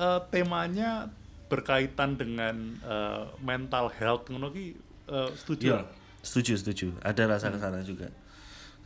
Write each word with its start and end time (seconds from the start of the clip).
eh, 0.00 0.20
temanya 0.32 1.12
berkaitan 1.52 2.16
dengan 2.16 2.56
eh, 2.80 3.24
mental 3.44 3.92
health 3.92 4.32
ngono 4.32 4.48
eh, 4.56 4.72
setuju. 5.36 5.76
Iya, 5.76 5.80
setuju 6.24 6.52
setuju. 6.56 6.86
Ada 7.04 7.28
rasa 7.28 7.52
ke 7.52 7.58
sana 7.60 7.84
juga. 7.84 8.08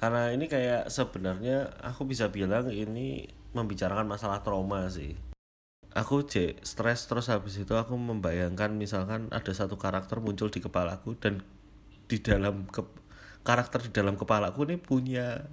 Karena 0.02 0.34
ini 0.34 0.50
kayak 0.50 0.90
sebenarnya 0.90 1.70
aku 1.80 2.04
bisa 2.04 2.28
bilang 2.28 2.68
ini 2.68 3.30
membicarakan 3.54 4.10
masalah 4.10 4.42
trauma 4.42 4.90
sih. 4.90 5.14
Aku 5.94 6.26
je 6.26 6.58
stres 6.66 7.06
terus 7.06 7.30
habis 7.30 7.54
itu 7.54 7.70
aku 7.78 7.94
membayangkan 7.94 8.74
misalkan 8.74 9.30
ada 9.30 9.52
satu 9.54 9.78
karakter 9.78 10.18
muncul 10.18 10.50
di 10.50 10.58
kepalaku 10.58 11.14
dan 11.14 11.46
di 12.10 12.18
dalam 12.18 12.66
ke, 12.66 12.82
karakter 13.46 13.86
di 13.86 13.90
dalam 13.94 14.18
kepalaku 14.18 14.66
ini 14.66 14.76
punya 14.76 15.46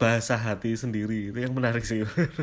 bahasa 0.00 0.32
hati 0.40 0.72
sendiri 0.72 1.28
itu 1.28 1.38
yang 1.44 1.52
menarik 1.52 1.84
sih. 1.84 2.00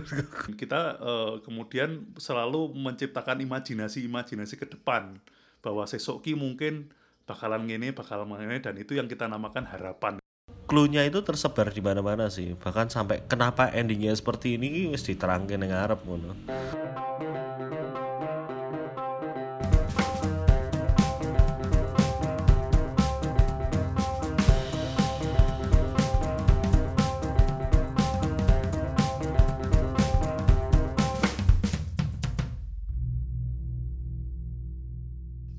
Kita 0.61 1.01
eh, 1.01 1.33
kemudian 1.41 2.05
selalu 2.21 2.77
menciptakan 2.77 3.41
imajinasi-imajinasi 3.41 4.61
ke 4.61 4.69
depan 4.69 5.17
bahwa 5.65 5.83
sesok 5.89 6.21
ki 6.21 6.37
mungkin 6.37 6.93
bakalan 7.25 7.65
gini, 7.65 7.89
bakalan 7.89 8.29
gini 8.37 8.61
dan 8.61 8.77
itu 8.77 8.93
yang 8.93 9.09
kita 9.09 9.25
namakan 9.25 9.65
harapan. 9.65 10.21
Cluenya 10.69 11.03
itu 11.03 11.23
tersebar 11.25 11.73
di 11.73 11.81
mana-mana 11.81 12.29
sih. 12.29 12.53
Bahkan 12.55 12.93
sampai 12.93 13.25
kenapa 13.25 13.73
endingnya 13.73 14.13
seperti 14.13 14.55
ini 14.55 14.87
wis 14.91 15.03
diterangke 15.03 15.57
ning 15.57 15.73
ngarep 15.73 15.99
ngono. 16.05 16.31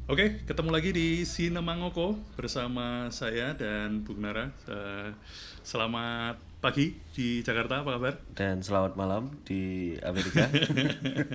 Oke, 0.08 0.40
ketemu 0.48 0.70
lagi 0.72 0.90
di 0.96 1.20
Sinema 1.28 1.76
Ngoko 1.76 2.16
bersama 2.32 3.12
saya 3.12 3.52
dan 3.52 4.00
Bung 4.00 4.24
Nara. 4.24 4.48
Eh, 4.64 5.12
Selamat 5.60 6.40
pagi 6.64 6.96
di 7.12 7.44
Jakarta, 7.44 7.84
apa 7.84 8.00
kabar? 8.00 8.14
Dan 8.32 8.64
selamat 8.64 8.96
malam 8.96 9.28
di 9.44 9.92
Amerika. 10.00 10.48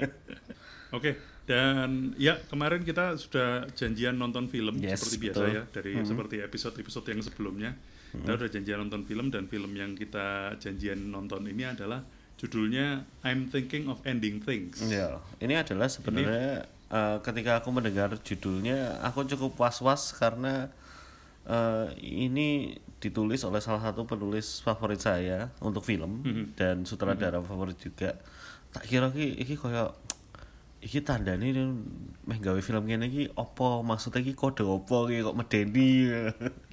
Oke, 0.98 1.22
dan 1.46 2.18
ya 2.18 2.42
kemarin 2.50 2.82
kita 2.82 3.14
sudah 3.14 3.70
janjian 3.78 4.18
nonton 4.18 4.50
film 4.50 4.82
Yes, 4.82 5.06
seperti 5.06 5.30
biasa 5.30 5.38
betul. 5.38 5.46
Mm-hmm. 5.46 5.58
ya 5.62 5.64
dari 5.70 5.94
seperti 6.02 6.36
episode-episode 6.42 7.06
yang 7.14 7.22
sebelumnya. 7.22 7.72
Kita 8.10 8.42
udah 8.42 8.50
janjian 8.50 8.80
nonton 8.82 9.06
film 9.06 9.30
dan 9.30 9.46
film 9.46 9.70
yang 9.78 9.94
kita 9.94 10.58
janjian 10.58 11.14
nonton 11.14 11.46
ini 11.46 11.62
adalah 11.70 12.02
judulnya 12.42 13.06
I'm 13.22 13.46
Thinking 13.54 13.86
of 13.86 14.02
Ending 14.02 14.42
Things. 14.42 14.82
ya, 14.90 15.22
ini 15.38 15.54
adalah 15.62 15.86
sebenarnya 15.86 16.66
eh, 16.94 17.18
ketika 17.26 17.60
aku 17.60 17.74
mendengar 17.74 18.14
judulnya 18.22 19.02
aku 19.02 19.26
cukup 19.26 19.58
was-was 19.58 20.14
karena 20.14 20.70
eh, 21.50 21.88
ini 22.00 22.78
ditulis 23.02 23.44
oleh 23.44 23.60
salah 23.60 23.82
satu 23.82 24.06
penulis 24.08 24.62
favorit 24.64 25.02
saya 25.02 25.52
untuk 25.60 25.84
film 25.84 26.24
dan 26.56 26.86
sutradara 26.88 27.42
favorit 27.44 27.76
juga. 27.76 28.16
Tak 28.72 28.88
kira 28.88 29.12
ki 29.12 29.44
iki 29.44 29.60
koyo 29.60 29.92
iki 30.84 31.00
tandane 31.00 31.56
ini 31.56 31.64
meh 32.28 32.40
gawe 32.44 32.60
film 32.60 32.84
ngene 32.84 33.08
iki 33.08 33.24
opo 33.40 33.84
maksudnya 33.88 34.20
iki 34.20 34.36
kode 34.36 34.64
opo 34.64 35.08
iki 35.08 35.24
kok 35.24 35.36
medeni. 35.36 36.12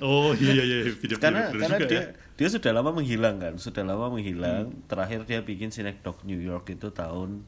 Oh 0.02 0.34
iya 0.34 0.52
iya 0.54 0.64
iya 0.86 0.94
video 0.94 1.18
karena 1.18 1.50
video 1.50 1.62
karena 1.66 1.78
dia 1.86 1.94
ya. 1.94 2.02
dia 2.38 2.48
sudah 2.50 2.70
lama 2.74 2.90
menghilang 2.94 3.36
kan 3.38 3.54
sudah 3.58 3.82
lama 3.86 4.10
menghilang 4.10 4.74
terakhir 4.90 5.26
dia 5.26 5.42
bikin 5.42 5.70
Synecdoche 5.70 6.26
New 6.26 6.38
York 6.42 6.70
itu 6.70 6.90
tahun 6.90 7.46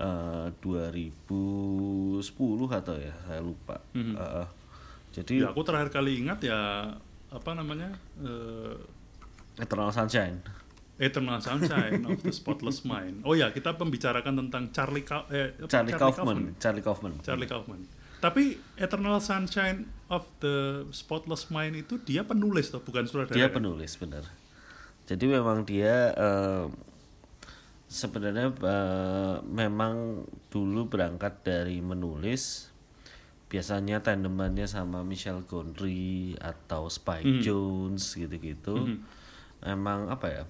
eh, 0.00 0.48
2010 0.64 2.24
atau 2.80 2.94
ya 2.96 3.14
saya 3.28 3.40
lupa 3.44 3.76
Eh, 3.92 4.46
jadi 5.10 5.34
Ya 5.44 5.50
aku 5.52 5.62
terakhir 5.66 5.90
kali 5.92 6.22
ingat 6.22 6.40
ya 6.40 6.90
apa 7.30 7.50
namanya 7.54 7.92
eh, 8.22 8.74
Eternal 9.60 9.92
Sunshine 9.92 10.40
Eternal 11.00 11.40
Sunshine 11.40 12.04
of 12.04 12.20
the 12.20 12.28
Spotless 12.28 12.84
Mind. 12.84 13.24
Oh 13.24 13.32
ya 13.32 13.48
kita 13.52 13.72
pembicarakan 13.72 14.36
tentang 14.46 14.68
Charlie 14.70 15.04
Ka 15.04 15.24
eh, 15.32 15.56
apa? 15.56 15.68
Charlie, 15.68 15.96
Kaufman 15.96 16.38
Charlie 16.60 16.84
Kaufman 16.84 17.12
Charlie 17.24 17.48
Kaufman. 17.48 17.80
Tapi 18.20 18.60
Eternal 18.76 19.16
Sunshine 19.24 19.88
of 20.12 20.28
the 20.44 20.84
Spotless 20.92 21.48
Mind 21.48 21.72
itu 21.72 21.96
dia 22.04 22.20
penulis 22.20 22.68
toh, 22.68 22.84
bukan 22.84 23.08
sutradara. 23.08 23.32
dia 23.32 23.48
ya? 23.48 23.52
penulis 23.52 23.96
benar 23.96 24.28
jadi 25.08 25.24
memang 25.26 25.66
dia 25.66 26.12
eh, 26.14 26.64
sebenarnya 27.90 28.54
eh, 28.54 29.36
memang 29.44 30.22
dulu 30.46 30.86
berangkat 30.86 31.42
dari 31.42 31.82
menulis 31.82 32.70
biasanya 33.50 33.98
tandemannya 33.98 34.64
sama 34.64 35.02
Michel 35.02 35.42
Gondry 35.42 36.38
atau 36.38 36.86
Spike 36.86 37.42
Jones 37.42 38.14
gitu-gitu 38.14 38.86
memang 39.60 40.06
apa 40.06 40.26
ya 40.30 40.44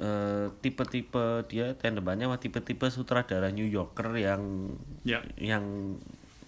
eh, 0.00 0.48
tipe-tipe 0.58 1.44
dia 1.46 1.76
tandemannya 1.76 2.24
sama 2.26 2.40
tipe-tipe 2.40 2.88
sutradara 2.88 3.52
New 3.52 3.68
Yorker 3.68 4.08
yang 4.16 4.72
Ya, 5.04 5.20
yang 5.36 6.00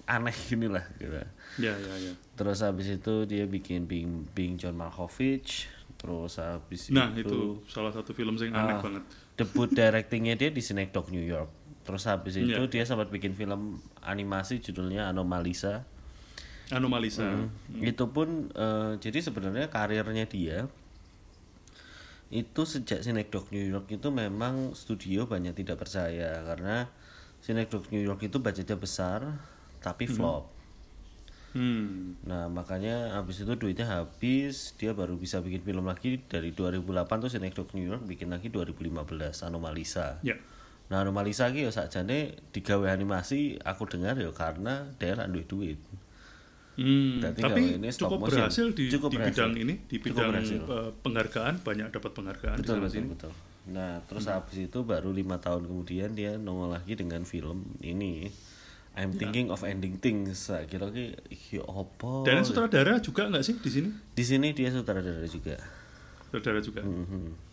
aneh 0.09 0.35
inilah 0.51 0.83
gitu 0.97 1.13
ya, 1.13 1.29
ya, 1.61 1.95
ya. 2.01 2.13
Terus 2.35 2.65
habis 2.65 2.89
itu 2.89 3.29
dia 3.29 3.45
bikin 3.45 3.85
Bing 3.85 4.27
Bing 4.33 4.57
John 4.57 4.75
Malkovich. 4.75 5.69
Terus 5.95 6.41
habis 6.41 6.89
Nah 6.89 7.13
itu, 7.13 7.29
itu 7.29 7.39
salah 7.69 7.93
satu 7.93 8.11
film 8.11 8.33
yang 8.35 8.57
aneh 8.57 8.75
Ah. 8.75 8.81
banget. 8.81 9.05
Debut 9.41 9.73
directingnya 9.73 10.37
dia 10.37 10.53
di 10.53 10.61
Synecdoche 10.61 11.09
New 11.17 11.25
York. 11.25 11.49
Terus 11.81 12.05
habis 12.05 12.37
itu 12.37 12.53
Iya. 12.53 12.69
dia 12.69 12.85
sempat 12.85 13.09
bikin 13.09 13.33
film 13.33 13.81
animasi 14.05 14.61
judulnya 14.61 15.09
Anomalisa. 15.09 15.89
Anomalisa. 16.69 17.49
Itu 17.81 18.13
pun 18.13 18.53
eh, 18.53 19.01
jadi 19.01 19.19
sebenarnya 19.25 19.73
karirnya 19.73 20.29
dia 20.29 20.69
itu 22.31 22.63
sejak 22.63 23.03
Synecdoche 23.03 23.51
New 23.51 23.67
York 23.67 23.91
itu 23.91 24.07
memang 24.15 24.71
studio 24.79 25.27
banyak 25.27 25.51
tidak 25.51 25.83
percaya 25.83 26.47
karena 26.47 26.87
Synecdoche 27.43 27.91
New 27.91 28.05
York 28.07 28.23
itu 28.23 28.39
budgetnya 28.39 28.79
besar 28.79 29.41
tapi 29.83 30.07
flop. 30.07 30.47
Hmm. 30.47 30.60
Nah 32.23 32.47
makanya 32.47 33.19
habis 33.19 33.43
itu 33.43 33.53
duitnya 33.59 33.87
habis 33.89 34.77
dia 34.79 34.95
baru 34.95 35.19
bisa 35.19 35.43
bikin 35.43 35.67
film 35.67 35.83
lagi 35.87 36.23
dari 36.31 36.55
2008 36.55 37.11
tuh 37.19 37.31
Synecdoche 37.31 37.75
New 37.75 37.87
York 37.91 38.07
bikin 38.07 38.31
lagi 38.31 38.49
2015 38.49 39.43
Anomalisa. 39.43 40.23
Ya. 40.23 40.39
Nah 40.91 41.03
Anomalisa 41.03 41.51
ki 41.51 41.67
ya 41.67 41.73
sakjane 41.75 42.39
digawe 42.55 42.87
animasi 42.91 43.59
aku 43.63 43.87
dengar 43.91 44.15
ya 44.19 44.31
karena 44.31 44.91
dia 44.99 45.19
ra 45.19 45.27
duwe 45.27 45.43
duit. 45.47 45.79
Hmm, 46.81 47.19
Berarti 47.21 47.41
tapi 47.45 47.61
ini 47.77 47.89
cukup 47.93 48.19
motion. 48.25 48.41
berhasil 48.47 48.67
di, 48.73 48.85
Cukup 48.89 49.11
di 49.13 49.17
berhasil. 49.21 49.35
bidang 49.37 49.53
ini, 49.59 49.75
di 49.85 49.97
bidang 50.01 50.31
eh, 50.39 50.91
penghargaan 51.03 51.55
banyak 51.61 51.87
dapat 51.93 52.11
penghargaan 52.15 52.57
di 52.57 52.63
Betul 52.63 52.75
sana 52.79 52.87
betul 52.87 52.95
sini. 52.95 53.09
betul. 53.11 53.33
Nah 53.75 53.93
terus 54.09 54.25
habis 54.31 54.57
itu 54.57 54.79
baru 54.87 55.11
lima 55.13 55.37
tahun 55.37 55.67
kemudian 55.69 56.15
dia 56.17 56.39
nongol 56.41 56.73
lagi 56.73 56.97
dengan 56.97 57.27
film 57.29 57.75
ini 57.85 58.33
I'm 58.99 59.15
thinking 59.15 59.55
of 59.55 59.63
ending 59.63 60.03
things. 60.03 60.51
Kira 60.67 60.91
ki 60.91 61.15
ya 61.55 61.63
apa? 61.63 62.27
Dan 62.27 62.43
sutradara 62.43 62.99
juga 62.99 63.31
nggak 63.31 63.45
sih 63.47 63.55
di 63.57 63.71
sini? 63.71 63.89
Di 64.13 64.25
sini 64.27 64.51
dia 64.51 64.75
sutradara 64.75 65.25
juga. 65.31 65.57
Sutradara 66.29 66.61
juga. 66.61 66.83
Mhm. 66.83 67.49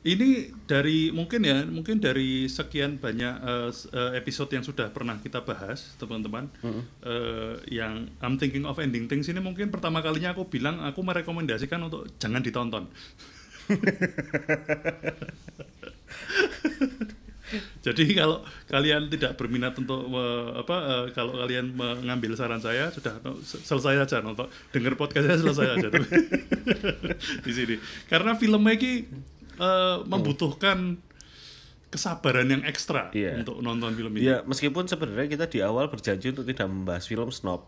Ini 0.00 0.48
dari 0.64 1.12
mungkin 1.12 1.44
ya, 1.44 1.60
mungkin 1.68 2.00
dari 2.00 2.48
sekian 2.48 2.96
banyak 2.96 3.34
eh, 3.44 3.68
episode 4.16 4.48
yang 4.48 4.64
sudah 4.64 4.88
pernah 4.88 5.20
kita 5.20 5.44
bahas, 5.44 5.92
teman-teman, 6.00 6.48
eh, 7.04 7.60
yang 7.68 8.08
I'm 8.24 8.40
thinking 8.40 8.64
of 8.64 8.80
ending 8.80 9.12
things 9.12 9.28
ini 9.28 9.44
mungkin 9.44 9.68
pertama 9.68 10.00
kalinya 10.00 10.32
aku 10.32 10.48
bilang 10.48 10.80
aku 10.80 11.04
merekomendasikan 11.04 11.84
untuk 11.84 12.08
jangan 12.16 12.40
ditonton. 12.40 12.88
Jadi 17.86 18.04
kalau 18.12 18.40
kalian 18.66 19.08
tidak 19.08 19.34
berminat 19.34 19.74
untuk 19.74 20.06
eh, 20.06 20.48
apa 20.56 20.76
eh, 20.78 21.04
kalau 21.10 21.36
kalian 21.36 21.72
mengambil 21.72 22.32
saran 22.32 22.58
saya 22.58 22.88
sudah 22.88 23.18
no, 23.20 23.38
se- 23.40 23.60
selesai 23.60 24.00
aja 24.00 24.18
nonton 24.18 24.44
dengar 24.70 24.94
podcast 24.94 25.26
saya 25.26 25.38
selesai 25.38 25.66
aja 25.74 25.86
tapi 25.88 26.06
di 27.46 27.52
sini 27.52 27.76
karena 28.06 28.34
filmnya 28.34 28.72
ini 28.72 28.92
eh, 29.56 29.96
membutuhkan 30.04 30.98
kesabaran 31.86 32.46
yang 32.46 32.62
ekstra 32.62 33.10
Iya. 33.10 33.42
untuk 33.42 33.58
nonton 33.58 33.90
film 33.92 34.14
ini. 34.14 34.22
Ya 34.24 34.42
meskipun 34.42 34.86
sebenarnya 34.86 35.26
kita 35.28 35.46
di 35.46 35.58
awal 35.58 35.90
berjanji 35.90 36.30
untuk 36.30 36.46
tidak 36.46 36.70
membahas 36.70 37.02
film 37.02 37.28
snob. 37.30 37.66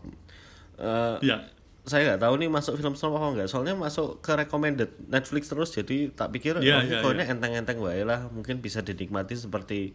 Eh, 0.79 1.17
Ya, 1.21 1.43
saya 1.83 2.15
nggak 2.15 2.23
tahu 2.23 2.39
nih 2.39 2.47
masuk 2.47 2.79
film 2.79 2.95
snob 2.95 3.19
apa 3.19 3.27
enggak. 3.35 3.51
Soalnya 3.51 3.75
masuk 3.75 4.23
ke 4.23 4.31
recommended 4.39 4.95
Netflix 5.11 5.51
terus 5.51 5.75
jadi 5.75 6.15
tak 6.15 6.31
pikir 6.31 6.63
Iya, 6.63 6.79
oh, 6.79 6.81
iya, 6.87 7.03
kok 7.03 7.11
ini 7.11 7.27
enteng-enteng 7.27 7.83
wae 7.83 8.07
lah, 8.07 8.31
mungkin 8.31 8.63
bisa 8.63 8.79
dinikmati 8.79 9.35
seperti 9.35 9.91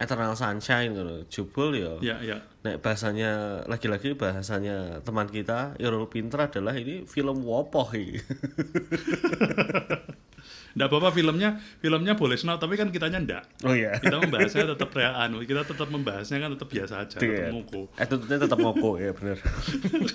Eternal 0.00 0.32
Sunshine 0.38 0.96
gitu. 0.96 1.16
Jubul 1.28 1.76
ya. 1.76 2.00
ya, 2.00 2.16
ya. 2.22 2.38
Nek 2.64 2.80
bahasanya 2.80 3.60
lagi-lagi 3.68 4.16
bahasanya 4.16 5.04
teman 5.04 5.28
kita 5.28 5.76
Irul 5.76 6.08
Pinter 6.08 6.48
adalah 6.48 6.72
ini 6.72 7.04
film 7.04 7.44
wopoh 7.44 7.92
iki. 7.92 8.24
Nggak 10.76 10.88
apa-apa 10.90 11.08
filmnya, 11.12 11.56
filmnya 11.80 12.12
boleh 12.12 12.36
snot, 12.36 12.60
tapi 12.60 12.76
kan 12.76 12.92
kitanya 12.92 13.18
enggak. 13.20 13.44
Oh 13.64 13.72
iya. 13.72 13.96
Kita 13.96 14.20
membahasnya 14.20 14.76
tetap 14.76 14.90
rea 14.92 15.16
anu, 15.24 15.40
kita 15.40 15.64
tetap 15.64 15.88
membahasnya 15.88 16.38
kan 16.40 16.50
tetap 16.52 16.68
biasa 16.68 16.94
aja, 17.06 17.16
tetap 17.16 17.24
Iya. 17.24 17.48
ngoko. 17.54 17.88
Attitude-nya 17.96 18.38
tetap 18.44 18.58
ngoko 18.58 18.90
ya 19.00 19.10
bener. 19.16 19.38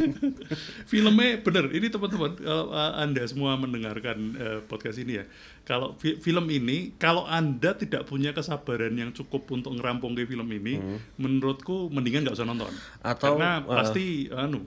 Filmnya 0.91 1.41
bener, 1.41 1.65
ini 1.73 1.88
teman-teman 1.89 2.31
kalau 2.38 2.65
uh, 2.69 2.94
anda 3.00 3.23
semua 3.25 3.55
mendengarkan 3.57 4.17
uh, 4.35 4.59
podcast 4.65 4.97
ini 5.00 5.23
ya, 5.23 5.25
kalau 5.63 5.95
fi- 5.97 6.17
film 6.19 6.45
ini, 6.50 6.94
kalau 6.97 7.25
anda 7.25 7.73
tidak 7.73 8.05
punya 8.05 8.31
kesabaran 8.31 8.94
yang 8.94 9.11
cukup 9.11 9.50
untuk 9.50 9.73
ngerampung 9.73 10.13
ke 10.13 10.25
film 10.25 10.45
ini, 10.51 10.79
menurutku 11.17 11.89
mendingan 11.89 12.27
nggak 12.27 12.35
usah 12.38 12.47
nonton. 12.47 12.69
Hmm. 12.69 13.09
Atau, 13.09 13.35
Karena 13.35 13.63
uh, 13.63 13.73
pasti 13.73 14.27
anu, 14.29 14.61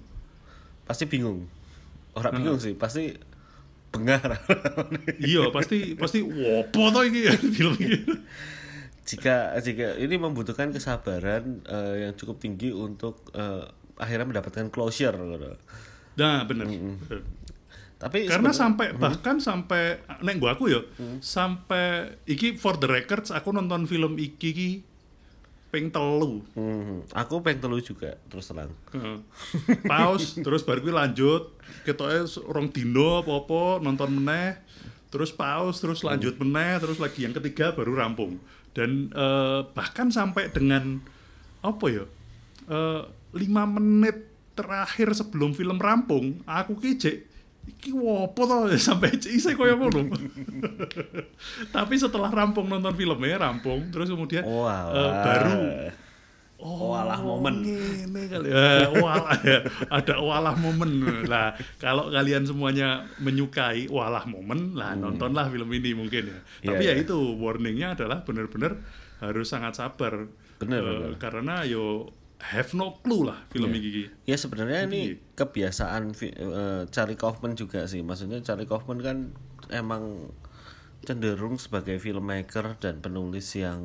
Pasti 0.87 1.05
bingung. 1.11 1.51
Orang 2.15 2.33
bingung 2.39 2.57
sih, 2.57 2.73
pasti 2.79 3.13
bengar. 3.97 4.37
iya 5.25 5.49
pasti 5.49 5.97
pasti 5.97 6.21
wopo 6.21 6.93
toh 6.93 7.03
iki 7.03 7.33
film 7.57 7.75
ini. 7.81 7.99
jika 9.07 9.55
jika 9.63 9.97
ini 9.97 10.15
membutuhkan 10.19 10.75
kesabaran 10.75 11.65
eh, 11.65 11.95
yang 12.07 12.13
cukup 12.15 12.37
tinggi 12.39 12.71
untuk 12.71 13.27
eh, 13.33 13.65
akhirnya 13.97 14.29
mendapatkan 14.29 14.69
closure. 14.69 15.17
Nah 16.21 16.45
bener. 16.45 16.67
Bener. 16.69 17.21
Tapi 17.97 18.29
Karena 18.29 18.53
sampai 18.53 18.93
bahkan 18.93 19.41
sampai 19.41 20.05
nek 20.21 20.37
gua 20.37 20.53
aku 20.53 20.69
ya 20.69 20.85
sampai 21.25 22.13
iki 22.29 22.53
for 22.61 22.77
the 22.77 22.85
records 22.85 23.33
aku 23.33 23.57
nonton 23.57 23.89
film 23.89 24.21
iki 24.21 24.53
ki 24.53 24.71
ping 25.71 25.91
telu. 25.91 26.41
Hmm, 26.55 27.03
aku 27.13 27.43
pengen 27.43 27.67
telu 27.67 27.79
juga 27.83 28.17
terus 28.31 28.49
terang. 28.49 28.73
Heeh. 28.95 29.19
Pause 29.85 30.37
terus 30.47 30.63
baru 30.63 30.81
kuwi 30.83 30.95
lanjut 30.95 31.53
ketoke 31.83 32.27
rong 32.47 32.71
dino 32.71 33.23
apa-apa 33.23 33.83
nonton 33.83 34.23
meneh 34.23 34.59
terus 35.11 35.31
pause 35.31 35.79
terus 35.81 36.03
lanjut 36.03 36.37
meneh 36.43 36.79
terus 36.83 36.99
lagi 36.99 37.25
yang 37.25 37.35
ketiga 37.35 37.73
baru 37.75 37.95
rampung 37.95 38.43
dan 38.75 39.09
eh, 39.15 39.61
bahkan 39.73 40.11
sampai 40.11 40.51
dengan 40.51 41.01
apa 41.63 41.87
ya 41.89 42.05
eh, 42.69 43.03
lima 43.35 43.65
menit 43.65 44.29
terakhir 44.59 45.15
sebelum 45.15 45.55
film 45.55 45.79
rampung 45.79 46.43
aku 46.45 46.77
ki 46.81 46.99
iki 47.67 47.91
wopo 47.91 48.47
to 48.47 48.57
sampai 48.87 49.15
isih 49.19 49.59
koyo 49.59 49.75
ngono 49.77 50.11
tapi 51.77 51.95
setelah 51.99 52.31
rampung 52.31 52.71
nonton 52.71 52.95
filmnya 52.95 53.37
rampung 53.43 53.91
terus 53.91 54.11
kemudian 54.11 54.47
Wah, 54.47 54.91
eh, 54.95 55.13
baru 55.23 55.63
Oh, 56.57 56.97
walah 56.97 57.21
momen. 57.21 57.61
Ini 57.69 58.23
kali 58.33 58.49
ya, 58.49 58.89
walah 58.97 59.37
ya. 59.45 59.61
Ada 59.93 60.17
walah 60.25 60.57
momen. 60.57 61.05
Lah, 61.29 61.53
kalau 61.77 62.09
kalian 62.09 62.49
semuanya 62.49 63.05
menyukai 63.21 63.93
walah 63.93 64.25
momen, 64.25 64.73
lah 64.73 64.97
nontonlah 64.97 65.53
film 65.53 65.69
ini 65.77 65.93
mungkin 65.93 66.33
ya. 66.33 66.41
Hmm. 66.41 66.65
Iya, 66.65 66.69
Tapi 66.73 66.83
ya 66.89 66.93
iya. 66.97 67.05
itu 67.05 67.17
warningnya 67.37 67.93
adalah 67.93 68.25
benar-benar 68.25 68.81
harus 69.21 69.53
sangat 69.53 69.77
sabar. 69.77 70.25
Eh, 70.25 70.65
bener. 70.65 71.13
Karena 71.21 71.61
yo 71.69 72.09
have 72.41 72.77
no 72.77 73.01
clue 73.01 73.25
lah 73.25 73.45
film 73.49 73.73
Iya. 73.73 73.81
ini. 73.81 74.03
Ya 74.29 74.37
sebenarnya 74.37 74.85
ini 74.85 75.17
kebiasaan 75.35 76.13
eh, 76.21 76.83
Charlie 76.93 77.17
Kaufman 77.17 77.57
juga 77.57 77.89
sih. 77.89 78.05
Maksudnya 78.05 78.45
Charlie 78.45 78.69
Kaufman 78.69 79.01
kan 79.01 79.17
emang 79.73 80.31
cenderung 81.03 81.57
sebagai 81.57 81.97
filmmaker 81.97 82.77
dan 82.83 82.99
penulis 83.01 83.55
yang 83.55 83.81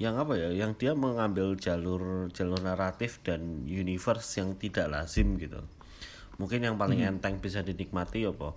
yang 0.00 0.18
apa 0.18 0.34
ya, 0.34 0.50
yang 0.50 0.74
dia 0.74 0.98
mengambil 0.98 1.54
jalur 1.54 2.26
jalur 2.34 2.58
naratif 2.58 3.22
dan 3.22 3.62
universe 3.68 4.40
yang 4.40 4.58
tidak 4.58 4.90
lazim 4.90 5.38
gitu. 5.38 5.62
Mungkin 6.40 6.64
yang 6.64 6.74
paling 6.74 7.04
enteng 7.04 7.38
bisa 7.38 7.62
dinikmati 7.62 8.26
apa? 8.26 8.50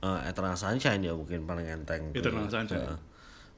Eh, 0.00 0.20
Eternal 0.32 0.58
Sunshine 0.58 1.02
ya 1.06 1.14
mungkin 1.14 1.46
paling 1.46 1.66
enteng. 1.70 2.10
Eternal 2.16 2.50
Sunshine. 2.50 2.98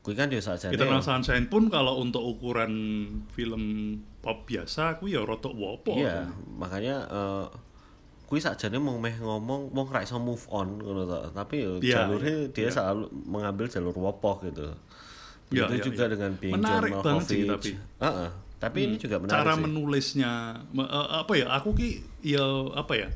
Kuwi 0.00 0.17
kan 0.17 0.32
dia 0.32 0.41
saja 0.41 0.73
Eternal 0.73 1.05
Sunshine 1.05 1.52
pun 1.52 1.69
kalau 1.69 2.00
untuk 2.00 2.25
ukuran 2.25 2.73
film 3.37 3.62
pop 4.25 4.49
biasa, 4.49 4.97
aku 4.97 5.12
ya 5.12 5.20
rotok 5.20 5.52
wopo. 5.52 5.93
Iya, 5.93 6.25
makanya 6.56 7.05
eh 7.05 7.47
kuwi 8.25 8.41
sakjane 8.41 8.79
mau 8.81 8.97
meh 8.97 9.12
ngomong 9.20 9.75
mau 9.75 9.85
ra 9.91 10.00
iso 10.00 10.17
move 10.17 10.41
on 10.49 10.81
ngono 10.81 11.05
to. 11.05 11.19
Tapi 11.37 11.55
yo 11.61 11.73
Iya, 11.85 12.08
jalurnya 12.08 12.49
dia 12.49 12.73
selalu 12.73 13.12
mengambil 13.29 13.69
jalur 13.69 13.93
wopoh 13.93 14.41
gitu. 14.41 14.73
Iya, 15.52 15.69
itu 15.69 15.75
iya, 15.76 15.85
juga 15.85 16.05
iya. 16.08 16.12
dengan 16.17 16.31
Bing 16.38 16.52
Menarik 16.56 16.93
John 16.94 17.05
banget 17.05 17.26
sih, 17.29 17.43
tapi. 17.44 17.70
Heeh. 18.00 18.31
Tapi 18.61 18.79
ini 18.85 18.97
juga 19.00 19.17
menarik 19.17 19.37
cara 19.41 19.52
sih. 19.56 19.62
menulisnya 19.64 20.32
me- 20.73 20.85
eh, 20.88 21.08
apa 21.25 21.32
ya 21.32 21.49
aku 21.49 21.73
ki 21.73 21.88
ya 22.20 22.44
apa 22.76 22.93
ya 22.93 23.08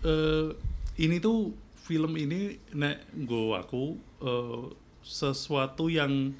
eh 0.00 0.48
ini 0.96 1.20
tuh 1.20 1.52
film 1.76 2.16
ini 2.16 2.56
nek 2.72 3.04
nggo 3.16 3.52
aku 3.56 3.96
eh, 4.24 4.64
sesuatu 5.02 5.86
yang 5.86 6.34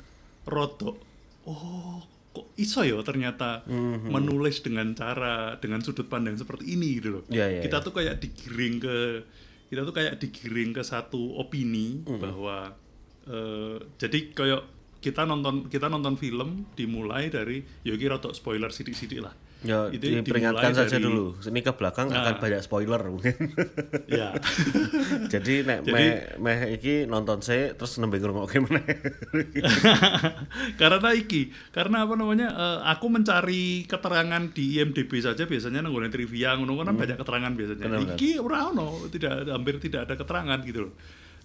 rodok 0.44 0.96
oh 1.44 2.00
kok 2.30 2.46
iso 2.54 2.80
ya 2.80 2.94
ternyata 3.00 3.66
Mhm. 3.66 4.06
menulis 4.08 4.60
dengan 4.60 4.94
cara 4.94 5.56
dengan 5.56 5.80
sudut 5.80 6.06
pandang 6.06 6.34
seperti 6.34 6.72
ini 6.72 6.96
gitu 6.96 7.18
loh 7.18 7.22
Iya, 7.26 7.46
iya, 7.50 7.60
kita 7.60 7.80
tuh 7.80 7.90
kayak 7.92 8.18
digiring 8.18 8.78
ke 8.78 8.96
kita 9.66 9.82
tuh 9.82 9.92
kayak 9.92 10.14
digiring 10.16 10.70
ke 10.70 10.82
satu 10.82 11.18
opini 11.36 12.02
Mhm. 12.02 12.18
bahwa 12.18 12.56
eh, 13.26 13.76
jadi 13.96 14.30
kayak 14.30 14.62
kita 14.98 15.24
nonton 15.24 15.66
kita 15.66 15.88
nonton 15.88 16.14
film 16.14 16.68
dimulai 16.72 17.28
dari 17.28 17.58
ya 17.82 17.92
iki 17.92 18.06
rodok 18.06 18.30
spoiler 18.30 18.68
sidik-sidik 18.68 19.20
lah 19.20 19.32
Ya, 19.60 19.92
Itu 19.92 20.08
diperingatkan 20.24 20.72
saja 20.72 20.96
dari- 20.96 21.04
dulu. 21.04 21.36
Ini 21.38 21.60
ke 21.60 21.72
belakang 21.72 22.08
akan 22.08 22.32
Nah. 22.32 22.40
banyak 22.40 22.60
spoiler 22.60 22.96
mungkin. 23.04 23.36
ya 24.08 24.32
Jadi 25.32 25.62
nek 25.62 25.84
Jadi- 25.84 25.92
meh 25.92 26.12
meh 26.38 26.58
iki 26.72 27.04
nonton 27.04 27.38
saya 27.40 27.72
terus 27.72 27.96
nembe 27.96 28.16
ngrungokke 28.16 28.56
meneh. 28.58 28.84
karena 30.80 31.10
iki 31.12 31.52
karena 31.70 32.04
apa 32.04 32.14
namanya 32.14 32.48
eh, 32.50 32.78
aku 32.88 33.06
mencari 33.08 33.84
keterangan 33.84 34.48
di 34.48 34.78
IMDb 34.78 35.12
saja 35.18 35.44
biasanya 35.44 35.80
nanggung 35.80 36.08
trivia 36.08 36.56
ngono 36.56 36.80
kan 36.80 36.96
banyak 36.96 37.16
keterangan 37.16 37.52
biasanya 37.52 37.78
Hmm. 37.82 37.94
Benar, 38.00 38.16
iki 38.16 38.30
ora 38.36 38.58
ono 38.66 38.86
tidak 39.08 39.44
hampir 39.46 39.76
tidak 39.78 40.08
ada 40.08 40.14
keterangan 40.16 40.58
gitu 40.62 40.88
loh 40.88 40.92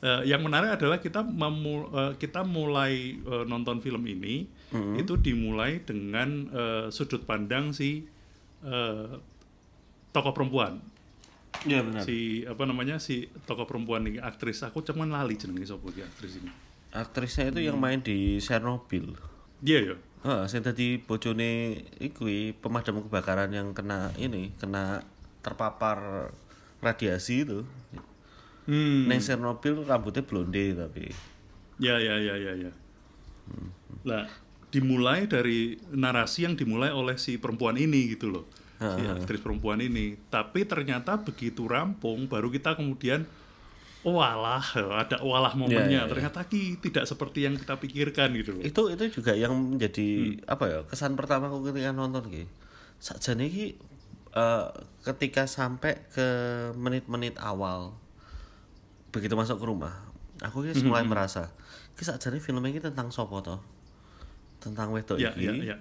Eh, 0.06 0.22
yang 0.28 0.38
menarik 0.40 0.70
adalah 0.72 1.00
kita 1.00 1.26
memu- 1.26 1.90
eh, 1.90 2.14
kita 2.16 2.46
mulai 2.46 2.94
eh, 3.18 3.44
nonton 3.44 3.82
film 3.82 4.06
ini 4.06 4.46
Hmm. 4.70 4.94
itu 4.94 5.18
dimulai 5.18 5.82
dengan 5.82 6.30
eh, 6.48 6.86
sudut 6.90 7.24
pandang 7.24 7.72
si 7.72 8.06
eh, 8.62 9.10
tokoh 10.12 10.30
perempuan 10.32 10.78
Iya 11.64 11.82
benar. 11.82 12.04
si 12.04 12.18
apa 12.44 12.64
namanya 12.64 12.96
si 12.98 13.16
tokoh 13.42 13.64
perempuan 13.64 14.06
ini 14.06 14.20
aktris 14.20 14.62
aku 14.62 14.84
cuman 14.84 15.10
lali 15.10 15.34
jenenge 15.34 15.66
sapa 15.66 15.88
iki 15.88 16.02
aktris 16.02 16.38
ini 16.38 16.52
Aktrisnya 16.92 17.50
itu 17.50 17.60
Hmm. 17.60 17.68
yang 17.68 17.78
main 17.78 18.00
di 18.00 18.38
Chernobyl. 18.38 19.18
dia 19.58 19.82
ya 19.84 19.98
Heeh, 20.22 20.44
sing 20.46 20.62
dadi 20.62 20.98
bojone 20.98 21.52
iku 22.00 22.26
pemadam 22.56 22.98
kebakaran 23.00 23.46
yang 23.48 23.72
kena 23.72 24.10
ini, 24.16 24.50
kena 24.56 25.06
terpapar 25.40 26.30
radiasi 26.80 27.42
itu. 27.42 27.62
Hmm. 28.66 29.10
Neng 29.10 29.22
Chernobyl 29.22 29.86
rambutnya 29.86 30.22
blonde 30.26 30.76
tapi. 30.76 31.10
Ya, 31.78 32.00
ya, 32.00 32.16
ya, 32.18 32.36
ya, 32.40 32.54
ya. 32.56 32.72
Lah, 34.08 34.26
dimulai 34.72 35.28
dari 35.28 35.78
narasi 35.92 36.44
yang 36.48 36.56
dimulai 36.56 36.92
oleh 36.92 37.16
si 37.20 37.40
perempuan 37.40 37.80
ini 37.80 38.16
gitu 38.16 38.32
loh. 38.32 38.46
Si 38.76 39.02
aktris 39.08 39.40
perempuan 39.40 39.80
ini. 39.80 40.20
Tapi 40.28 40.68
ternyata 40.68 41.16
begitu 41.16 41.64
rampung 41.64 42.28
baru 42.28 42.52
kita 42.52 42.76
kemudian 42.76 43.24
oh 44.06 44.22
walah, 44.22 44.62
ada 45.02 45.18
walah 45.26 45.56
momennya. 45.58 45.90
ya, 45.90 46.02
ya. 46.06 46.12
Ternyata 46.12 46.46
ki 46.46 46.78
tidak 46.78 47.10
seperti 47.10 47.50
yang 47.50 47.58
kita 47.58 47.80
pikirkan 47.80 48.30
gitu 48.38 48.60
loh. 48.60 48.62
Itu 48.62 48.92
itu 48.94 49.20
juga 49.20 49.34
yang 49.34 49.56
menjadi 49.56 50.38
Hmm. 50.38 50.54
apa 50.54 50.64
ya? 50.70 50.80
Kesan 50.86 51.18
pertama 51.18 51.50
aku 51.50 51.72
ketika 51.72 51.90
nonton 51.96 52.30
ki. 52.30 52.44
Sakjane 53.02 53.50
iki 53.50 53.80
eh, 54.36 54.68
ketika 55.08 55.48
sampai 55.50 56.06
ke 56.14 56.28
menit-menit 56.78 57.40
awal 57.42 57.96
begitu 59.16 59.40
masuk 59.40 59.64
ke 59.64 59.66
rumah, 59.66 59.96
aku 60.44 60.68
ki 60.68 60.76
Hmm, 60.76 60.92
mulai 60.92 61.08
merasa 61.08 61.48
ki 61.96 62.04
sakjane 62.04 62.44
film 62.44 62.60
ini 62.68 62.84
tentang 62.84 63.08
sopo 63.08 63.40
toh? 63.40 63.64
Tentang 64.60 64.92
wedok 64.92 65.16
Ya, 65.16 65.32
iki. 65.32 65.48
ya, 65.48 65.72
ya. 65.72 65.78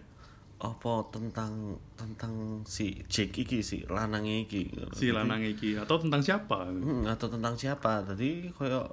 apa 0.63 1.03
tentang 1.11 1.77
tentang 1.99 2.63
si 2.65 3.03
Jake 3.11 3.43
iki 3.45 3.61
si 3.61 3.83
lanang 3.85 4.23
iki 4.25 4.71
Si 4.95 5.11
lanang 5.11 5.43
iki 5.43 5.75
atau 5.77 5.99
tentang 5.99 6.23
siapa? 6.23 6.71
Hmm, 6.71 7.05
atau 7.05 7.27
tentang 7.27 7.59
siapa 7.59 8.01
tadi 8.07 8.49
koyo 8.55 8.87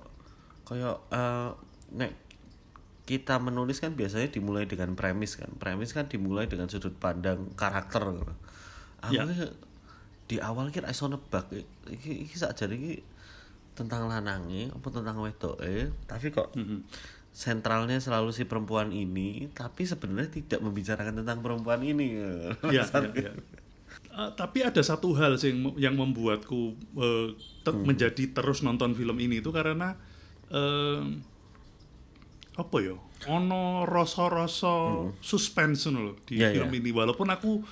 koyo 0.65 0.97
eh, 1.13 1.49
nek 1.95 2.11
kita 3.05 3.39
menulis 3.39 3.79
kan 3.79 3.93
biasanya 3.93 4.33
dimulai 4.33 4.65
dengan 4.67 4.97
premis 4.97 5.37
kan 5.37 5.53
premis 5.55 5.93
kan 5.93 6.09
dimulai 6.09 6.49
dengan 6.49 6.67
sudut 6.67 6.97
pandang 6.97 7.53
karakter 7.55 8.03
aku 9.03 9.11
ki 9.11 9.47
di 10.27 10.37
awal 10.39 10.71
kira 10.71 10.87
iso 10.87 11.07
nebak 11.07 11.51
iki 11.87 12.25
iki 12.27 12.35
sakjane 12.35 12.75
iki 12.75 12.93
tentang 13.71 14.05
lanange 14.05 14.67
apa 14.69 14.87
tentang 14.89 15.17
wedoke 15.19 15.89
tapi 16.05 16.27
kok 16.29 16.51
sentralnya 17.31 17.95
selalu 17.95 18.35
si 18.35 18.43
perempuan 18.43 18.91
ini 18.91 19.47
tapi 19.55 19.87
sebenarnya 19.87 20.29
tidak 20.29 20.59
membicarakan 20.59 21.23
tentang 21.23 21.39
perempuan 21.39 21.79
ini. 21.79 22.19
Ya, 22.67 22.83
ya, 22.83 22.83
ya. 23.15 23.31
Eh, 24.11 24.31
tapi 24.35 24.59
ada 24.59 24.83
satu 24.83 25.15
hal 25.15 25.39
sih 25.39 25.55
yang, 25.55 25.71
yang 25.79 25.95
membuatku 25.95 26.75
eh, 26.99 27.27
te- 27.63 27.71
menjadi 27.79 28.35
terus 28.35 28.59
nonton 28.59 28.91
film 28.91 29.15
ini 29.15 29.39
itu 29.39 29.47
karena 29.55 29.95
eh, 30.51 30.99
apa 32.59 32.77
ya? 32.83 32.99
Ono 33.31 33.87
rasa-rasa 33.87 35.07
suspense 35.23 35.87
ngono 35.87 36.11
lho 36.11 36.13
di 36.27 36.43
Iya, 36.43 36.51
film 36.51 36.67
iya. 36.67 36.79
ini. 36.83 36.89
Walaupun 36.91 37.31
aku 37.31 37.63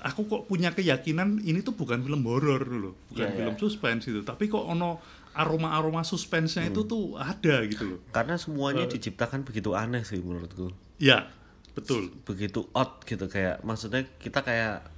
aku 0.00 0.26
kok 0.26 0.42
punya 0.44 0.72
keyakinan 0.72 1.40
ini 1.40 1.60
tuh 1.60 1.72
bukan 1.72 2.00
film 2.00 2.24
horor 2.24 2.62
loh 2.64 2.94
bukan 3.08 3.28
Iya, 3.28 3.36
film 3.36 3.54
iya. 3.54 3.60
suspense 3.60 4.04
itu 4.08 4.20
tapi 4.20 4.46
kok 4.46 4.62
ono 4.62 5.00
aroma-aroma 5.30 6.02
suspense-nya 6.02 6.74
itu 6.74 6.82
tuh 6.84 7.14
ada 7.14 7.62
gitu 7.62 7.86
loh. 7.86 8.00
Karena 8.10 8.34
semuanya 8.34 8.82
Eh. 8.84 8.90
diciptakan 8.90 9.46
begitu 9.46 9.78
aneh 9.78 10.02
sih 10.02 10.18
menurutku. 10.18 10.74
Ya 10.98 11.30
betul. 11.70 12.10
Begitu 12.26 12.66
odd 12.74 13.06
gitu 13.06 13.30
kayak 13.30 13.62
maksudnya 13.62 14.02
kita 14.18 14.42
kayak 14.42 14.90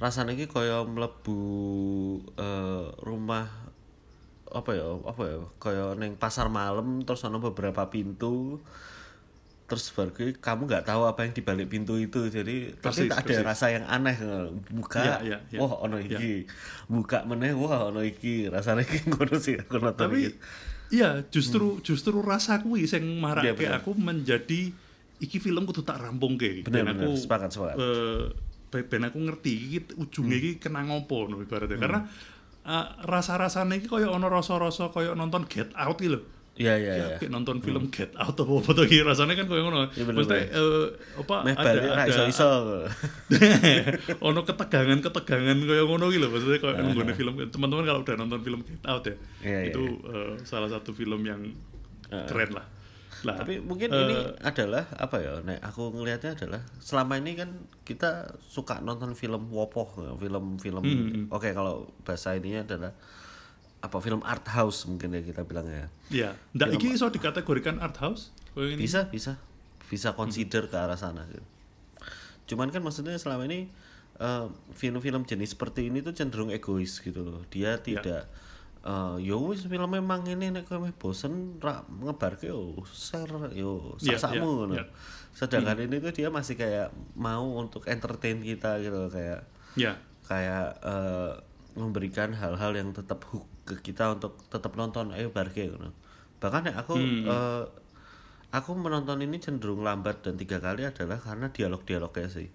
rasanya 0.00 0.32
ini 0.32 0.48
kayak 0.48 0.88
melebu 0.88 1.40
eh, 2.34 2.86
rumah 3.04 3.44
apa 4.48 4.70
ya 4.72 4.84
apa 5.04 5.22
ya 5.24 5.38
kayak 5.56 5.88
neng 5.96 6.12
pasar 6.16 6.48
malam 6.48 7.04
terus 7.04 7.20
ada 7.22 7.36
beberapa 7.36 7.88
pintu 7.88 8.56
terus 9.64 9.88
baru 9.88 10.10
kamu 10.34 10.62
nggak 10.66 10.84
tahu 10.84 11.02
apa 11.02 11.20
yang 11.22 11.32
dibalik 11.32 11.66
pintu 11.66 11.96
itu 11.96 12.28
jadi 12.28 12.74
Persis, 12.74 13.08
tapi 13.08 13.08
tak 13.08 13.18
ada 13.18 13.26
persis. 13.26 13.40
rasa 13.42 13.66
yang 13.70 13.84
aneh 13.86 14.16
buka 14.68 15.00
Iya, 15.00 15.16
iya, 15.22 15.38
iya. 15.48 15.58
wah 15.58 15.80
ono 15.80 15.96
iki 15.96 16.44
buka 16.86 17.24
meneh 17.24 17.52
wah 17.52 17.88
ono 17.88 18.00
iki 18.00 18.46
rasanya 18.46 18.82
iki 18.82 19.06
ngono 19.06 19.36
sih 19.36 19.56
aku 19.56 19.76
nonton 19.76 19.96
tapi 20.02 20.28
iya 20.88 21.24
justru 21.24 21.80
justru 21.80 22.20
rasa 22.20 22.60
kuwi 22.60 22.84
sing 22.84 23.00
Hmm. 23.02 23.22
Marake 23.22 23.56
bener. 23.56 23.80
aku 23.80 23.92
menjadi 23.92 24.74
iki 25.18 25.38
film 25.38 25.64
kudu 25.64 25.80
tak 25.80 25.98
rampungke 25.98 26.60
Bener, 26.62 26.84
ben 26.84 26.92
bener. 26.92 27.04
aku 27.04 27.16
Sepakat, 27.16 27.48
sepakat. 27.48 27.76
eh, 27.78 28.22
ben- 28.82 29.06
aku 29.06 29.18
ngerti 29.18 29.52
iki 29.54 29.78
ujungnya 29.96 30.34
Hmm. 30.34 30.42
iki 30.42 30.50
kena 30.58 30.80
ngopo 30.82 31.26
no 31.26 31.38
ibaratnya 31.38 31.78
karena 31.78 32.00
eh, 32.62 32.86
rasa-rasanya 33.02 33.74
iki 33.74 33.86
koyo 33.86 34.10
ono 34.10 34.26
rasa-rasa 34.26 34.88
koyo 34.88 35.14
nonton 35.14 35.46
Get 35.46 35.72
Out 35.72 35.96
lho 36.02 36.20
iya 36.52 36.76
iya 36.76 36.92
Ya, 36.92 36.94
iya 37.00 37.16
kayak 37.16 37.32
nonton 37.32 37.58
film 37.58 37.88
Get 37.88 38.12
Out 38.12 38.36
apa 38.36 38.52
apa 38.60 38.70
tuh 38.70 38.84
rasanya 38.84 39.34
kan 39.34 39.46
koyo 39.48 39.64
ngono. 39.64 39.88
Bener, 39.88 40.12
maksudnya 40.12 40.44
eh, 40.52 40.86
apa 41.16 41.34
meh 41.42 41.54
ada 41.56 41.70
ra 41.80 41.90
ada 41.96 42.10
iso-iso. 42.12 42.50
Ono 44.28 44.40
ketegangan-ketegangan 44.44 45.58
kayak 45.58 45.84
ngono 45.88 46.06
gitu 46.12 46.26
maksudnya 46.28 46.58
kalau 46.60 46.74
Ah. 46.76 46.84
nonton 46.84 47.08
film. 47.14 47.34
Teman-teman 47.48 47.84
kalau 47.84 48.00
udah 48.04 48.14
nonton 48.16 48.40
film 48.42 48.60
Get 48.62 48.84
Out 48.84 49.04
ya 49.08 49.16
iya, 49.42 49.60
itu 49.72 49.82
eh, 50.04 50.32
salah 50.44 50.68
satu 50.68 50.92
film 50.92 51.24
yang 51.24 51.40
keren 52.28 52.52
lah. 52.52 52.66
Lah 53.22 53.38
tapi 53.38 53.62
mungkin 53.62 53.88
eh, 53.88 54.02
ini 54.02 54.16
adalah 54.42 54.84
apa 54.92 55.16
ya 55.16 55.38
nek 55.40 55.62
aku 55.62 55.94
ngelihatnya 55.94 56.34
adalah 56.34 56.60
selama 56.76 57.16
ini 57.16 57.38
kan 57.38 57.48
kita 57.80 58.34
suka 58.42 58.82
nonton 58.82 59.14
film 59.14 59.46
wopoh 59.48 59.88
film-film 60.18 60.82
Hmm, 60.82 61.30
oke 61.30 61.54
kalau 61.54 61.86
bahasa 62.02 62.34
ininya 62.34 62.66
adalah 62.66 62.92
apa 63.82 63.98
film 63.98 64.22
art 64.22 64.46
house 64.46 64.86
mungkin 64.86 65.10
ya 65.10 65.22
kita 65.26 65.42
bilang 65.42 65.66
ya 65.66 65.86
ya 66.08 66.30
ndak 66.54 66.78
iki 66.78 66.94
iso 66.94 67.10
dikategorikan 67.10 67.82
art 67.82 67.98
house 67.98 68.30
ini. 68.54 68.78
bisa 68.78 69.10
bisa 69.10 69.36
bisa 69.90 70.14
consider 70.14 70.70
ke 70.70 70.76
arah 70.78 70.96
sana 70.96 71.26
gitu. 71.28 71.42
cuman 72.54 72.70
kan 72.70 72.80
maksudnya 72.80 73.18
selama 73.18 73.44
ini 73.50 73.66
eh, 74.22 74.46
film-film 74.78 75.26
jenis 75.26 75.58
seperti 75.58 75.90
ini 75.90 75.98
tuh 76.00 76.14
cenderung 76.14 76.54
egois 76.54 77.02
gitu 77.02 77.20
loh 77.26 77.42
dia 77.50 77.76
tidak 77.82 78.30
eh 78.82 79.14
yo 79.22 79.38
wis 79.50 79.62
film 79.70 79.86
memang 79.86 80.26
ini 80.26 80.50
nek 80.50 80.66
kowe 80.66 80.90
bosen 80.98 81.58
ra 81.62 81.86
ngebarke 81.86 82.50
yo 82.50 82.82
share 82.90 83.30
yo 83.54 83.94
Iya, 84.02 84.18
iya, 84.18 84.42
ngono. 84.42 84.74
iya. 84.74 84.84
Sedangkan 85.30 85.78
ini 85.86 86.02
tuh 86.02 86.10
dia 86.10 86.28
masih 86.34 86.58
kayak 86.58 86.90
mau 87.14 87.46
untuk 87.62 87.86
entertain 87.86 88.42
kita 88.42 88.82
gitu 88.82 89.06
loh, 89.06 89.10
kayak 89.10 89.46
ya 89.78 89.94
kayak 90.26 90.82
eh, 90.82 91.32
memberikan 91.78 92.34
hal-hal 92.34 92.74
yang 92.74 92.90
tetap 92.90 93.22
hook 93.30 93.46
ke 93.62 93.78
kita 93.80 94.12
untuk 94.12 94.38
tetap 94.46 94.74
nonton 94.74 95.10
ayo 95.12 95.30
barke 95.30 95.64
gitu. 95.64 95.78
bahkan 96.38 96.66
ya 96.66 96.74
aku 96.74 96.98
eh, 96.98 97.64
aku 98.50 98.70
menonton 98.74 99.20
ini 99.20 99.38
cenderung 99.38 99.80
lambat 99.80 100.20
dan 100.20 100.34
tiga 100.34 100.58
kali 100.58 100.82
adalah 100.82 101.16
karena 101.16 101.48
dialog-dialognya 101.48 102.28
sih. 102.28 102.48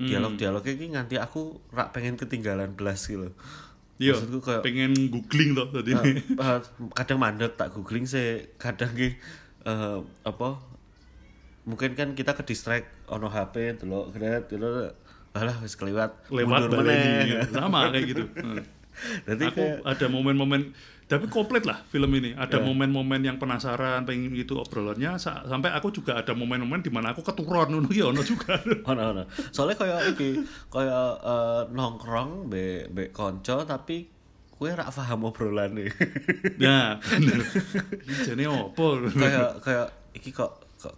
Dialog-dialognya 0.00 0.72
ini 0.74 0.86
nganti 0.90 1.16
aku 1.16 1.60
rak 1.70 1.92
pengen 1.92 2.16
ketinggalan 2.16 2.72
belas 2.72 3.04
gitu 3.04 3.30
Iya, 4.00 4.16
Maksudku 4.16 4.40
kayak- 4.40 4.64
pengen 4.64 4.96
googling 5.12 5.52
toh 5.52 5.68
tadi. 5.68 5.92
Eh, 5.92 6.24
eh, 6.40 6.58
kadang 6.96 7.20
mandek 7.20 7.52
tak 7.54 7.68
googling 7.70 8.08
sih 8.08 8.48
kadang 8.56 8.96
ki 8.96 9.12
eh, 9.62 9.98
apa 10.24 10.48
mungkin 11.68 11.92
kan 11.92 12.16
kita 12.16 12.32
ke 12.32 12.42
distract 12.42 12.88
ono 13.06 13.28
HP 13.28 13.76
delok 13.76 14.16
grad 14.16 14.48
delok 14.48 14.96
alah 15.36 15.60
wis 15.60 15.76
kelewat 15.76 16.16
lewat 16.32 16.72
baleni 16.72 17.28
meneh. 17.28 17.44
sama 17.52 17.92
kayak 17.92 18.04
gitu 18.08 18.24
Jadi 19.24 19.44
aku 19.46 19.60
kayak 19.60 19.86
ada 19.86 20.06
momen-momen 20.06 20.72
tapi 21.04 21.26
komplit 21.26 21.66
lah 21.66 21.82
film 21.84 22.06
ini 22.14 22.38
ada 22.38 22.58
Ya. 22.58 22.62
momen-momen 22.62 23.18
yang 23.20 23.34
penasaran 23.34 24.06
pengen 24.06 24.30
gitu 24.30 24.54
obrolannya 24.56 25.18
sa- 25.18 25.42
sampai 25.42 25.70
aku 25.70 25.90
juga 25.90 26.14
ada 26.14 26.30
momen-momen 26.32 26.78
di 26.78 26.88
mana 26.88 27.10
aku 27.10 27.20
keturun 27.20 27.66
ngono 27.72 27.90
ya 27.90 28.06
ono 28.06 28.22
juga 28.22 28.54
ono 28.86 29.02
ono. 29.10 29.22
Soalnya 29.50 29.74
kayak 29.76 30.00
iki, 30.08 30.38
kayak 30.68 31.06
eh, 31.20 31.62
nongkrong 31.68 32.46
be 32.46 32.86
be 32.86 33.10
konco 33.10 33.62
tapi 33.64 34.06
kue 34.52 34.70
rak 34.70 34.86
paham 34.88 35.26
obrolane. 35.26 35.90
ya 36.58 36.94
bener 37.00 37.42
Ini 38.04 38.14
jane 38.22 38.44
opo 38.46 39.02
kayak 39.10 39.58
kayak 39.60 39.86
iki 40.12 40.30
kok 40.30 40.62
kok 40.76 40.94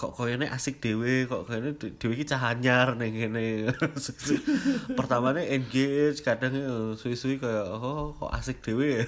kok 0.00 0.16
koyone 0.16 0.48
asik 0.48 0.80
dewe 0.80 1.28
kok 1.28 1.44
koyone 1.44 1.76
de- 1.76 1.92
dewe 2.00 2.16
iki 2.16 2.24
cah 2.24 2.56
anyar 2.56 2.96
ning 2.96 3.12
kene. 3.12 3.68
Pertamanya 4.98 5.44
engage, 5.44 6.24
kadang 6.24 6.56
eh, 6.56 6.90
suwi-suwi 6.96 7.36
kayak 7.36 7.68
oh 7.68 8.16
kok 8.16 8.32
asik 8.32 8.64
dewe 8.64 9.04
ya. 9.04 9.06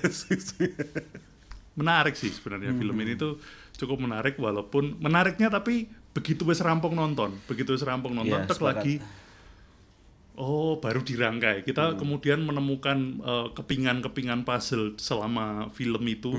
Menarik 1.81 2.13
sih 2.21 2.29
sebenarnya 2.29 2.77
film 2.77 2.93
ini 3.01 3.17
tuh 3.17 3.41
cukup 3.81 4.05
menarik 4.05 4.37
walaupun 4.37 5.01
menariknya 5.01 5.49
tapi 5.49 5.89
begitu 6.13 6.45
wis 6.45 6.61
rampung 6.61 6.93
nonton 6.93 7.33
begitu 7.49 7.73
wis 7.73 7.81
rampung 7.81 8.13
nonton 8.13 8.45
Iya, 8.45 8.45
tek 8.45 8.61
lagi 8.61 9.01
oh 10.35 10.79
baru 10.79 11.01
dirangkai 11.01 11.61
kita 11.63 11.95
kemudian 11.95 12.41
menemukan 12.41 12.99
eh, 13.19 13.49
kepingan-kepingan 13.53 14.43
puzzle 14.43 14.97
selama 14.97 15.69
film 15.71 16.01
itu 16.05 16.33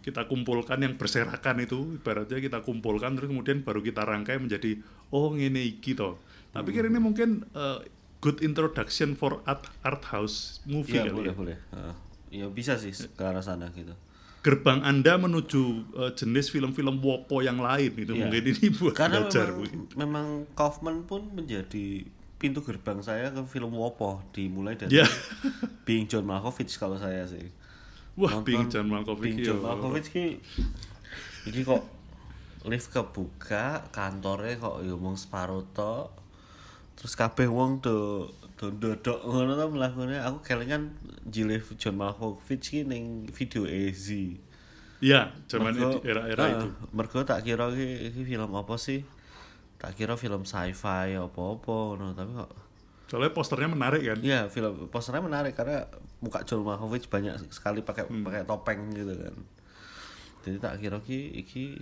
kita 0.00 0.24
kumpulkan 0.24 0.78
yang 0.78 0.94
berserakan 0.94 1.60
itu 1.60 1.96
ibaratnya 1.96 2.38
kita 2.38 2.58
kumpulkan 2.60 3.14
terus 3.14 3.26
kemudian 3.26 3.60
baru 3.60 3.80
kita 3.80 4.02
rangkai 4.02 4.38
menjadi 4.38 4.78
oh 5.10 5.30
ngene 5.30 5.58
iki 5.60 5.92
toh 5.92 6.22
tapi 6.50 6.70
kira 6.70 6.86
ini 6.86 6.98
mungkin 6.98 7.42
eh, 7.50 7.82
good 8.20 8.38
introduction 8.40 9.12
for 9.12 9.42
art 9.42 9.66
art 9.82 10.06
house 10.06 10.62
movie 10.62 10.94
Iya 10.94 11.08
kali 11.08 11.12
boleh 11.12 11.32
ya. 11.32 11.34
boleh. 11.34 11.56
Heeh. 11.70 11.94
Ya 12.32 12.46
bisa 12.46 12.76
sih 12.76 12.94
ke 12.94 13.20
arah 13.20 13.40
sana 13.40 13.68
gitu. 13.72 13.92
gerbang 14.40 14.78
Anda 14.80 15.14
menuju 15.16 15.62
eh, 15.96 16.12
jenis 16.14 16.48
film-film 16.48 16.98
wopo 16.98 17.40
yang 17.40 17.58
lain 17.58 17.90
itu 17.96 18.10
Iya. 18.10 18.26
mungkin 18.26 18.42
ini 18.48 18.66
buat 18.70 18.94
Karena 18.94 19.22
belajar 19.22 19.46
memang, 19.48 19.58
mungkin. 19.58 19.78
memang 19.94 20.26
Kaufman 20.52 21.02
pun 21.02 21.26
menjadi 21.30 22.06
pintu 22.42 22.58
gerbang 22.60 22.98
saya 22.98 23.30
ke 23.30 23.38
film 23.46 23.70
Wopo 23.72 24.18
dimulai 24.30 24.74
dari 24.74 24.90
Ya. 24.92 25.06
Being 25.86 26.04
John 26.04 26.26
Malkovich 26.26 26.74
kalau 26.74 26.98
saya 26.98 27.22
sih. 27.24 27.46
Wah, 28.12 28.34
Nonton 28.34 28.44
Bing 28.44 28.66
John 28.66 28.86
Malkovich 28.86 29.22
Being. 29.32 29.46
John 29.46 29.62
Malkovich 29.62 30.10
ki 30.10 30.26
iki 31.44 31.62
kok 31.62 31.82
lift 32.64 32.88
kebuka 32.88 33.86
kantornya 33.88 34.54
kok 34.56 34.78
ya 34.80 34.94
mung 34.94 35.14
separo 35.14 35.66
tok 35.68 36.14
terus 36.92 37.14
kabeh 37.14 37.46
wong 37.46 37.78
do 37.78 38.28
do 38.54 38.70
ndodok 38.70 39.18
ngono 39.22 39.56
to 39.56 39.66
mlakune 39.68 40.14
aku 40.16 40.38
kelingan 40.44 40.94
jilih 41.24 41.58
John 41.74 41.96
Malkovich 41.96 42.62
ki 42.64 42.82
ning 42.82 43.26
video 43.28 43.64
AZ 43.64 44.06
Iya, 45.02 45.34
zaman 45.50 45.74
Mergo- 45.74 45.98
itu- 45.98 46.02
era-era 46.06 46.38
Ah, 46.38 46.50
itu. 46.54 46.68
mergo 46.92 47.18
tak 47.22 47.42
kira 47.42 47.66
ki 47.68 47.86
iki 48.08 48.22
film 48.24 48.52
apa 48.52 48.76
sih 48.76 49.02
tak 49.82 49.98
kira 49.98 50.14
film 50.14 50.46
sci-fi 50.46 51.18
apa-apa 51.18 51.98
ngono 51.98 52.14
tapi 52.14 52.30
kok 52.38 52.52
Soalnya 53.10 53.36
posternya 53.36 53.68
menarik 53.68 54.08
kan. 54.08 54.18
Iya, 54.24 54.48
film 54.48 54.88
posternya 54.88 55.20
menarik 55.20 55.52
karena 55.52 55.84
muka 56.24 56.48
John 56.48 56.64
Malkovich 56.64 57.12
banyak 57.12 57.44
sekali 57.52 57.84
pakai 57.84 58.08
Hmm. 58.08 58.24
pakai 58.24 58.48
topeng 58.48 58.88
gitu 58.94 59.12
kan. 59.12 59.36
Jadi 60.46 60.56
tak 60.56 60.80
kira 60.80 60.96
ki 60.96 61.18
iki 61.44 61.76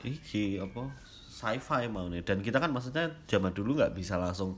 iki 0.00 0.56
apa 0.56 0.88
sci-fi 1.28 1.84
mau 1.92 2.08
nih 2.08 2.24
dan 2.24 2.40
kita 2.40 2.56
kan 2.56 2.72
maksudnya 2.72 3.12
zaman 3.28 3.52
dulu 3.52 3.76
nggak 3.76 3.92
bisa 3.92 4.16
langsung 4.16 4.56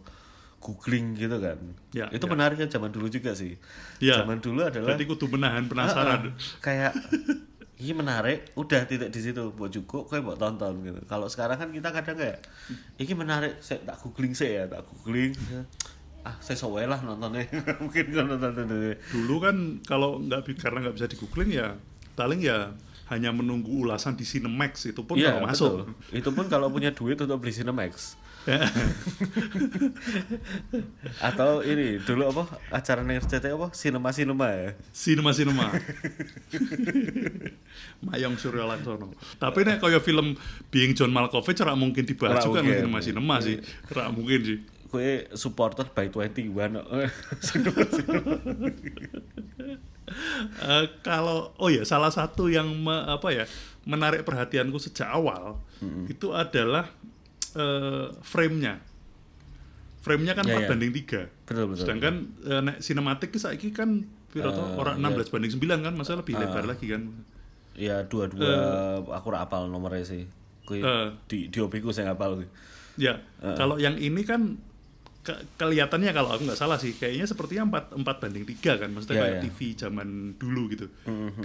googling 0.62 1.18
gitu 1.18 1.42
kan. 1.42 1.58
Ya, 1.90 2.06
itu 2.14 2.22
ya. 2.22 2.30
menariknya 2.30 2.70
zaman 2.70 2.94
dulu 2.94 3.10
juga 3.10 3.34
sih. 3.34 3.58
Ya. 3.98 4.22
Zaman 4.22 4.38
dulu 4.38 4.62
adalah 4.62 4.94
Berarti 4.94 5.10
kudu 5.10 5.26
menahan 5.26 5.66
penasaran. 5.66 6.22
Ah, 6.22 6.30
ah. 6.30 6.34
kayak 6.62 6.92
ini 7.82 7.92
menarik 7.98 8.54
udah 8.54 8.86
titik 8.86 9.10
di 9.10 9.18
situ 9.18 9.50
buat 9.58 9.74
cukup 9.74 10.06
kayak 10.06 10.22
buat 10.22 10.38
tonton 10.38 10.86
gitu. 10.86 11.00
Kalau 11.10 11.26
sekarang 11.26 11.58
kan 11.58 11.68
kita 11.74 11.90
kadang 11.90 12.14
kayak 12.14 12.38
ini 13.02 13.12
menarik 13.18 13.58
saya 13.58 13.82
tak 13.82 13.98
googling 13.98 14.38
saya 14.38 14.62
ya 14.62 14.64
tak 14.70 14.86
googling. 14.86 15.34
Ah 16.22 16.38
saya 16.38 16.54
sowe 16.54 16.78
lah 16.78 17.02
nontonnya. 17.02 17.50
Mungkin 17.82 18.14
kalau 18.14 18.38
nonton 18.38 18.70
Dulu. 19.10 19.34
Kan 19.42 19.56
kalau 19.82 20.22
nggak 20.22 20.46
karena 20.62 20.86
nggak 20.86 20.94
bisa 20.94 21.10
di 21.10 21.18
googling 21.18 21.50
ya 21.50 21.74
paling 22.14 22.40
ya 22.44 22.76
hanya 23.10 23.28
menunggu 23.32 23.84
ulasan 23.84 24.16
di 24.16 24.24
Cinemax 24.24 24.88
itu 24.88 25.04
pun 25.04 25.20
iya 25.20 25.36
kalau 25.36 25.44
masuk. 25.44 25.72
betul. 25.84 26.16
itu 26.16 26.30
pun 26.32 26.44
kalau 26.48 26.72
punya 26.72 26.92
duit 26.96 27.20
untuk 27.20 27.36
beli 27.40 27.52
Cinemax 27.52 28.16
Atau 31.22 31.62
ini 31.62 32.02
dulu 32.02 32.34
apa 32.34 32.42
acara 32.74 33.06
RCTI 33.06 33.54
apa? 33.54 33.70
Sinema 33.70 34.10
Sinema 34.10 34.50
ya. 34.50 34.74
Sinema 34.90 35.30
Sinema. 35.30 35.70
Mayong 38.06 38.34
Surya 38.38 38.66
Laksono. 38.66 39.14
Tapi 39.38 39.62
nek 39.62 39.78
kaya 39.78 40.02
film 40.02 40.34
Being 40.74 40.98
John 40.98 41.14
Malkovich 41.14 41.62
ora 41.62 41.78
mungkin 41.78 42.02
dibahas 42.02 42.42
juga 42.42 42.62
nih 42.62 42.82
Sinema 42.82 42.98
Sinema 42.98 43.36
sih. 43.38 43.56
Ora 43.94 44.10
mungkin 44.10 44.40
sih. 44.42 44.58
Kue 44.90 45.24
supporter 45.32 45.88
by 45.88 46.10
21 46.10 46.52
kok. 46.52 46.86
Eh, 50.60 50.84
kalau 51.00 51.56
oh 51.56 51.72
ya 51.72 51.88
salah 51.88 52.12
satu 52.12 52.52
yang 52.52 52.68
me- 52.68 53.06
apa 53.08 53.32
ya 53.32 53.48
menarik 53.88 54.28
perhatianku 54.28 54.76
sejak 54.76 55.08
awal 55.08 55.56
itu 56.04 56.36
adalah 56.36 56.92
eh, 57.54 58.06
frame-nya. 58.18 58.80
Frame-nya 59.98 60.34
kan 60.34 60.44
Ya, 60.44 60.56
4 60.56 60.58
ya. 60.58 60.68
banding 60.68 60.92
3. 60.92 61.20
Betul, 61.44 61.64
betul, 61.68 61.78
Sedangkan 61.78 62.14
eh, 62.42 62.60
nek 62.60 62.76
sinematik 62.78 63.30
saiki 63.32 63.70
kan 63.70 64.02
piro? 64.28 64.48
Eh, 64.48 64.74
orang 64.74 64.98
16 64.98 65.28
banding 65.28 65.52
9 65.52 65.80
kan 65.80 65.94
masa 65.94 66.12
lebih 66.14 66.34
lebar 66.34 66.64
lagi 66.64 66.88
kan. 66.88 67.02
ya 67.72 68.04
dua-dua 68.04 68.52
aku 69.08 69.26
ora 69.26 69.40
apal 69.42 69.64
nomornya 69.64 70.04
sih. 70.04 70.28
Kue 70.62 70.78
Eh. 70.78 71.08
di 71.24 71.48
di 71.48 71.56
hobiku 71.56 71.88
saya 71.88 72.12
apal 72.12 72.36
kuwi. 72.36 72.44
Ya, 72.94 73.16
kalau 73.56 73.80
yang 73.80 73.96
ini 73.96 74.20
kan 74.22 74.60
ke- 75.18 75.40
kelihatannya 75.56 76.12
kalau 76.12 76.28
aku 76.30 76.44
nggak 76.44 76.58
salah 76.58 76.76
sih, 76.76 76.92
kayaknya 76.92 77.24
sepertinya 77.24 77.64
4, 77.64 77.96
4 77.96 78.16
banding 78.18 78.44
3 78.44 78.76
kan, 78.76 78.92
maksudnya 78.92 79.16
Ya, 79.16 79.22
kayak 79.22 79.34
ya. 79.34 79.42
TV 79.46 79.58
zaman 79.72 80.08
dulu 80.36 80.68
gitu. 80.68 80.86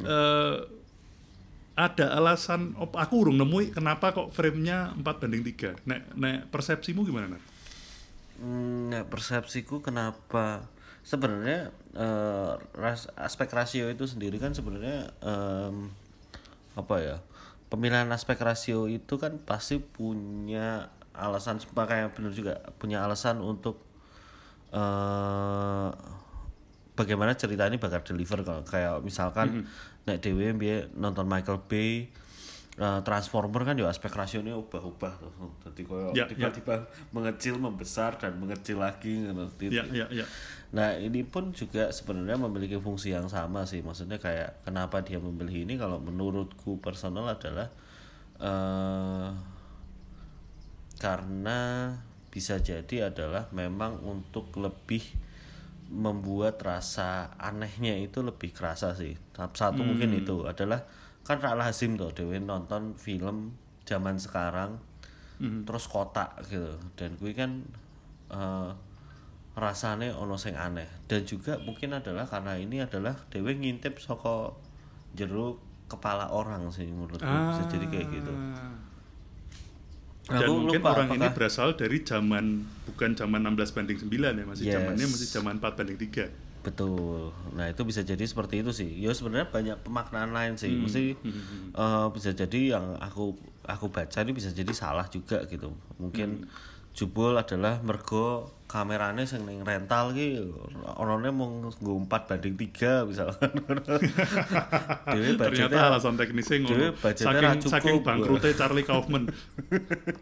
Eh, 0.03 0.55
ada 1.77 2.17
alasan, 2.17 2.73
op- 2.75 2.97
aku 2.97 3.21
urung 3.21 3.37
nemu 3.37 3.69
kenapa 3.69 4.09
kok 4.09 4.33
frame-nya 4.33 4.97
4 4.97 5.21
banding 5.21 5.45
3. 5.45 5.77
Nek, 5.85 6.17
nek 6.17 6.37
persepsimu 6.49 7.05
gimana, 7.05 7.37
Nat? 7.37 7.43
Hmm, 8.41 8.89
nah, 8.89 9.05
persepsiku 9.05 9.85
kenapa 9.85 10.65
sebenarnya 11.05 11.69
eh, 11.95 12.53
ras- 12.75 13.13
aspek 13.15 13.47
rasio 13.53 13.87
itu 13.87 14.03
sendiri 14.03 14.41
kan 14.41 14.51
sebenarnya 14.51 15.07
em, 15.23 15.87
apa 16.75 16.95
ya 16.99 17.17
pemilihan 17.71 18.05
aspek 18.11 18.35
rasio 18.43 18.91
itu 18.91 19.15
kan 19.15 19.39
pasti 19.39 19.79
punya 19.79 20.91
alasan 21.15 21.57
kayak 21.63 22.11
benar 22.13 22.35
juga 22.35 22.59
punya 22.77 23.01
alasan 23.07 23.39
untuk 23.39 23.81
eh 24.75 25.89
bagaimana 26.97 27.37
cerita 27.39 27.63
ini 27.69 27.79
bakal 27.79 28.03
deliver 28.03 28.43
kalau 28.43 28.61
kayak 28.67 28.99
misalkan 28.99 29.69
nek 30.07 30.23
dewe 30.23 30.55
biar 30.55 30.87
nonton 30.95 31.27
Michael 31.27 31.59
Bay 31.67 32.07
eh, 32.79 32.99
Transformer 33.03 33.67
kan 33.67 33.75
ya 33.75 33.91
aspek 33.91 34.09
rasionya 34.15 34.55
ubah-ubah 34.55 35.13
tuh. 35.19 35.31
Jadi 35.67 35.81
koyo 35.83 36.15
Ya, 36.15 36.23
tiba-tiba 36.23 36.87
mengecil 37.11 37.59
membesar 37.59 38.15
dan 38.15 38.39
mengecil 38.39 38.79
lagi 38.79 39.27
ngono. 39.27 39.51
Ya, 39.59 39.83
ya, 39.91 40.07
ya. 40.07 40.23
Nah 40.71 40.95
ini 40.95 41.27
pun 41.27 41.51
juga 41.51 41.91
sebenarnya 41.91 42.39
memiliki 42.39 42.79
fungsi 42.79 43.11
yang 43.11 43.27
sama 43.27 43.67
sih. 43.67 43.83
Maksudnya 43.83 44.15
kayak 44.15 44.63
kenapa 44.63 45.03
dia 45.03 45.19
memilih 45.19 45.67
ini 45.67 45.75
kalau 45.75 45.99
menurutku 45.99 46.79
personal 46.79 47.27
adalah 47.27 47.67
eh 48.39 49.29
karena 50.97 51.93
bisa 52.33 52.57
jadi 52.57 53.13
adalah 53.13 53.49
memang 53.53 54.01
untuk 54.01 54.49
lebih 54.57 55.01
membuat 55.87 56.59
rasa 56.59 57.31
anehnya 57.39 57.95
itu 57.95 58.19
lebih 58.19 58.51
kerasa 58.51 58.91
sih. 58.93 59.15
Satu 59.33 59.81
mungkin 59.83 60.11
itu 60.19 60.43
adalah 60.43 60.83
kan 61.23 61.43
Ra 61.43 61.55
lazim 61.55 61.99
tuh 61.99 62.15
Dewi 62.15 62.39
nonton 62.39 62.95
film 62.95 63.55
zaman 63.87 64.19
sekarang 64.19 64.79
terus 65.63 65.85
kotak 65.87 66.33
gitu. 66.49 66.75
Dan 66.97 67.15
gue 67.15 67.31
kan 67.31 67.63
eh, 68.31 68.71
rasanya 69.57 70.13
ono 70.17 70.35
sing 70.35 70.53
aneh. 70.59 70.87
Dan 71.07 71.23
juga 71.23 71.57
mungkin 71.61 71.95
adalah 71.95 72.27
karena 72.27 72.59
ini 72.59 72.83
adalah 72.83 73.15
Dewi 73.31 73.57
ngintip 73.57 73.97
soko 73.97 74.59
jeruk 75.15 75.63
kepala 75.87 76.35
orang 76.35 76.67
sih 76.67 76.85
menurutku 76.91 77.23
bisa 77.23 77.63
jadi 77.71 77.85
kayak 77.87 78.07
gitu. 78.11 78.33
Dan 80.27 80.43
Aku 80.43 80.53
mungkin 80.59 80.79
lupa 80.79 80.89
orang 80.91 81.07
ini 81.09 81.23
apakah- 81.23 81.35
berasal 81.37 81.69
dari 81.73 81.97
zaman 82.01 82.45
bukan 82.83 83.09
zaman 83.13 83.39
16 83.41 83.71
banding 83.71 83.95
9 83.97 84.11
ya, 84.33 84.43
masih 84.43 84.63
Yes. 84.65 84.75
zamannya 84.75 85.05
masih 85.07 85.27
zaman 85.29 85.53
4 85.57 85.73
banding 85.73 85.95
3. 85.97 86.27
Betul. 86.59 87.31
Nah 87.53 87.71
itu 87.71 87.81
bisa 87.81 88.03
jadi 88.03 88.19
seperti 88.19 88.59
itu 88.59 88.71
sih. 88.71 88.91
Ya 88.97 89.15
sebenarnya 89.15 89.47
banyak 89.47 89.77
pemaknaan 89.81 90.31
lain 90.31 90.53
sih. 90.53 90.67
Mesti 90.69 91.15
eh, 91.73 92.07
bisa 92.11 92.35
jadi 92.35 92.75
yang 92.75 92.99
aku 92.99 93.39
aku 93.63 93.87
baca 93.87 94.19
ini 94.19 94.31
bisa 94.31 94.51
jadi 94.51 94.67
salah 94.69 95.07
juga 95.07 95.43
gitu. 95.45 95.71
Mungkin 95.95 96.43
jebol 96.97 97.37
adalah 97.37 97.77
mergo 97.85 98.49
kamerane 98.65 99.23
sing 99.23 99.45
ning 99.47 99.61
rental 99.63 100.11
ki 100.11 100.43
orangnya 100.97 101.29
mau 101.31 101.47
nggo 101.47 102.03
4 102.03 102.09
banding 102.27 102.57
3 102.57 103.05
misalkan. 103.07 103.51
Dewe 105.13 105.37
Ternyata 105.37 105.45
budgetnya 105.47 105.81
alasan 105.93 106.17
teknisnya 106.17 106.57
ngono. 106.65 106.87
Saking 106.97 107.61
cukup. 107.63 107.71
saking 107.71 107.95
bangkrutnya 108.01 108.51
Charlie 108.57 108.83
Kaufman. 108.83 109.29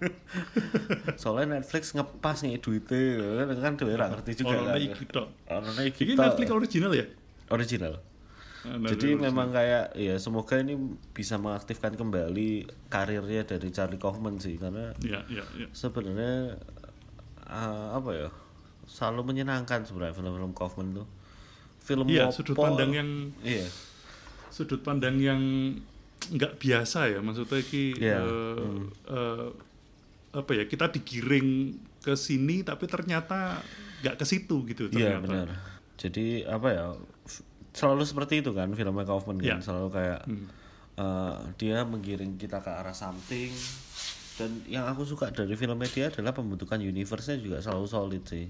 soalnya 1.22 1.58
Netflix 1.58 1.96
ngepas 1.96 2.44
nih 2.44 2.60
duitnya 2.60 3.02
kan 3.40 3.58
kan 3.58 3.74
dewe 3.80 3.94
ra 3.96 4.06
ngerti 4.12 4.32
juga 4.44 4.60
Orangnya 4.60 4.76
kan. 4.76 4.86
iki 4.92 5.04
tok. 5.10 5.28
Orangnya 5.50 5.84
iki. 5.90 6.04
Netflix 6.14 6.48
original 6.52 6.92
ya? 6.92 7.06
original. 7.50 7.94
Nah, 8.66 8.88
Jadi 8.88 9.14
memang 9.16 9.50
kayak 9.50 9.94
ya 9.94 10.18
semoga 10.18 10.58
ini 10.58 10.74
bisa 11.12 11.38
mengaktifkan 11.38 11.94
kembali 11.94 12.50
karirnya 12.88 13.46
dari 13.46 13.70
Charlie 13.70 13.96
Kaufman 13.96 14.38
sih 14.38 14.58
karena 14.58 14.90
Ya, 15.00 15.22
ya, 15.28 15.46
ya. 15.56 15.68
sebenarnya 15.70 16.58
eh, 17.42 17.88
apa 17.92 18.10
ya 18.12 18.30
selalu 18.86 19.22
menyenangkan 19.28 19.82
sebenarnya 19.84 20.14
film-film 20.14 20.52
Kaufman 20.52 20.94
tuh. 20.94 21.08
Film 21.80 22.06
Iya, 22.08 22.26
ngopo- 22.26 22.36
sudut 22.36 22.56
pandang 22.56 22.92
yang 22.92 23.10
iya 23.40 23.70
sudut 24.50 24.82
pandang 24.82 25.16
yang 25.16 25.42
nggak 26.26 26.58
biasa 26.58 27.06
ya 27.08 27.20
maksudnya 27.22 27.62
ki 27.62 27.94
Iya, 27.96 28.18
eh, 28.18 28.70
eh, 29.06 29.48
apa 30.34 30.52
ya 30.52 30.66
kita 30.66 30.90
digiring 30.90 31.50
ke 32.02 32.14
sini 32.16 32.62
tapi 32.62 32.86
ternyata 32.86 33.62
nggak 34.02 34.18
ke 34.18 34.26
situ 34.26 34.66
gitu 34.66 34.90
iya 34.90 35.22
ternyata. 35.22 35.22
benar. 35.22 35.48
Jadi 35.96 36.26
apa 36.44 36.68
ya 36.70 36.86
selalu 37.76 38.04
seperti 38.04 38.40
itu 38.40 38.50
kan 38.50 38.72
filmnya 38.72 39.04
Kaufman 39.04 39.36
kan 39.38 39.60
Iya. 39.60 39.62
selalu 39.62 39.88
kayak 39.92 40.22
eh, 40.96 41.36
dia 41.60 41.84
menggiring 41.84 42.40
kita 42.40 42.58
ke 42.58 42.72
arah 42.72 42.96
something 42.96 43.52
dan 44.36 44.64
yang 44.66 44.84
aku 44.86 45.04
suka 45.04 45.28
dari 45.30 45.54
filmnya 45.54 45.88
dia 45.88 46.08
adalah 46.08 46.32
pembentukan 46.32 46.80
universe-nya 46.80 47.36
juga 47.38 47.60
selalu 47.60 47.86
solid 47.86 48.24
sih. 48.24 48.48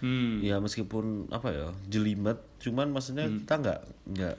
Hmm. 0.00 0.40
ya 0.40 0.56
meskipun 0.56 1.28
apa 1.28 1.52
ya 1.52 1.66
jelimet 1.86 2.40
cuman 2.56 2.88
maksudnya 2.88 3.28
kita 3.28 3.54
nggak 3.60 3.80
nggak 4.08 4.36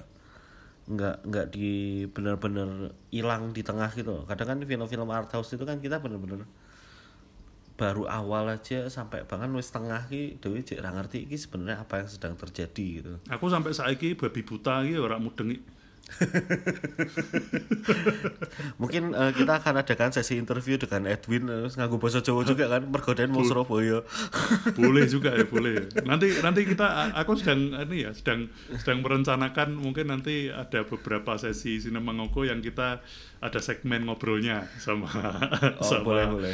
nggak 0.89 1.15
nggak 1.21 1.45
di 1.53 1.69
benar-benar 2.09 2.89
hilang 3.07 3.53
di 3.53 3.61
tengah 3.61 3.93
gitu 3.93 4.25
kadang 4.25 4.47
kan 4.49 4.57
film-film 4.59 5.05
art 5.07 5.29
house 5.29 5.53
itu 5.53 5.61
kan 5.61 5.77
kita 5.77 6.01
benar-benar 6.01 6.49
baru 7.79 8.05
awal 8.05 8.51
aja 8.51 8.88
sampai 8.91 9.25
bahkan 9.25 9.49
wis 9.55 9.73
tengah 9.73 10.05
ki 10.05 10.38
dewi 10.38 10.62
cek 10.62 10.84
ngerti 10.84 11.25
iki 11.25 11.38
sebenarnya 11.39 11.81
apa 11.81 12.03
yang 12.03 12.10
sedang 12.12 12.34
terjadi 12.38 12.86
gitu 13.01 13.12
Aku 13.31 13.49
sampai 13.49 13.73
saiki 13.73 14.13
babi 14.13 14.41
buta 14.45 14.86
iki 14.86 14.99
ora 14.99 15.17
mudeng. 15.17 15.55
mungkin 18.81 19.15
eh, 19.15 19.31
kita 19.33 19.63
akan 19.63 19.81
adakan 19.81 20.11
sesi 20.13 20.37
interview 20.37 20.77
dengan 20.77 21.09
Edwin 21.09 21.47
terus 21.47 21.79
nganggo 21.79 21.97
bahasa 21.97 22.21
Jawa 22.21 22.45
juga 22.45 22.69
kan 22.69 22.85
mergoden 22.85 23.33
mau 23.33 23.43
Surabaya. 23.45 24.03
Boleh 24.77 25.07
juga 25.07 25.33
ya 25.33 25.45
boleh. 25.47 25.89
Nanti 26.05 26.27
nanti 26.43 26.67
kita 26.67 27.15
aku 27.15 27.35
sedang 27.39 27.73
ini 27.87 28.03
ya 28.07 28.11
sedang 28.13 28.49
sedang 28.77 29.01
merencanakan 29.01 29.73
mungkin 29.77 30.13
nanti 30.13 30.51
ada 30.51 30.83
beberapa 30.85 31.37
sesi 31.39 31.81
sinema 31.81 32.13
ngoko 32.13 32.45
yang 32.45 32.61
kita 32.61 33.01
ada 33.41 33.57
segmen 33.57 34.05
ngobrolnya 34.05 34.69
sama 34.77 35.09
oh, 35.81 35.85
sama 35.85 36.05
boleh 36.05 36.25
boleh. 36.29 36.53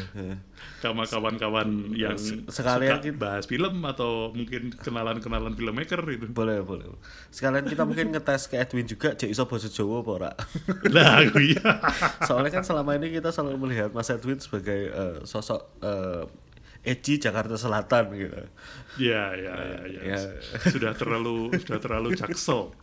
Sama 0.79 1.03
kawan-kawan 1.03 1.91
yang 1.93 2.15
sekalian 2.47 3.03
suka 3.03 3.19
bahas 3.19 3.43
film 3.43 3.83
atau 3.83 4.31
mungkin 4.31 4.71
kenalan-kenalan 4.71 5.51
filmmaker 5.53 5.99
itu. 6.07 6.31
Boleh 6.31 6.63
boleh. 6.63 6.87
Sekalian 7.33 7.67
kita 7.67 7.83
mungkin 7.83 8.15
ngetes 8.15 8.47
ke 8.47 8.55
Edwin 8.55 8.87
juga 8.87 9.13
cek 9.13 9.31
iso 9.37 9.45
bahasa 9.45 9.69
Jawa 9.69 10.01
apa 10.01 10.11
ora? 10.17 10.31
Lah 10.97 11.21
aku 11.21 11.37
iya. 11.45 11.69
Soalnya 12.27 12.49
kan 12.49 12.65
selama 12.65 12.97
ini 12.97 13.13
kita 13.13 13.29
selalu 13.29 13.69
melihat 13.69 13.93
Mas 13.93 14.09
Edwin 14.09 14.41
sebagai 14.41 14.89
eh, 14.89 15.17
sosok 15.29 15.61
eh, 15.85 16.25
edgy 16.81 17.21
Jakarta 17.21 17.53
Selatan 17.53 18.17
gitu. 18.17 18.33
Ya 18.97 19.37
ya 19.37 19.53
ya, 19.53 19.79
ya. 19.85 20.01
Ya. 20.17 20.19
sudah 20.73 20.97
terlalu 20.97 21.53
sudah 21.61 21.77
terlalu 21.77 22.17
jaksel. 22.17 22.73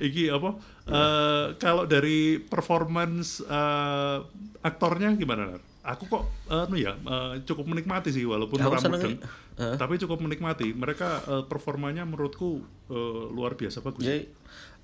Iki 0.00 0.32
apa 0.32 0.50
eh, 0.88 1.46
kalau 1.60 1.84
dari 1.84 2.40
performance 2.40 3.44
eh, 3.44 4.18
aktornya 4.64 5.12
gimana 5.12 5.60
aku 5.84 6.08
kok 6.08 6.24
anu 6.48 6.80
ya 6.80 6.96
eh, 6.96 7.44
cukup 7.44 7.68
menikmati 7.68 8.08
sih 8.08 8.24
walaupun 8.24 8.56
Aku 8.64 8.72
orang 8.72 8.96
mudeng 8.96 9.20
tapi 9.58 9.98
cukup 9.98 10.22
menikmati. 10.22 10.70
Mereka 10.70 11.08
eh, 11.26 11.44
performanya 11.50 12.06
menurutku 12.06 12.62
eh, 12.88 13.24
luar 13.34 13.58
biasa 13.58 13.82
bagus. 13.82 14.06
Jadi 14.06 14.30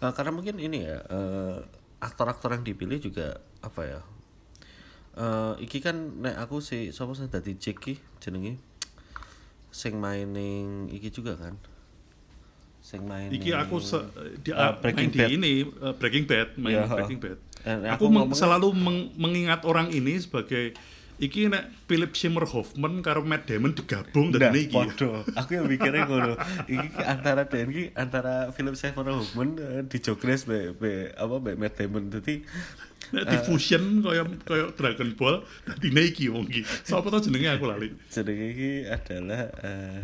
eh, 0.05 0.13
karena 0.13 0.31
mungkin 0.31 0.61
ini 0.61 0.85
ya 0.85 1.01
eh, 1.01 1.57
aktor-aktor 1.99 2.53
yang 2.53 2.61
dipilih 2.63 3.01
juga 3.01 3.41
apa 3.65 3.83
ya 3.83 4.01
Eh 5.15 5.55
iki 5.63 5.79
kan 5.79 5.95
nek 5.95 6.35
aku 6.43 6.59
si 6.59 6.91
sapa 6.91 7.15
sing 7.15 7.31
dadi 7.31 7.55
Jack 7.55 7.79
ki 7.79 7.95
jenenge 8.19 8.59
sing 9.71 9.95
main 9.95 10.27
ning 10.27 10.91
iki 10.91 11.07
juga 11.07 11.39
kan. 11.39 11.55
Sing 12.83 13.07
main 13.07 13.31
Iki 13.31 13.55
aku 13.55 13.79
se, 13.79 13.97
di, 14.43 14.51
main 14.51 14.75
Breaking 14.83 15.09
di 15.09 15.19
Bad. 15.23 15.31
ini 15.31 15.53
uh, 15.81 15.95
Breaking 15.95 16.27
Bad, 16.27 16.49
main 16.59 16.75
Iya, 16.77 16.91
Breaking 16.91 17.21
Bad. 17.23 17.39
Aku 17.95 17.95
aku 17.95 18.05
meng- 18.11 18.35
selalu 18.35 18.69
meng- 18.75 19.09
mengingat 19.15 19.63
orang 19.65 19.89
ini 19.89 20.19
sebagai 20.19 20.75
iki 21.17 21.47
nek 21.47 21.71
Philip 21.87 22.11
Seymour 22.13 22.45
Hoffman 22.47 22.99
karo 23.01 23.23
Matt 23.23 23.47
Damon 23.47 23.71
digabung 23.73 24.31
Nah, 24.31 24.51
dari 24.51 24.67
iki. 24.67 24.75
podo. 24.75 25.23
Aku 25.35 25.55
yang 25.55 25.67
mikirnya 25.67 26.05
ngono. 26.05 26.35
Iki 26.65 26.87
ki 26.91 27.03
antara 27.03 27.47
dan 27.47 27.71
iki 27.71 27.85
antara 27.95 28.35
film 28.51 28.75
Seymour 28.75 29.07
Hoffman 29.15 29.55
eh, 29.57 29.83
di 29.85 29.99
Jogres 29.99 30.43
be, 30.45 30.75
be 30.75 31.13
apa 31.13 31.37
be 31.39 31.55
Matt 31.55 31.79
Damon 31.79 32.11
dadi 32.11 32.43
Nek 33.05 33.25
di 33.29 33.37
fusion 33.45 34.01
kaya 34.01 34.25
kaya 34.43 34.73
Dragon 34.73 35.11
Ball 35.15 35.45
dadi 35.65 35.89
iki 35.93 36.27
wong 36.29 36.49
iki. 36.49 36.65
Sapa 36.83 37.07
to 37.09 37.21
jenenge 37.23 37.53
aku 37.53 37.69
lali. 37.69 37.93
jenenge 38.11 38.47
iki 38.51 38.71
adalah 38.85 39.53
eh 39.61 40.01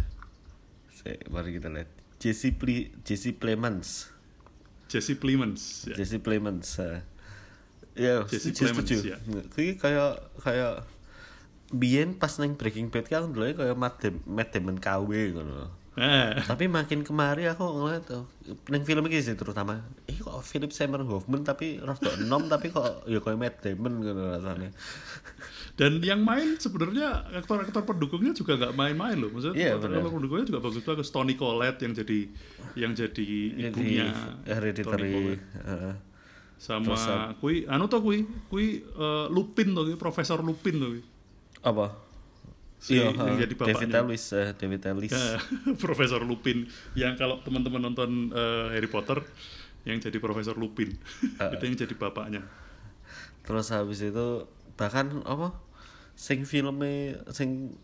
se- 0.92 1.24
mari 1.26 1.56
kita 1.56 1.72
lihat 1.72 1.88
Jesse 2.20 2.52
Ple 2.52 2.92
Jesse 3.02 3.32
Plemons. 3.32 4.12
Jesse 4.86 5.16
Plemons. 5.16 5.88
Ya. 5.88 5.96
Jesse 5.96 6.20
Plemons. 6.20 6.68
eh. 6.78 7.00
Ya, 7.98 8.22
Jesse 8.28 8.54
setuju, 8.54 8.70
Plemons, 8.70 8.90
ya. 9.02 9.16
Kayak 9.76 10.10
kayak 10.38 10.74
biyen 11.70 12.12
pas 12.12 12.34
neng 12.36 12.54
Breaking 12.54 12.88
Bad 12.88 13.06
kan 13.06 13.26
dulu 13.26 13.46
kayak 13.48 13.74
Matt, 13.74 13.98
Dam- 13.98 14.24
Matt 14.24 14.50
Damon 14.50 14.76
KW 14.76 15.10
ngono. 15.32 15.70
Eh, 15.94 16.32
tapi 16.46 16.64
makin 16.66 17.02
kemari 17.02 17.44
aku 17.44 17.66
ngeliat 17.66 18.06
tuh 18.06 18.24
neng 18.66 18.82
film 18.82 19.04
ini 19.04 19.20
sih 19.20 19.34
terutama 19.34 19.84
ih 20.06 20.16
kok 20.16 20.38
Philip 20.40 20.70
Seymour 20.70 21.02
Hoffman 21.02 21.42
tapi 21.42 21.76
rada 21.76 22.14
enom 22.16 22.46
tapi 22.46 22.70
kok 22.70 23.04
ya 23.04 23.18
kayak 23.18 23.36
Matt 23.36 23.56
Damon 23.60 23.98
gitu 23.98 24.22
rasanya 24.22 24.70
dan 25.74 25.98
yang 25.98 26.20
main 26.20 26.56
sebenarnya 26.56 27.26
aktor-aktor 27.34 27.82
pendukungnya 27.84 28.32
juga 28.32 28.54
nggak 28.54 28.72
main-main 28.72 29.16
loh. 29.16 29.30
Maksudnya 29.30 29.56
Iya, 29.56 29.70
aktor 29.76 29.88
pendukungnya 29.90 30.46
juga 30.46 30.60
bagus-bagus. 30.62 31.08
Tony 31.08 31.34
Collette 31.34 31.80
yang 31.82 31.92
jadi 31.92 32.18
yang 32.76 32.92
jadi 32.92 33.28
ibunya 33.66 34.06
Tony 34.08 34.46
hereditary 34.46 35.10
Collette. 35.10 35.44
heeh. 35.64 35.94
sama 36.56 36.84
Terus, 36.86 37.04
kui 37.40 37.56
anu 37.64 37.88
to 37.88 37.98
kui 37.98 38.18
kui 38.46 38.66
eh, 38.78 39.26
Lupin 39.28 39.72
to 39.72 39.80
kui 39.82 39.96
Profesor 39.96 40.38
Lupin 40.38 40.76
to 40.76 40.86
kui 40.90 41.02
apa? 41.60 41.96
Si- 42.80 42.96
iya 42.96 43.12
jadi 43.12 43.52
David 43.52 43.92
bapaknya. 43.92 44.00
Ellis 44.08 44.24
eh, 44.32 44.48
David 44.56 44.82
Ellis. 44.88 45.12
Ya, 45.12 45.36
Profesor 45.84 46.24
Lupin. 46.24 46.64
Yang 46.96 47.20
kalau 47.20 47.36
teman-teman 47.44 47.92
nonton 47.92 48.32
eh, 48.32 48.66
Harry 48.72 48.88
Potter 48.88 49.20
yang 49.84 50.00
jadi 50.00 50.16
Profesor 50.16 50.56
Lupin. 50.56 50.96
Itu 51.54 51.62
yang 51.62 51.76
jadi 51.76 51.94
bapaknya. 51.96 52.44
Terus 53.44 53.72
habis 53.72 54.04
itu 54.04 54.46
bahkan 54.76 55.24
apa? 55.24 55.56
Sing 56.12 56.44
filmnya 56.44 57.24
sing 57.32 57.74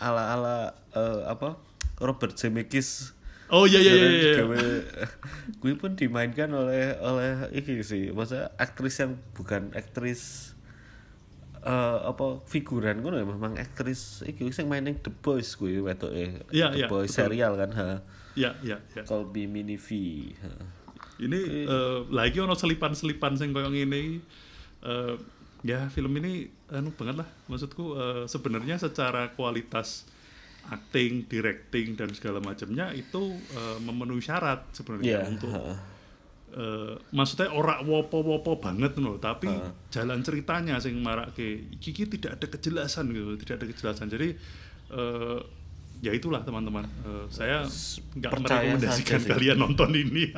ala 0.00 0.32
ala 0.34 0.56
apa? 1.28 1.60
Robert 2.00 2.36
Zemeckis. 2.36 3.12
Oh 3.46 3.62
iya 3.62 3.78
iya 3.78 3.94
iya, 3.94 4.08
iya. 4.42 4.42
gue 5.62 5.72
pun 5.78 5.94
dimainkan 5.94 6.50
oleh 6.50 6.98
oleh 6.98 7.46
ini 7.54 7.78
sih. 7.86 8.10
Masa 8.10 8.50
aktris 8.58 8.98
yang 8.98 9.20
bukan 9.38 9.70
aktris 9.76 10.52
eh 11.66 11.98
apa 12.06 12.46
figuran 12.46 13.02
gue 13.02 13.10
memang 13.10 13.58
aktris 13.58 14.22
iki 14.22 14.46
sing 14.54 14.70
main 14.70 14.86
The 14.86 15.10
Boys 15.10 15.58
gue 15.58 15.82
wedok 15.82 16.14
eh 16.14 16.46
Iya, 16.54 16.70
The 16.70 16.78
iya, 16.78 16.86
Boys 16.86 17.10
betul. 17.10 17.18
serial 17.26 17.58
kan 17.58 17.70
ha 17.74 17.88
ya 18.38 18.54
ya 18.62 18.78
ya 18.94 19.02
Call 19.02 19.26
Me 19.26 19.50
Mini 19.50 19.74
V 19.74 19.88
ha. 20.38 20.50
ini 21.18 21.66
eh, 21.66 22.00
lagi 22.08 22.38
ono 22.38 22.54
selipan-selipan 22.54 23.34
sing 23.34 23.50
koyo 23.50 23.66
ngene 23.66 24.22
eh, 24.80 25.14
ya 25.66 25.90
film 25.90 26.14
ini 26.16 26.46
anu 26.70 26.94
banget 26.94 27.18
lah 27.18 27.28
maksudku 27.50 27.98
eh, 27.98 28.24
sebenarnya 28.26 28.78
secara 28.78 29.34
kualitas 29.34 30.06
acting, 30.66 31.26
directing 31.26 31.94
dan 31.94 32.10
segala 32.10 32.38
macamnya 32.38 32.90
itu 32.90 33.22
eh, 33.50 33.78
memenuhi 33.82 34.18
syarat 34.20 34.66
sebenarnya 34.70 35.18
Iya, 35.18 35.20
untuk. 35.26 35.50
Eh, 36.52 36.94
maksudnya 37.10 37.50
ora 37.50 37.82
wopo-wopo 37.82 38.58
banget 38.58 38.94
loh 38.96 39.18
tapi 39.18 39.50
jalan 39.88 40.20
ceritanya 40.20 40.78
sing 40.78 41.00
marake 41.00 41.72
iki 41.74 41.90
iki 41.90 42.04
tidak 42.06 42.38
ada 42.38 42.46
kejelasan 42.46 43.10
gitu 43.10 43.34
tidak 43.42 43.54
ada 43.58 43.66
kejelasan 43.72 44.06
jadi 44.06 44.28
eh, 44.90 45.38
ya 45.98 46.12
itulah 46.12 46.44
teman-teman 46.44 46.84
Eh, 47.02 47.24
saya 47.28 47.64
nggak 48.14 48.30
merekomendasikan 48.36 49.20
kalian 49.24 49.56
nonton 49.56 49.90
ini 49.92 50.28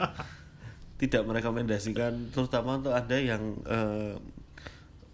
tidak 1.02 1.22
merekomendasikan 1.24 2.30
terutama 2.30 2.78
untuk 2.78 2.94
anda 2.94 3.18
yang 3.18 3.42
eh, 3.66 4.14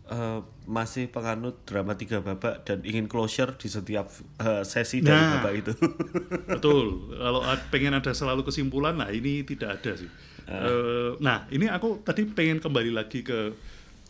eh, 0.06 0.40
masih 0.64 1.08
penganut 1.08 1.60
drama 1.64 1.92
tiga 1.92 2.20
babak 2.20 2.64
dan 2.64 2.80
ingin 2.84 3.04
closure 3.04 3.52
di 3.56 3.68
setiap 3.68 4.08
eh, 4.40 4.64
sesi 4.64 5.00
dari 5.00 5.16
Nah. 5.16 5.32
babak 5.40 5.54
itu 5.60 5.72
Betul. 6.56 7.12
Kalau 7.12 7.40
pengen 7.68 7.96
ada 7.96 8.12
selalu 8.12 8.44
kesimpulan, 8.44 8.96
nah 8.96 9.08
ini 9.08 9.44
tidak 9.44 9.80
ada 9.80 9.92
sih. 9.96 10.08
Eh, 10.46 11.10
nah, 11.18 11.48
ini 11.48 11.64
aku 11.66 12.00
tadi 12.00 12.24
pengen 12.26 12.58
kembali 12.58 12.90
lagi 12.90 13.20
ke 13.20 13.38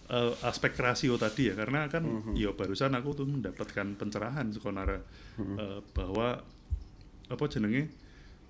eh, 0.07 0.33
aspek 0.43 0.75
rasio 0.75 1.15
tadi 1.15 1.47
ya, 1.47 1.55
karena 1.55 1.87
kan 1.87 2.03
ya 2.35 2.51
barusan 2.51 2.91
aku 2.93 3.15
tuh 3.15 3.25
mendapatkan 3.25 3.95
pencerahan 3.95 4.51
sekonara 4.51 4.99
eh, 5.39 5.79
bahwa 5.91 6.43
apa 7.25 7.45
jenenge 7.47 7.87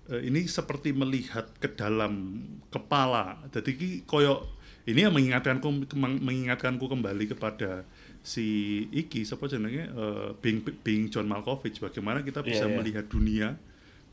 eh, 0.06 0.20
ini 0.22 0.44
seperti 0.44 0.90
melihat 0.90 1.46
ke 1.56 1.68
dalam 1.70 2.40
kepala. 2.68 3.38
Jadi 3.48 3.70
ki 3.72 3.88
koyo 4.04 4.48
ini 4.84 5.00
yang 5.00 5.12
mengingatkanku 5.12 5.68
meng- 5.94 6.20
mengingatkanku 6.20 6.84
kembali 6.84 7.24
kepada 7.30 7.84
si 8.20 8.44
iki 8.90 9.22
siapa 9.22 9.44
jenenge 9.44 9.84
eh, 9.86 10.28
Bing 10.40 10.60
Bing 10.80 11.08
John 11.08 11.28
Malkovich 11.28 11.78
bagaimana 11.78 12.20
kita 12.20 12.40
bisa 12.40 12.64
Iya, 12.64 12.72
iya. 12.72 12.76
melihat 12.76 13.04
dunia 13.06 13.48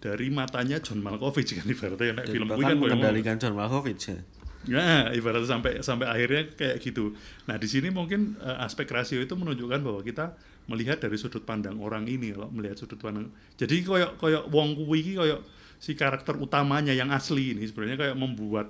dari 0.01 0.33
matanya 0.33 0.81
John 0.81 1.05
Malkovich 1.05 1.53
kan 1.53 1.65
ibaratnya 1.69 2.17
nek 2.17 2.25
film 2.33 2.49
kuwi 2.49 2.65
kan 2.65 2.77
mengendalikan 2.81 3.35
John 3.37 3.53
Malkovich 3.53 4.09
ya. 4.09 4.17
Nah, 4.61 5.09
ibaratnya 5.09 5.49
sampai 5.49 5.71
sampai 5.81 6.05
akhirnya 6.05 6.53
kayak 6.53 6.81
gitu. 6.81 7.17
Nah, 7.49 7.57
di 7.57 7.65
sini 7.65 7.89
mungkin 7.89 8.37
eh, 8.41 8.65
aspek 8.65 8.89
rasio 8.89 9.21
itu 9.21 9.33
menunjukkan 9.33 9.79
bahwa 9.81 10.01
kita 10.01 10.37
melihat 10.69 11.01
dari 11.01 11.17
sudut 11.17 11.41
pandang 11.41 11.81
orang 11.81 12.05
ini 12.05 12.33
kalau 12.33 12.49
melihat 12.53 12.77
sudut 12.81 13.01
pandang. 13.01 13.29
Jadi 13.57 13.81
koyo 13.81 14.17
koyo 14.17 14.45
wong 14.49 14.77
kuwi 14.77 15.01
iki 15.05 15.13
koyo 15.17 15.41
si 15.81 15.97
karakter 15.97 16.37
utamanya 16.37 16.93
yang 16.93 17.09
asli 17.09 17.57
ini 17.57 17.65
sebenarnya 17.65 17.97
kayak 17.97 18.17
membuat 18.17 18.69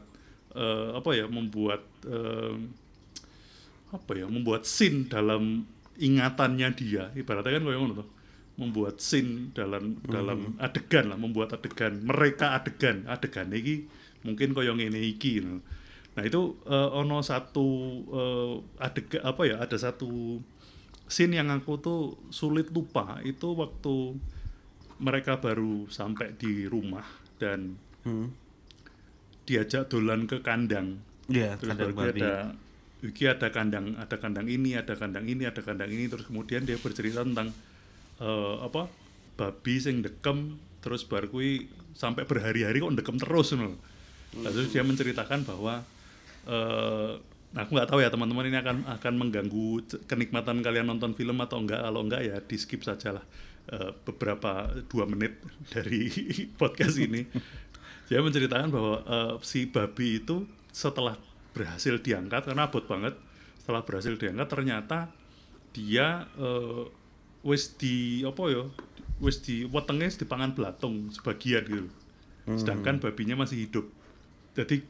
eh, 0.56 0.89
apa 0.96 1.12
ya, 1.15 1.26
membuat 1.28 1.84
eh, 2.08 2.56
apa 3.91 4.12
ya, 4.15 4.28
membuat 4.32 4.63
scene 4.63 5.08
dalam 5.12 5.67
ingatannya 6.00 6.72
dia. 6.72 7.12
Ibaratnya 7.15 7.60
kan 7.60 7.63
koyo 7.67 7.80
ngono 7.84 7.96
tuh. 8.00 8.10
Membuat 8.56 9.00
scene 9.00 9.50
dalam 9.52 9.98
dalam 10.04 10.54
adegan 10.58 11.08
lah, 11.08 11.18
membuat 11.18 11.56
adegan, 11.56 12.04
mereka 12.04 12.54
adegan, 12.54 13.08
adegan 13.08 13.50
iki 13.52 13.88
mungkin 14.22 14.52
koyo 14.52 14.76
ngene 14.76 15.02
iki 15.02 15.42
gitu. 15.42 15.64
Nah, 16.12 16.24
itu 16.24 16.42
eh, 16.64 16.90
ono 16.92 17.24
satu 17.24 17.68
eh, 18.12 18.54
adegan 18.78 19.22
apa 19.24 19.42
ya, 19.48 19.56
ada 19.60 19.76
satu 19.76 20.38
scene 21.08 21.36
yang 21.36 21.50
aku 21.50 21.76
tuh 21.78 22.02
sulit 22.30 22.70
lupa 22.70 23.20
itu 23.22 23.52
waktu 23.52 24.16
mereka 24.98 25.38
baru 25.38 25.88
sampai 25.88 26.36
di 26.36 26.66
rumah 26.66 27.04
dan 27.36 27.76
Hmm. 28.02 28.34
diajak 29.46 29.86
dolan 29.88 30.26
ke 30.26 30.42
kandang 30.42 30.98
Iya, 31.28 31.54
terus 31.56 31.78
kandang 31.78 31.94
babi. 31.94 32.18
ada 32.18 32.58
iki 33.02 33.24
ada 33.26 33.50
kandang 33.50 33.94
ada 33.98 34.18
kandang 34.18 34.46
ini 34.46 34.74
ada 34.74 34.94
kandang 34.94 35.26
ini 35.26 35.46
ada 35.46 35.62
kandang 35.62 35.90
ini 35.90 36.06
terus 36.06 36.26
kemudian 36.26 36.66
dia 36.66 36.78
bercerita 36.78 37.22
tentang 37.22 37.54
eh, 38.22 38.56
apa? 38.62 38.88
Babi 39.36 39.76
sing 39.82 40.06
dekem 40.06 40.62
terus 40.82 41.06
baru 41.06 41.30
kui 41.30 41.66
sampai 41.98 42.26
berhari-hari 42.26 42.82
kok 42.82 42.94
dekem 42.94 43.18
terus 43.18 43.54
ngono. 43.58 43.78
Nah, 44.42 44.50
terus 44.54 44.72
dia 44.72 44.86
menceritakan 44.86 45.44
bahwa 45.44 45.84
eh 46.48 47.12
aku 47.52 47.70
nggak 47.76 47.90
tahu 47.92 48.00
ya 48.00 48.08
teman-teman 48.08 48.48
ini 48.48 48.58
akan 48.64 48.78
akan 48.88 49.14
mengganggu 49.20 49.84
kenikmatan 50.08 50.64
kalian 50.64 50.88
nonton 50.88 51.12
film 51.18 51.38
atau 51.44 51.60
enggak. 51.60 51.84
Kalau 51.84 52.02
enggak 52.06 52.22
ya 52.24 52.36
di 52.40 52.56
skip 52.56 52.82
saja 52.86 53.20
lah 53.20 53.26
eh, 53.72 53.92
beberapa 54.08 54.72
dua 54.88 55.04
menit 55.10 55.36
dari 55.70 56.08
podcast 56.62 56.96
ini. 57.02 57.28
Dia 58.08 58.24
menceritakan 58.24 58.70
bahwa 58.72 58.96
eh, 59.04 59.34
si 59.44 59.68
babi 59.68 60.24
itu 60.24 60.48
setelah 60.72 61.20
berhasil 61.52 62.00
diangkat 62.00 62.48
karena 62.48 62.72
abot 62.72 62.84
banget 62.88 63.20
setelah 63.60 63.84
berhasil 63.84 64.16
diangkat 64.16 64.48
ternyata 64.48 65.12
dia 65.76 66.26
eh, 66.40 66.84
wis 67.42 67.74
di 67.78 68.22
apa 68.22 68.44
ya 68.50 68.64
wis 69.22 69.42
di 69.42 69.66
wetenge 69.70 70.22
dipangan 70.22 70.54
belatung 70.54 71.10
sebagian 71.14 71.64
gitu 71.66 71.90
sedangkan 72.58 72.98
babinya 72.98 73.46
masih 73.46 73.70
hidup 73.70 73.86
jadi 74.58 74.82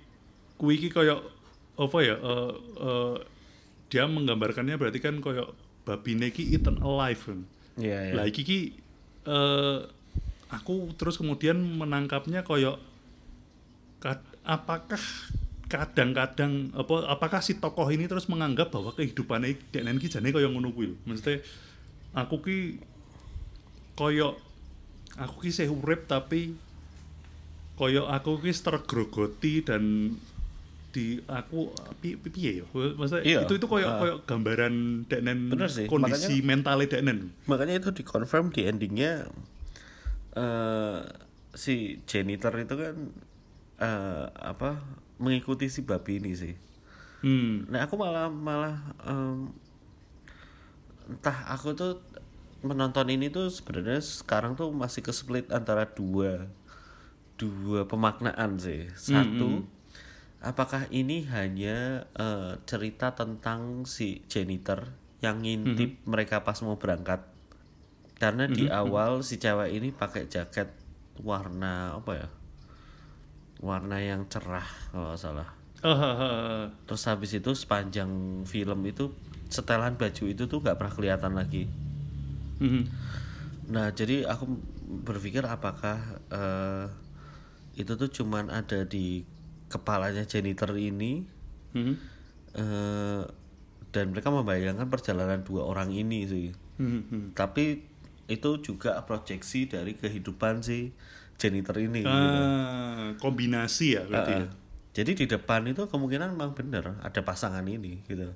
kui 0.57 0.77
iki 0.77 0.89
koyo 0.93 1.21
apa 1.77 1.97
ya 2.05 2.15
eh, 2.15 2.53
eh, 2.79 3.15
dia 3.91 4.07
menggambarkannya 4.07 4.79
berarti 4.79 4.99
kan 5.03 5.19
koyo 5.19 5.51
babi 5.83 6.15
iki 6.21 6.53
eaten 6.53 6.77
alive 6.79 7.21
kan. 7.25 7.39
Iya, 7.81 7.99
iya. 8.07 8.13
Lah 8.15 8.25
iki 8.29 8.41
ki 8.45 8.59
eh, 9.25 9.79
aku 10.53 10.93
terus 10.95 11.17
kemudian 11.17 11.57
menangkapnya 11.57 12.45
koyo 12.45 12.77
kad- 13.99 14.23
apakah 14.45 15.01
kadang-kadang 15.71 16.75
apa 16.75 17.07
apakah 17.07 17.39
si 17.39 17.55
tokoh 17.57 17.87
ini 17.89 18.05
terus 18.05 18.27
menganggap 18.27 18.69
bahwa 18.75 18.91
kehidupannya 18.91 19.55
denen 19.71 19.97
ki 19.97 20.11
jane 20.11 20.29
kaya 20.29 20.47
ngono 20.47 20.71
kuwi. 20.71 20.93
Maksudnya 21.07 21.41
aku 22.11 22.35
ki 22.41 22.59
koyo 23.93 24.35
aku 25.15 25.35
ki 25.41 25.51
sih 25.51 25.67
urip 25.67 26.05
tapi 26.05 26.55
koyo 27.75 28.05
aku 28.05 28.37
ki 28.37 28.51
tergrogoti 28.53 29.63
dan 29.63 30.15
di 30.91 31.23
aku 31.23 31.71
pi- 32.03 32.19
pi- 32.19 32.27
piye 32.29 32.51
ya? 32.59 32.65
Maksudnya 32.67 33.23
Iya. 33.23 33.39
itu 33.47 33.55
itu 33.55 33.63
koyo 33.65 33.87
Ah. 33.87 33.95
koyo 33.95 34.15
gambaran 34.27 35.07
denen 35.07 35.47
Bener 35.47 35.71
sih, 35.71 35.87
kondisi 35.87 36.43
mentalnya 36.43 36.99
denen 36.99 37.31
makanya 37.47 37.79
itu 37.79 37.95
dikonfirm 37.95 38.51
di 38.51 38.67
endingnya 38.67 39.31
eh 40.35 40.99
si 41.51 41.99
janitor 42.03 42.55
itu 42.55 42.75
kan 42.75 42.95
eh 43.79 44.25
apa 44.35 44.83
mengikuti 45.15 45.67
si 45.67 45.83
babi 45.83 46.19
ini 46.19 46.31
sih. 46.33 46.53
Hmm. 47.21 47.69
Nah 47.69 47.85
aku 47.85 47.95
malah 47.95 48.27
malah 48.27 48.75
em, 49.05 49.51
entah 51.11 51.51
aku 51.51 51.75
tuh 51.75 51.99
menonton 52.63 53.09
ini 53.11 53.27
tuh 53.27 53.51
sebenarnya 53.51 53.99
sekarang 53.99 54.55
tuh 54.55 54.71
masih 54.71 55.01
ke 55.03 55.11
split 55.11 55.49
antara 55.51 55.89
dua 55.89 56.47
dua 57.35 57.89
pemaknaan 57.89 58.61
sih. 58.61 58.87
Satu 58.93 59.65
apakah 60.41 60.85
ini 60.93 61.25
hanya 61.29 62.05
eh, 62.13 62.57
cerita 62.69 63.17
tentang 63.17 63.83
si 63.89 64.21
janitor 64.29 64.93
yang 65.21 65.41
ngintip 65.41 66.01
mereka 66.05 66.45
pas 66.45 66.57
mau 66.61 66.77
berangkat? 66.77 67.25
Karena 68.21 68.45
di 68.45 68.69
awal 68.69 69.25
si 69.25 69.41
cewek 69.41 69.73
ini 69.73 69.89
pakai 69.89 70.29
jaket 70.29 70.69
warna 71.25 71.97
apa 71.97 72.11
ya? 72.13 72.29
Warna 73.61 73.97
yang 73.97 74.29
cerah 74.29 74.65
kalau 74.93 75.17
salah. 75.17 75.49
Ah, 75.81 75.89
ah, 75.89 76.05
ah, 76.05 76.17
ah. 76.21 76.61
Terus 76.85 77.03
habis 77.09 77.33
itu 77.33 77.51
sepanjang 77.57 78.45
film 78.45 78.85
itu 78.85 79.09
setelan 79.51 79.99
baju 79.99 80.23
itu 80.25 80.43
tuh 80.47 80.63
nggak 80.63 80.79
pernah 80.79 80.93
kelihatan 80.95 81.33
lagi. 81.35 81.67
Mhm. 82.63 82.83
Nah 83.69 83.91
jadi 83.91 84.23
aku 84.25 84.47
berpikir 85.03 85.43
apakah 85.43 85.99
eh, 86.31 86.87
itu 87.75 87.93
tuh 87.95 88.09
cuman 88.09 88.47
ada 88.47 88.83
di 88.83 89.27
kepalanya 89.67 90.23
janitor 90.23 90.75
ini 90.75 91.23
Mhm. 91.71 91.93
eh, 92.55 93.23
dan 93.91 94.15
mereka 94.15 94.31
membayangkan 94.31 94.87
perjalanan 94.87 95.43
dua 95.43 95.67
orang 95.67 95.91
ini 95.91 96.23
sih. 96.27 96.47
Mhm, 96.79 96.99
mhm. 97.11 97.21
Tapi 97.35 97.83
itu 98.31 98.49
juga 98.63 98.95
proyeksi 99.03 99.67
dari 99.67 99.95
kehidupan 99.99 100.63
si 100.63 100.95
janitor 101.35 101.75
ini. 101.79 101.99
gitu. 102.07 102.11
Ah, 102.11 103.11
kombinasi 103.19 103.99
ya 103.99 104.01
berarti 104.07 104.31
ya. 104.31 104.47
Uh, 104.47 104.51
Jadi 104.91 105.11
di 105.15 105.25
depan 105.27 105.63
itu 105.67 105.87
kemungkinan 105.87 106.35
memang 106.35 106.51
benar 106.51 106.99
ada 106.99 107.21
pasangan 107.23 107.63
ini 107.63 108.03
gitu. 108.07 108.35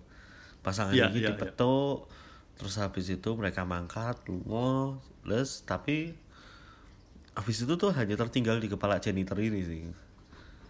Pasangan 0.66 0.98
Iya, 0.98 1.14
ini 1.14 1.22
iya, 1.22 1.38
dipetuk, 1.38 2.10
terus 2.58 2.82
habis 2.82 3.06
itu 3.14 3.30
mereka 3.38 3.62
mangkat, 3.70 4.18
lungo, 4.26 4.98
les, 5.22 5.62
tapi 5.62 6.18
habis 7.38 7.58
itu 7.62 7.74
tuh 7.78 7.94
hanya 7.94 8.18
tertinggal 8.18 8.58
di 8.58 8.66
kepala 8.66 8.98
janitor 8.98 9.38
ini 9.38 9.62
sih. 9.62 9.86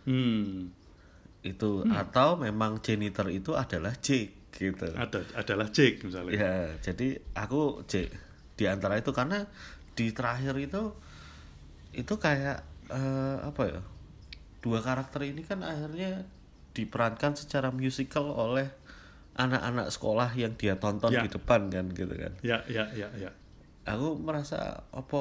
Hmm. 0.04 0.76
Itu 1.40 1.88
atau 1.88 2.36
memang 2.36 2.84
janitor 2.84 3.32
itu 3.32 3.56
adalah 3.56 3.96
Jake 4.04 4.52
gitu. 4.52 4.92
Ada 4.92 5.24
adalah 5.38 5.72
Jake 5.72 6.04
misalnya. 6.04 6.36
Ya, 6.36 6.56
jadi 6.84 7.24
aku 7.32 7.88
Jake 7.88 8.12
di 8.60 8.68
antara 8.68 9.00
itu 9.00 9.16
karena 9.16 9.48
di 9.96 10.12
terakhir 10.12 10.60
itu 10.60 10.92
itu 11.96 12.14
kayak 12.20 12.66
eh, 12.92 13.38
apa 13.46 13.62
ya? 13.64 13.82
Dua 14.60 14.82
karakter 14.82 15.24
ini 15.24 15.46
kan 15.46 15.62
akhirnya 15.62 16.26
diperankan 16.76 17.38
secara 17.40 17.70
musikal 17.72 18.28
oleh 18.34 18.68
anak-anak 19.36 19.91
sekolah 19.91 20.32
yang 20.34 20.56
dia 20.56 20.80
tonton 20.80 21.12
Ya. 21.12 21.24
di 21.24 21.30
depan 21.30 21.67
kan 21.67 21.91
gitu 21.91 22.12
kan. 22.15 22.32
Ya, 22.39 22.63
ya, 22.71 22.88
ya, 22.95 23.08
ya. 23.19 23.32
Aku 23.86 24.15
merasa 24.17 24.82
apa 24.89 25.19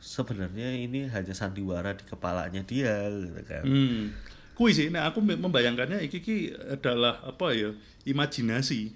sebenarnya 0.00 0.72
ini 0.74 1.06
hanya 1.08 1.32
sandiwara 1.32 1.92
di 1.94 2.04
kepalanya 2.04 2.64
dia 2.64 3.06
gitu 3.08 3.40
kan. 3.44 3.64
Hmm. 3.64 4.10
Kui 4.54 4.70
sih, 4.70 4.88
nah 4.88 5.10
aku 5.10 5.18
me- 5.18 5.38
membayangkannya 5.38 5.98
iki 6.06 6.18
ki 6.22 6.36
adalah 6.78 7.20
apa 7.22 7.52
ya? 7.52 7.74
Imajinasi. 8.06 8.94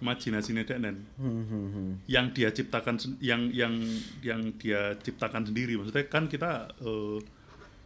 Imajinasinya 0.00 0.64
Denen. 0.64 1.04
Hmm, 1.20 1.44
hmm, 1.44 1.66
hmm. 1.70 1.90
Yang 2.08 2.26
dia 2.32 2.48
ciptakan 2.56 2.96
yang 3.20 3.52
yang 3.52 3.76
yang 4.24 4.40
dia 4.56 4.96
ciptakan 4.98 5.44
sendiri. 5.44 5.76
Maksudnya 5.76 6.08
kan 6.08 6.24
kita 6.26 6.72
eh, 6.80 7.18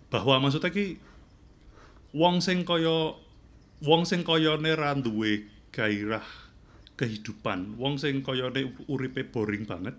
bahwa 0.08 0.46
maksudnya 0.46 0.70
ki 0.70 0.96
wong 2.14 2.38
sing 2.38 2.62
kaya 2.62 3.18
wong 3.82 4.06
sing 4.06 4.22
kayane 4.22 4.70
ra 4.78 4.94
duwe 4.94 5.50
gairah 5.74 6.22
kehidupan, 6.94 7.74
wong 7.74 7.98
sing 7.98 8.22
kayane 8.22 8.70
uripe 8.86 9.26
boring 9.26 9.66
banget. 9.66 9.98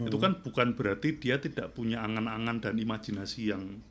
Itu 0.00 0.16
kan 0.16 0.40
bukan 0.40 0.78
berarti 0.78 1.18
dia 1.20 1.36
tidak 1.42 1.76
punya 1.76 2.00
angan-angan 2.00 2.62
dan 2.62 2.74
imajinasi 2.78 3.52
yang 3.52 3.82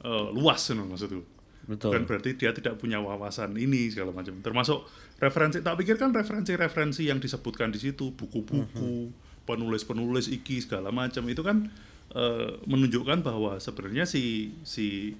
eh, 0.00 0.28
luas 0.32 0.70
no, 0.72 0.86
maksudku. 0.86 1.26
Betul. 1.62 1.94
Bukan 1.94 2.02
berarti 2.08 2.30
dia 2.34 2.50
tidak 2.54 2.80
punya 2.80 2.98
wawasan 2.98 3.54
ini 3.58 3.92
segala 3.92 4.10
macam. 4.14 4.40
Termasuk 4.40 4.82
referensi, 5.22 5.62
tak 5.62 5.78
pikir 5.78 6.00
kan 6.00 6.10
referensi-referensi 6.10 7.06
yang 7.06 7.22
disebutkan 7.22 7.70
di 7.70 7.78
situ, 7.78 8.10
buku-buku, 8.16 9.12
penulis-penulis 9.46 10.30
iki 10.30 10.62
segala 10.62 10.90
macam 10.90 11.22
itu 11.28 11.42
kan 11.44 11.68
eh, 12.14 12.50
menunjukkan 12.66 13.22
bahwa 13.22 13.58
sebenarnya 13.58 14.06
si 14.06 14.54
si 14.62 15.18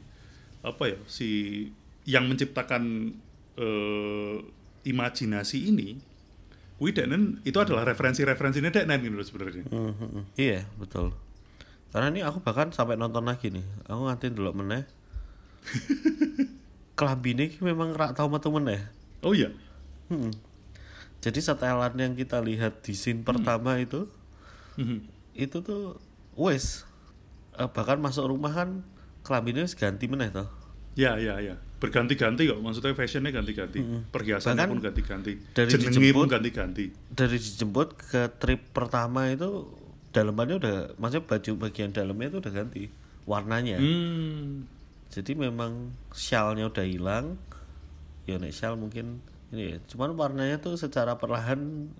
apa 0.63 0.95
ya 0.95 0.99
si 1.11 1.67
yang 2.07 2.27
menciptakan 2.31 3.15
eh, 3.59 4.37
imajinasi 4.83 5.71
ini, 5.71 5.99
Wih 6.83 6.91
Denen 6.91 7.39
itu 7.47 7.55
adalah 7.59 7.87
referensi-referensinya 7.87 8.75
Denen 8.75 8.99
gitu 9.03 9.15
sebenarnya. 9.23 9.65
Hmm, 9.71 9.95
hmm, 9.95 10.09
hmm. 10.19 10.25
Iya, 10.35 10.67
betul. 10.77 11.15
Karena 11.93 12.09
ini 12.11 12.21
aku 12.25 12.41
bahkan 12.41 12.73
sampai 12.73 12.97
nonton 12.97 13.23
lagi 13.23 13.53
nih. 13.53 13.63
Aku 13.87 14.09
ngantin 14.09 14.33
dulu 14.35 14.51
meneh. 14.65 14.83
Kelambine 16.99 17.49
iki 17.49 17.61
memang 17.65 17.93
rak 17.97 18.17
tau 18.17 18.29
metu 18.29 18.51
meneh. 18.53 18.83
Oh 19.23 19.33
iya. 19.33 19.53
Hmm. 20.11 20.33
Jadi 21.23 21.39
setelan 21.39 21.95
yang 21.97 22.13
kita 22.19 22.43
lihat 22.43 22.83
di 22.83 22.93
scene 22.93 23.23
pertama 23.23 23.79
itu 23.79 24.11
Mhm. 24.75 25.05
itu 25.37 25.61
tuh 25.61 26.01
wes 26.35 26.89
Eh, 27.53 27.69
bahkan 27.69 28.01
masuk 28.01 28.33
rumah 28.33 28.49
kan 28.49 28.81
kelambine 29.21 29.61
wis 29.61 29.77
ganti 29.77 30.09
meneh 30.09 30.33
toh. 30.33 30.49
Ya, 30.97 31.21
ya, 31.21 31.37
ya. 31.45 31.61
Berganti-ganti 31.83 32.47
kok. 32.47 32.63
Maksudnya 32.63 32.95
fashionnya 32.95 33.35
ganti-ganti. 33.35 33.83
Perhiasannya 34.09 34.55
Bahkan 34.57 34.71
pun 34.71 34.79
ganti-ganti. 34.81 35.33
dari 35.51 35.67
Jenenge 35.69 35.91
dijemput- 35.91 36.15
pun 36.15 36.31
ganti-ganti. 36.31 36.85
Dari 37.11 37.37
dijemput 37.37 37.89
ke 37.99 38.23
trip 38.39 38.71
pertama 38.71 39.27
itu 39.27 39.67
dalemannya 40.15 40.57
udah 40.57 40.75
maksudnya 40.97 41.27
baju 41.27 41.51
bagian 41.59 41.91
dalamnya 41.91 42.31
itu 42.31 42.39
udah 42.39 42.53
ganti 42.55 42.83
warnanya. 43.25 43.83
Hmm. 43.83 44.71
Jadi 45.11 45.35
memang 45.35 45.91
shellnya 46.11 46.71
udah 46.71 46.87
hilang. 46.87 47.35
Ya 48.25 48.39
nek 48.39 48.55
shell 48.55 48.79
mungkin 48.79 49.19
ini 49.51 49.75
ya. 49.75 49.79
Cuman 49.85 50.15
warnanya 50.15 50.63
tuh 50.63 50.79
secara 50.79 51.19
perlahan 51.19 51.91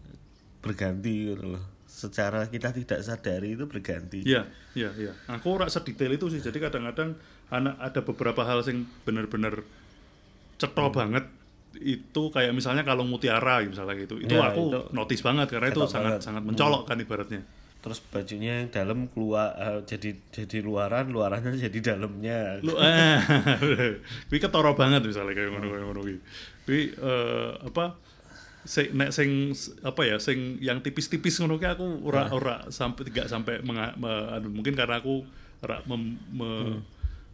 berganti 0.61 1.35
gitu 1.35 1.59
loh. 1.59 1.65
Secara 1.85 2.49
kita 2.49 2.73
tidak 2.73 3.05
sadari 3.05 3.53
itu 3.53 3.69
berganti. 3.69 4.25
Iya, 4.25 4.49
iya, 4.73 4.89
iya. 4.97 5.13
Aku 5.29 5.53
ora 5.53 5.69
sedetail 5.69 6.17
itu 6.17 6.31
sih. 6.31 6.41
Jadi 6.41 6.57
kadang-kadang 6.57 7.19
anak 7.53 7.77
ada 7.79 8.01
beberapa 8.01 8.43
hal 8.43 8.65
yang 8.65 8.89
benar-benar 9.05 9.61
cetro 10.57 10.89
Hmm. 10.89 10.97
banget 10.97 11.25
itu 11.75 12.23
kayak 12.29 12.53
misalnya 12.53 12.81
kalau 12.83 13.03
mutiara 13.03 13.61
misalnya 13.63 13.97
gitu. 13.99 14.17
Itu 14.17 14.33
Ya, 14.33 14.49
aku 14.49 14.69
itu 14.69 14.81
notice 14.91 15.21
banget 15.21 15.49
karena 15.49 15.69
itu 15.69 15.81
sangat 15.85 16.17
banget. 16.17 16.21
sangat 16.23 16.43
mencolok 16.43 16.83
kan 16.85 16.97
ibaratnya. 16.97 17.43
Terus 17.83 17.99
bajunya 18.05 18.63
yang 18.63 18.71
dalam 18.71 19.11
keluar 19.11 19.53
eh, 19.55 19.81
jadi 19.83 20.15
jadi 20.31 20.59
luaran, 20.61 21.11
luarannya 21.11 21.59
jadi 21.59 21.79
dalamnya. 21.93 22.63
Lu 22.63 22.79
eh 22.79 23.19
kuwi 24.29 24.39
ketara 24.39 24.71
banget 24.73 25.03
misalnya 25.03 25.33
kayak 25.33 25.51
ngono 25.51 25.67
kayak 25.69 25.85
ngono 25.85 26.01
kuwi. 26.01 26.17
Kuwi 26.63 26.81
eh, 26.95 27.51
apa 27.65 27.85
sing 28.63 28.95
nek 28.95 29.11
sing 29.11 29.51
apa 29.83 30.01
ya 30.07 30.17
sing 30.17 30.63
yang 30.63 30.79
tipis-tipis 30.79 31.35
ngono 31.37 31.59
ki 31.59 31.67
aku 31.67 32.07
ora 32.07 32.31
ora 32.31 32.57
sampai 32.71 33.11
tidak 33.11 33.27
sampai 33.27 33.59
menga- 33.61 33.99
me- 33.99 34.29
anu, 34.31 34.53
mungkin 34.53 34.79
karena 34.79 35.03
aku 35.03 35.27
ora 35.59 35.83
mem, 35.85 36.15
me- 36.31 36.79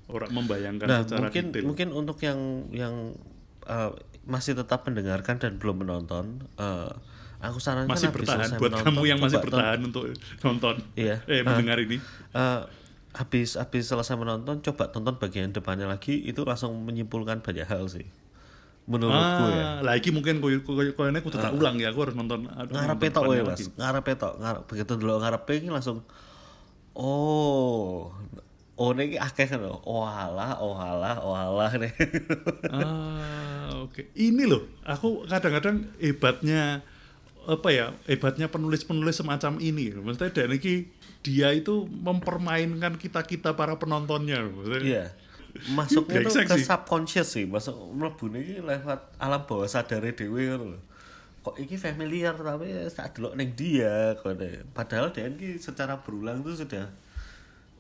ora 0.09 0.27
membayangkan 0.27 0.87
Nah, 0.87 1.01
secara 1.05 1.21
mungkin 1.23 1.44
detail. 1.49 1.64
mungkin 1.64 1.88
untuk 1.92 2.18
yang 2.21 2.40
yang 2.68 3.12
eh, 3.62 3.90
masih 4.25 4.53
tetap 4.53 4.85
mendengarkan 4.85 5.37
dan 5.37 5.57
belum 5.57 5.85
menonton, 5.85 6.42
eh, 6.55 6.90
aku 7.38 7.57
sarankan 7.59 7.88
masih 7.88 8.09
bertahan 8.09 8.57
buat 8.57 8.73
menonton, 8.73 8.85
kamu 8.88 9.03
yang 9.05 9.18
masih 9.18 9.38
bertahan 9.38 9.79
untuk 9.81 10.09
nonton 10.40 10.75
Iya. 10.94 11.21
eh 11.25 11.40
mendengar 11.40 11.77
ini 11.79 12.01
eh, 12.33 12.61
habis 13.11 13.55
habis 13.55 13.85
selesai 13.85 14.14
menonton, 14.14 14.61
coba 14.61 14.88
tonton 14.88 15.16
bagian 15.16 15.51
depannya 15.51 15.85
lagi, 15.85 16.18
itu 16.21 16.40
langsung 16.42 16.73
menyimpulkan 16.83 17.40
banyak 17.40 17.64
hal 17.64 17.85
sih. 17.87 18.05
Menurutku 18.88 19.44
ya. 19.53 19.61
ah 19.61 19.79
lah 19.85 19.94
iki 19.94 20.09
mungkin 20.09 20.40
koyo 20.40 20.64
koyo 20.64 20.97
koyonya 20.97 21.21
kudu 21.21 21.37
tak 21.37 21.53
ulang 21.53 21.77
ya 21.77 21.92
aku 21.92 22.09
harus 22.09 22.16
nonton 22.16 22.49
ngarepe 22.49 22.73
nonton 22.73 23.12
tok 23.12 23.23
wae 23.29 23.37
depannya 23.37 23.44
Mas. 23.44 23.49
lagi. 23.53 23.64
Ngarepe 23.77 24.12
tok, 24.16 24.33
ngarep 24.40 24.62
begitu 24.64 24.92
dulu 24.97 25.12
ngarepe 25.21 25.53
iki 25.55 25.68
langsung 25.68 25.99
oh 26.97 28.09
oh 28.79 28.95
ini 28.95 29.19
akeh 29.19 29.51
kan 29.51 29.61
oh 29.67 30.07
alah 30.07 30.62
oh 30.62 30.79
alah 30.79 31.19
oh 31.21 31.35
alah 31.35 31.71
nih 31.77 31.93
ah 32.71 33.59
Oke, 33.79 34.09
ini 34.17 34.49
loh, 34.49 34.64
aku 34.83 35.29
kadang-kadang 35.29 35.87
hebatnya 36.01 36.81
apa 37.49 37.69
ya, 37.69 37.87
hebatnya 38.09 38.49
penulis-penulis 38.49 39.21
semacam 39.21 39.61
ini. 39.61 39.93
Maksudnya 39.93 40.33
dan 40.33 40.57
ini 40.57 40.88
dia 41.21 41.53
itu 41.53 41.85
mempermainkan 41.88 42.97
kita-kita 42.97 43.55
para 43.55 43.77
penontonnya. 43.77 44.45
Maksudnya, 44.45 44.81
Iya. 44.83 45.05
Masuknya 45.73 46.29
tuh 46.29 46.45
ke 46.45 46.57
subconscious 46.61 47.29
sih, 47.35 47.49
masuk 47.49 47.75
mlebu 47.97 48.29
iki 48.37 48.61
lewat 48.61 49.17
alam 49.17 49.43
bawah 49.49 49.64
sadare 49.64 50.12
dhewe 50.12 50.45
ngono 50.45 50.77
lho. 50.77 50.81
Kok 51.41 51.57
iki 51.57 51.81
familiar 51.81 52.37
tapi 52.37 52.69
tak 52.93 53.17
delok 53.17 53.33
ning 53.35 53.57
dia 53.57 54.12
kode. 54.21 54.69
Padahal 54.77 55.09
dia 55.11 55.27
iki 55.27 55.57
secara 55.57 56.05
berulang 56.05 56.45
tuh 56.45 56.53
sudah 56.53 56.93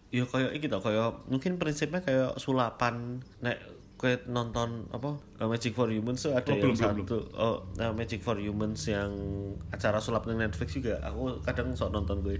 ya 0.08 0.24
kayak 0.24 0.52
iki 0.52 0.66
tau 0.66 0.80
kayak 0.80 1.26
mungkin 1.26 1.56
prinsipnya 1.56 2.00
kayak 2.00 2.36
sulapan 2.36 3.20
nek 3.38 3.60
kowe 3.94 4.08
nonton 4.24 4.86
apa 4.88 5.18
Magic 5.42 5.74
for 5.74 5.86
Humans 5.86 6.22
tuh 6.22 6.32
ada 6.32 6.46
Oh, 6.46 6.54
yang 6.54 6.70
belum, 6.70 6.76
belum, 6.76 6.96
satu. 7.02 7.18
oh 7.34 7.66
nah, 7.74 7.90
Magic 7.90 8.22
for 8.22 8.38
Humans 8.38 8.86
yang 8.86 9.10
acara 9.68 9.98
sulap 9.98 10.22
di 10.22 10.32
Netflix 10.32 10.72
juga 10.72 11.02
aku 11.02 11.42
kadang 11.42 11.74
sok 11.74 11.90
nonton 11.90 12.22
gue 12.22 12.38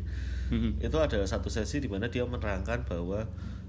Mhm. 0.49 0.81
itu 0.81 0.97
ada 0.97 1.19
satu 1.23 1.49
sesi 1.49 1.77
di 1.77 1.87
mana 1.87 2.07
dia 2.07 2.25
menerangkan 2.25 2.87
bahwa 2.87 3.27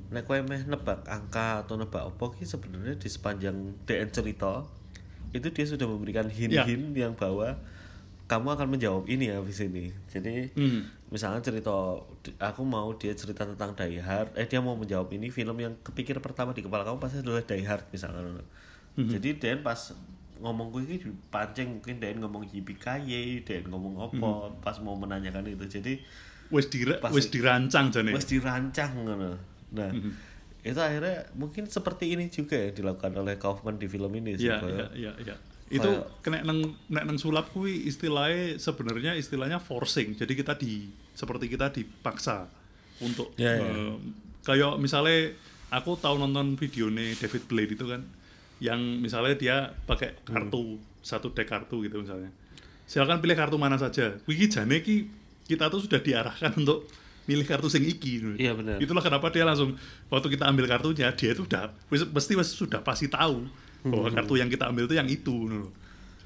nek 0.10 0.24
kowe 0.24 0.40
meh 0.40 0.64
nebak 0.64 1.04
angka 1.04 1.62
atau 1.62 1.76
nebak 1.76 2.08
apa 2.08 2.26
ki 2.32 2.46
sebenarnya 2.46 2.96
di 2.96 3.06
sepanjang 3.06 3.58
DN 3.84 4.10
cerita 4.10 4.64
itu 5.30 5.50
dia 5.50 5.66
sudah 5.68 5.86
memberikan 5.86 6.26
hint-hint 6.26 6.96
yang 6.96 7.14
bahwa 7.14 7.58
kamu 8.26 8.48
akan 8.52 8.68
menjawab 8.70 9.04
ini 9.06 9.28
habis 9.28 9.58
ini. 9.60 9.90
Jadi 10.06 10.54
Mhm. 10.54 10.99
Misalnya 11.10 11.42
cerita 11.42 11.74
aku 12.38 12.62
mau 12.62 12.94
dia 12.94 13.12
cerita 13.12 13.42
tentang 13.42 13.74
Die 13.74 13.98
Hard 13.98 14.38
eh 14.38 14.46
dia 14.46 14.62
mau 14.62 14.74
menjawab 14.74 15.10
ini 15.10 15.30
film 15.30 15.58
yang 15.58 15.74
kepikir 15.82 16.22
pertama 16.22 16.54
di 16.54 16.62
kepala 16.62 16.86
kamu 16.86 16.98
pasti 16.98 17.20
adalah 17.20 17.42
Die 17.42 17.66
Hard 17.66 17.90
misalnya 17.90 18.46
jadi 18.96 19.30
Dan 19.36 19.58
pas 19.60 19.96
ngomong 20.38 20.70
gue 20.70 20.84
ini 20.84 20.98
dipancing 21.00 21.80
mungkin 21.80 21.98
Dan 21.98 22.20
ngomong 22.20 22.44
yippee 22.46 22.78
Dan 23.42 23.64
ngomong 23.68 23.96
apa 23.98 24.30
pas 24.60 24.76
mau 24.80 24.94
menanyakan 24.94 25.48
itu 25.48 25.66
jadi 25.66 25.98
wis 26.50 26.66
dira, 26.68 26.98
wis 27.10 27.30
dirancang 27.30 27.94
jane. 27.94 28.10
wes 28.10 28.26
dirancang 28.26 29.06
ngono. 29.06 29.38
Nah, 29.70 29.94
itu 30.60 30.80
akhirnya 30.82 31.30
mungkin 31.38 31.70
seperti 31.70 32.18
ini 32.18 32.26
juga 32.28 32.58
ya 32.58 32.74
dilakukan 32.74 33.14
oleh 33.14 33.38
Kaufman 33.38 33.78
di 33.78 33.86
film 33.86 34.10
ini 34.12 34.34
sih. 34.34 34.50
Iya, 34.50 34.58
kayak- 34.58 34.94
iya, 34.98 35.12
iya, 35.22 35.36
iya. 35.70 35.78
Itu 35.78 35.90
Kayak- 35.90 36.06
kena 36.26 36.38
neng 36.44 36.60
nek 36.90 37.04
neng 37.06 37.18
sulap 37.18 37.54
kuwi 37.54 37.86
istilahnya 37.86 38.58
sebenarnya 38.58 39.14
istilahnya 39.16 39.62
forcing. 39.62 40.18
Jadi 40.18 40.34
kita 40.34 40.58
di 40.58 40.90
seperti 41.14 41.46
kita 41.48 41.70
dipaksa 41.70 42.50
untuk 43.00 43.32
Iya, 43.38 43.54
iya. 43.56 43.70
eh, 43.70 43.94
kayak 44.44 44.76
misalnya 44.78 45.32
aku 45.70 45.96
tahu 45.96 46.18
nonton 46.18 46.58
video 46.58 46.90
nih 46.90 47.14
David 47.16 47.44
Blade 47.46 47.74
itu 47.78 47.86
kan 47.86 48.02
yang 48.60 48.82
misalnya 49.00 49.36
dia 49.40 49.56
pakai 49.88 50.20
kartu 50.26 50.76
satu 51.00 51.32
deck 51.32 51.48
kartu 51.48 51.86
gitu 51.86 52.02
misalnya. 52.02 52.34
Silakan 52.84 53.22
pilih 53.22 53.38
kartu 53.38 53.56
mana 53.56 53.78
saja. 53.78 54.18
Wiki 54.28 54.50
jane 54.50 54.82
ki 54.82 55.08
kita 55.48 55.70
tuh 55.70 55.86
sudah 55.86 56.02
diarahkan 56.02 56.58
untuk 56.60 56.90
milih 57.30 57.46
kartu 57.46 57.70
sing 57.70 57.86
iki. 57.86 58.20
Iya, 58.42 58.58
benar. 58.58 58.82
Itulah 58.82 59.06
kenapa 59.06 59.30
dia 59.30 59.46
langsung 59.46 59.78
waktu 60.10 60.34
kita 60.34 60.50
ambil 60.50 60.66
kartunya 60.66 61.14
dia 61.14 61.32
itu 61.32 61.46
udah 61.46 61.70
wis 61.94 62.02
sudah 62.50 62.82
pasti 62.82 63.06
tahu 63.06 63.46
bahwa 63.86 64.12
kartu 64.12 64.36
yang 64.36 64.50
kita 64.52 64.68
ambil 64.68 64.86
itu 64.88 64.96
yang 64.98 65.08
itu 65.08 65.36
lho. 65.48 65.72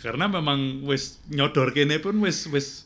Karena 0.01 0.27
memang 0.27 0.83
wis 0.83 1.21
nyodor 1.31 1.71
kene 1.71 2.01
pun 2.01 2.17
wis 2.19 2.49
wis 2.51 2.83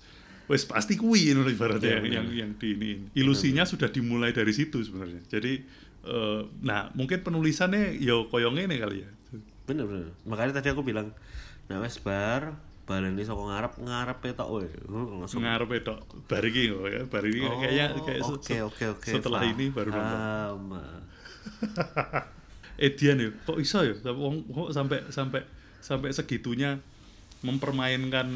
wis 0.47 0.63
pasti 0.63 0.95
kuwi 0.95 1.33
ngono 1.35 1.49
ibaratnya 1.51 1.99
Iya, 1.99 1.99
yang, 1.99 2.07
yang 2.07 2.27
yang 2.31 2.51
di 2.55 2.75
ini. 2.75 2.91
Ilusinya 3.17 3.67
sudah 3.67 3.89
dimulai 3.91 4.31
dari 4.31 4.53
situ 4.55 4.79
sebenarnya. 4.79 5.23
Jadi 5.27 5.59
eh, 6.07 6.41
nah 6.63 6.87
mungkin 6.93 7.19
penulisannya 7.23 7.97
yo 7.99 8.27
koyo 8.31 8.53
ngene 8.53 8.75
kali 8.79 9.03
ya. 9.03 9.09
Bener 9.67 9.83
bener. 9.83 10.15
Makanya 10.23 10.63
tadi 10.63 10.71
aku 10.71 10.79
bilang, 10.85 11.11
nah 11.67 11.83
wes 11.83 11.99
bar, 11.99 12.55
baleni 12.87 13.27
saka 13.27 13.43
ngarep 13.43 13.73
ngarep 13.83 14.17
tok 14.39 14.49
we. 14.55 14.67
Uh, 14.87 15.19
Langsung. 15.25 15.43
Ngarep 15.43 15.83
tok 15.83 15.99
bar 16.31 16.43
iki 16.47 16.71
ya, 16.71 17.03
bar 17.03 17.23
iki 17.27 17.43
Oh, 17.43 17.59
kayaknya 17.59 17.85
kayak 17.99 18.21
se- 18.23 18.63
oke 18.63 18.85
oke. 18.95 19.09
setelah 19.11 19.43
ini 19.43 19.67
baru 19.67 19.91
nonton. 19.91 20.79
Edian 22.77 23.17
ya 23.17 23.29
kok 23.43 23.57
iso 23.57 23.81
ya 23.81 23.97
Sampai- 23.97 24.21
wong 24.21 24.35
kok 24.47 24.69
sampai 24.73 24.99
sampai 25.09 25.41
sampai 25.81 26.09
segitunya 26.13 26.77
mempermainkan 27.41 28.29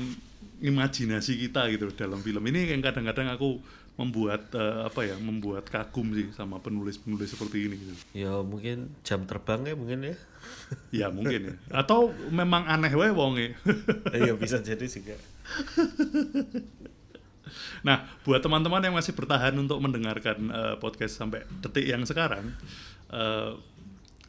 imajinasi 0.62 1.42
kita 1.42 1.70
gitu 1.74 1.90
dalam 1.94 2.22
film 2.22 2.42
ini 2.46 2.70
yang 2.70 2.82
kadang-kadang 2.86 3.34
aku 3.34 3.58
membuat 4.00 4.50
eh, 4.56 4.88
apa 4.88 5.04
ya 5.06 5.14
membuat 5.20 5.68
kagum 5.70 6.10
sih 6.16 6.32
sama 6.34 6.58
penulis-penulis 6.64 7.38
seperti 7.38 7.70
ini 7.70 7.76
gitu. 7.78 7.94
Ya 8.18 8.34
mungkin 8.42 8.90
jam 9.06 9.28
terbang 9.30 9.62
ya 9.68 9.76
mungkin 9.78 10.00
ya. 10.10 10.16
ya 11.06 11.08
mungkin 11.14 11.54
ya 11.54 11.56
atau 11.86 12.10
memang 12.34 12.66
aneh 12.66 12.90
wae 12.98 13.14
wonge 13.14 13.54
Iya 14.18 14.34
bisa 14.38 14.58
jadi 14.62 14.86
juga. 14.90 15.18
nah 17.86 18.06
buat 18.24 18.40
teman-teman 18.40 18.82
yang 18.86 18.96
masih 18.96 19.14
bertahan 19.18 19.54
untuk 19.58 19.82
mendengarkan 19.82 20.38
eh, 20.50 20.76
podcast 20.78 21.18
sampai 21.18 21.44
detik 21.62 21.86
yang 21.86 22.06
sekarang 22.08 22.54
eh, 23.12 23.52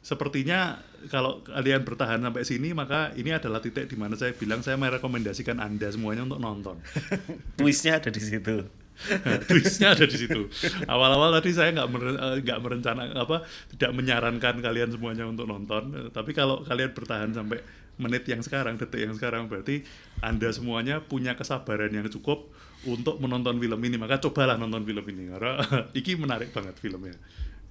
sepertinya 0.03 0.83
kalau 1.11 1.47
kalian 1.47 1.87
bertahan 1.87 2.19
sampai 2.19 2.43
sini 2.43 2.75
maka 2.75 3.15
ini 3.15 3.31
adalah 3.31 3.63
titik 3.63 3.87
di 3.87 3.95
mana 3.95 4.19
saya 4.19 4.35
bilang 4.35 4.63
saya 4.63 4.75
merekomendasikan 4.75 5.63
anda 5.63 5.87
semuanya 5.89 6.27
untuk 6.27 6.43
nonton. 6.43 6.77
Twistnya 7.59 8.03
ada 8.03 8.11
di 8.11 8.23
situ. 8.23 8.83
twistnya 9.49 9.97
ada 9.97 10.05
di 10.05 10.17
situ. 10.17 10.47
Awal-awal 10.87 11.35
tadi 11.41 11.51
saya 11.57 11.73
nggak 11.75 11.89
eh, 11.91 12.37
nggak 12.45 12.59
merencana 12.61 13.03
apa 13.17 13.43
tidak 13.75 13.93
menyarankan 13.99 14.61
kalian 14.63 14.91
semuanya 14.93 15.25
untuk 15.27 15.49
nonton. 15.49 16.13
Tapi 16.13 16.31
kalau 16.37 16.63
kalian 16.63 16.93
bertahan 16.93 17.33
sampai 17.33 17.59
menit 18.01 18.25
yang 18.25 18.41
sekarang 18.41 18.81
detik 18.81 19.05
yang 19.05 19.15
sekarang 19.17 19.47
berarti 19.49 19.85
anda 20.25 20.49
semuanya 20.49 21.05
punya 21.05 21.37
kesabaran 21.37 21.93
yang 21.93 22.09
cukup 22.09 22.53
untuk 22.87 23.19
menonton 23.19 23.59
film 23.59 23.81
ini. 23.83 23.97
Maka 23.99 24.23
cobalah 24.23 24.61
nonton 24.61 24.85
film 24.87 25.05
ini. 25.09 25.33
Karena 25.33 25.59
iki 25.99 26.15
menarik 26.15 26.55
banget 26.55 26.77
filmnya. 26.79 27.17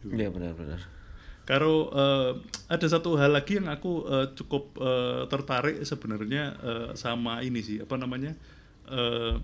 Iya 0.02 0.34
benar-benar. 0.34 1.01
Karo 1.52 1.92
eh, 1.92 2.32
ada 2.72 2.88
satu 2.88 3.20
hal 3.20 3.36
lagi 3.36 3.60
yang 3.60 3.68
aku 3.68 4.08
eh, 4.08 4.32
cukup 4.40 4.72
eh, 4.80 5.28
tertarik 5.28 5.84
sebenarnya 5.84 6.56
eh, 6.64 6.90
sama 6.96 7.44
ini 7.44 7.60
sih 7.60 7.84
apa 7.84 8.00
namanya 8.00 8.32
eh, 8.88 9.36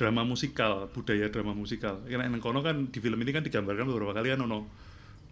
drama 0.00 0.24
musikal 0.24 0.88
budaya 0.88 1.28
drama 1.28 1.52
musikal. 1.52 2.00
Karena 2.08 2.32
nang 2.32 2.40
kono 2.40 2.64
kan 2.64 2.88
di 2.88 2.96
film 3.04 3.20
ini 3.20 3.28
kan 3.28 3.44
digambarkan 3.44 3.84
beberapa 3.92 4.16
kali 4.16 4.32
kan 4.32 4.40
ono 4.40 4.72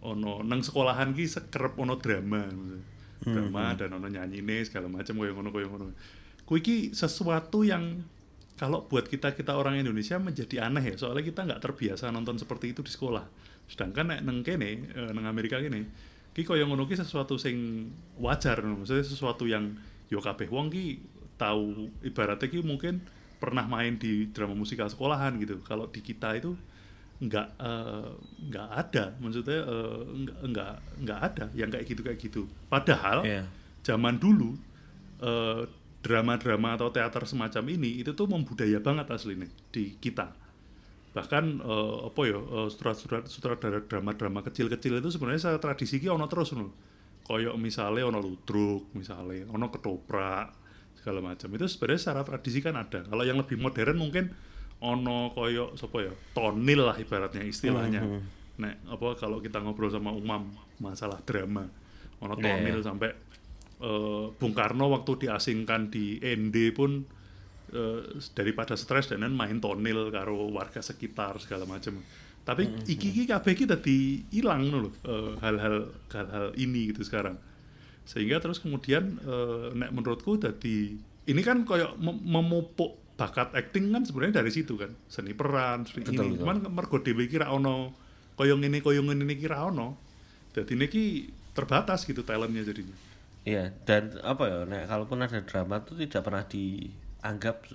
ono 0.05 0.45
nang 0.45 0.61
sekolahan 0.61 1.17
ki 1.17 1.25
sekerep 1.25 1.73
ono 1.81 1.97
drama 1.97 2.45
drama 3.25 3.73
dan 3.73 3.89
ono 3.97 4.05
nyanyi 4.05 4.45
segala 4.69 4.85
macam 4.85 5.17
koyo 5.17 5.33
ngono 5.33 5.49
koyo 5.49 5.65
ngono. 5.65 5.97
Kuwi 6.45 6.61
ki 6.61 6.77
sesuatu 6.93 7.65
yang 7.65 8.05
kalau 8.53 8.85
buat 8.85 9.09
kita 9.09 9.33
kita 9.33 9.57
orang 9.57 9.81
Indonesia 9.81 10.21
menjadi 10.21 10.69
aneh 10.69 10.93
ya. 10.93 10.95
Soalnya 11.01 11.25
kita 11.25 11.41
nggak 11.41 11.57
terbiasa 11.57 12.13
nonton 12.13 12.37
seperti 12.37 12.69
itu 12.69 12.85
di 12.85 12.93
sekolah 12.93 13.25
sedangkan 13.65 14.13
nek 14.13 14.21
neng 14.25 14.39
kene 14.45 14.69
eh, 14.93 15.11
neng 15.13 15.25
Amerika 15.25 15.57
kene 15.57 15.89
ki 16.35 16.43
koyo 16.43 16.67
ngono 16.67 16.85
ki 16.85 16.99
sesuatu 16.99 17.39
sing 17.39 17.87
wajar 18.19 18.59
maksudnya 18.61 19.01
sesuatu 19.01 19.47
yang 19.47 19.73
yo 20.11 20.19
kabeh 20.21 20.45
wong 20.51 20.69
ki 20.69 20.99
tahu 21.39 21.89
ibaratnya 22.03 22.47
ki 22.47 22.61
mungkin 22.63 23.01
pernah 23.35 23.67
main 23.67 23.99
di 23.99 24.31
drama 24.31 24.55
musikal 24.55 24.87
sekolahan 24.87 25.35
gitu. 25.43 25.59
Kalau 25.67 25.91
di 25.91 25.99
kita 25.99 26.35
itu 26.39 26.55
nggak 27.15 27.47
eh, 27.59 28.11
nggak 28.51 28.69
ada 28.75 29.15
maksudnya 29.23 29.59
eh, 29.63 29.99
nggak 30.23 30.37
nggak 30.51 30.73
nggak 31.03 31.19
ada 31.23 31.45
yang 31.55 31.69
kayak 31.71 31.85
gitu 31.87 32.01
kayak 32.03 32.19
gitu. 32.19 32.41
Padahal 32.67 33.23
Iya. 33.23 33.43
zaman 33.83 34.19
dulu 34.19 34.55
drama-drama 36.05 36.77
atau 36.77 36.93
teater 36.93 37.25
semacam 37.25 37.63
ini 37.73 38.03
itu 38.03 38.13
tuh 38.13 38.29
membudaya 38.29 38.77
banget 38.77 39.09
aslinya 39.09 39.49
di 39.73 39.97
kita 39.97 40.29
bahkan 41.15 41.63
eh, 41.63 41.97
apa 42.11 42.21
ya 42.27 42.35
eh, 42.35 42.67
surat-surat 42.67 43.23
sutradara 43.31 43.79
drama-drama 43.79 44.43
kecil-kecil 44.43 44.99
itu 44.99 45.09
sebenarnya 45.15 45.47
saya 45.47 45.57
tradisi 45.63 46.03
ki 46.03 46.11
ono 46.11 46.27
terus 46.27 46.51
no 46.51 46.75
koyok 47.23 47.55
misalnya 47.55 48.03
ono 48.11 48.19
ludruk 48.19 48.91
misalnya 48.91 49.47
ono 49.47 49.71
ketoprak 49.71 50.51
segala 50.99 51.23
macam. 51.23 51.47
Itu 51.55 51.65
sebenarnya 51.71 52.01
secara 52.03 52.21
tradisi 52.27 52.59
kan 52.59 52.75
ada. 52.75 52.99
Kalau 53.07 53.23
yang 53.23 53.39
lebih 53.39 53.55
modern 53.55 53.95
mungkin 53.95 54.25
ono 54.83 55.31
koyok 55.31 55.79
sopo 55.79 56.03
ya 56.03 56.11
tonil 56.35 56.83
lah 56.83 56.99
ibaratnya 56.99 57.47
istilahnya. 57.47 58.03
Nek 58.59 58.75
apa 58.91 59.07
kalau 59.15 59.39
kita 59.39 59.63
ngobrol 59.63 59.87
sama 59.87 60.11
umam 60.11 60.51
masalah 60.83 61.23
drama 61.23 61.63
ono 62.19 62.35
Iya, 62.35 62.43
tonil 62.43 62.77
iya. 62.81 62.83
sampai 62.83 63.09
eh, 63.79 64.25
Bung 64.35 64.51
Karno 64.51 64.91
waktu 64.91 65.27
diasingkan 65.27 65.87
di 65.87 66.19
ND 66.19 66.75
pun 66.75 67.07
eh, 67.73 68.21
daripada 68.37 68.77
stres 68.77 69.09
dan 69.09 69.25
main 69.33 69.57
tonil 69.57 70.11
karo 70.11 70.51
warga 70.51 70.83
sekitar 70.83 71.39
segala 71.41 71.65
macam. 71.65 71.97
Tapi 72.45 72.69
iki 72.85 73.09
iki 73.09 73.23
kabeh 73.25 73.57
iki 73.57 73.65
dadi 73.65 74.21
ilang 74.37 74.69
lho 74.69 74.89
eh, 75.01 75.33
hal-hal 75.41 75.89
hal-hal 76.13 76.53
ini 76.59 76.93
gitu 76.93 77.01
sekarang. 77.01 77.41
Sehingga 78.05 78.37
terus 78.37 78.61
kemudian 78.61 79.17
eh, 79.23 79.73
nek 79.73 79.89
menurutku 79.89 80.37
dadi 80.37 80.93
ini 81.25 81.41
kan 81.41 81.65
kayak 81.65 81.97
mem- 81.97 82.21
memupuk 82.21 83.01
bakat 83.17 83.49
acting 83.55 83.89
kan 83.89 84.05
sebenarnya 84.05 84.45
dari 84.45 84.51
situ 84.53 84.77
kan. 84.77 84.93
Seni 85.09 85.33
peran, 85.33 85.89
seni 85.89 86.05
Betul, 86.05 86.13
ini. 86.13 86.37
betul. 86.37 86.41
Cuman 86.45 86.57
mergo 86.69 86.97
dhewe 87.01 87.25
iki 87.25 87.41
ra 87.41 87.49
ono 87.49 87.95
koyo 88.37 88.59
ngene 88.61 88.83
koyo 88.85 89.01
ngene 89.01 89.25
iki 89.25 89.49
ra 89.49 89.65
ono. 89.65 89.97
Dadi 90.53 90.77
niki 90.77 91.03
terbatas 91.55 92.05
gitu 92.05 92.21
talentnya 92.21 92.61
jadinya. 92.61 92.93
Iya, 93.45 93.73
dan 93.85 94.17
apa 94.25 94.43
ya, 94.49 94.57
nek 94.65 94.89
kalaupun 94.89 95.21
ada 95.21 95.37
drama 95.45 95.77
tuh 95.85 96.01
tidak 96.01 96.25
pernah 96.25 96.45
dianggap 97.25 97.65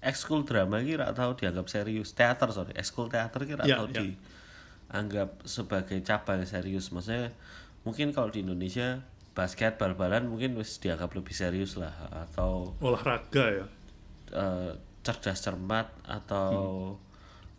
ekskul 0.00 0.48
drama 0.48 0.80
ini 0.80 0.96
rak 0.96 1.12
tahu 1.12 1.36
dianggap 1.36 1.68
serius. 1.68 2.16
Teater 2.16 2.48
sorry, 2.48 2.72
ekskul 2.72 3.12
teater 3.12 3.44
ini 3.44 3.52
rak 3.52 3.68
Iya, 3.68 3.76
tahu 3.76 3.88
iya. 3.92 4.00
dianggap 4.00 5.44
sebagai 5.44 6.00
cabang 6.00 6.40
serius. 6.48 6.88
Maksudnya 6.88 7.36
mungkin 7.84 8.16
kalau 8.16 8.32
di 8.32 8.40
Indonesia 8.40 9.04
basket 9.36 9.76
bal-balan 9.76 10.32
mungkin 10.32 10.56
wis 10.56 10.80
dianggap 10.80 11.12
lebih 11.12 11.36
serius 11.36 11.76
lah 11.76 11.92
atau 12.08 12.72
olahraga 12.80 13.44
ya 13.52 13.66
eh, 14.32 14.72
cerdas 15.04 15.44
cermat 15.44 15.92
atau 16.08 16.96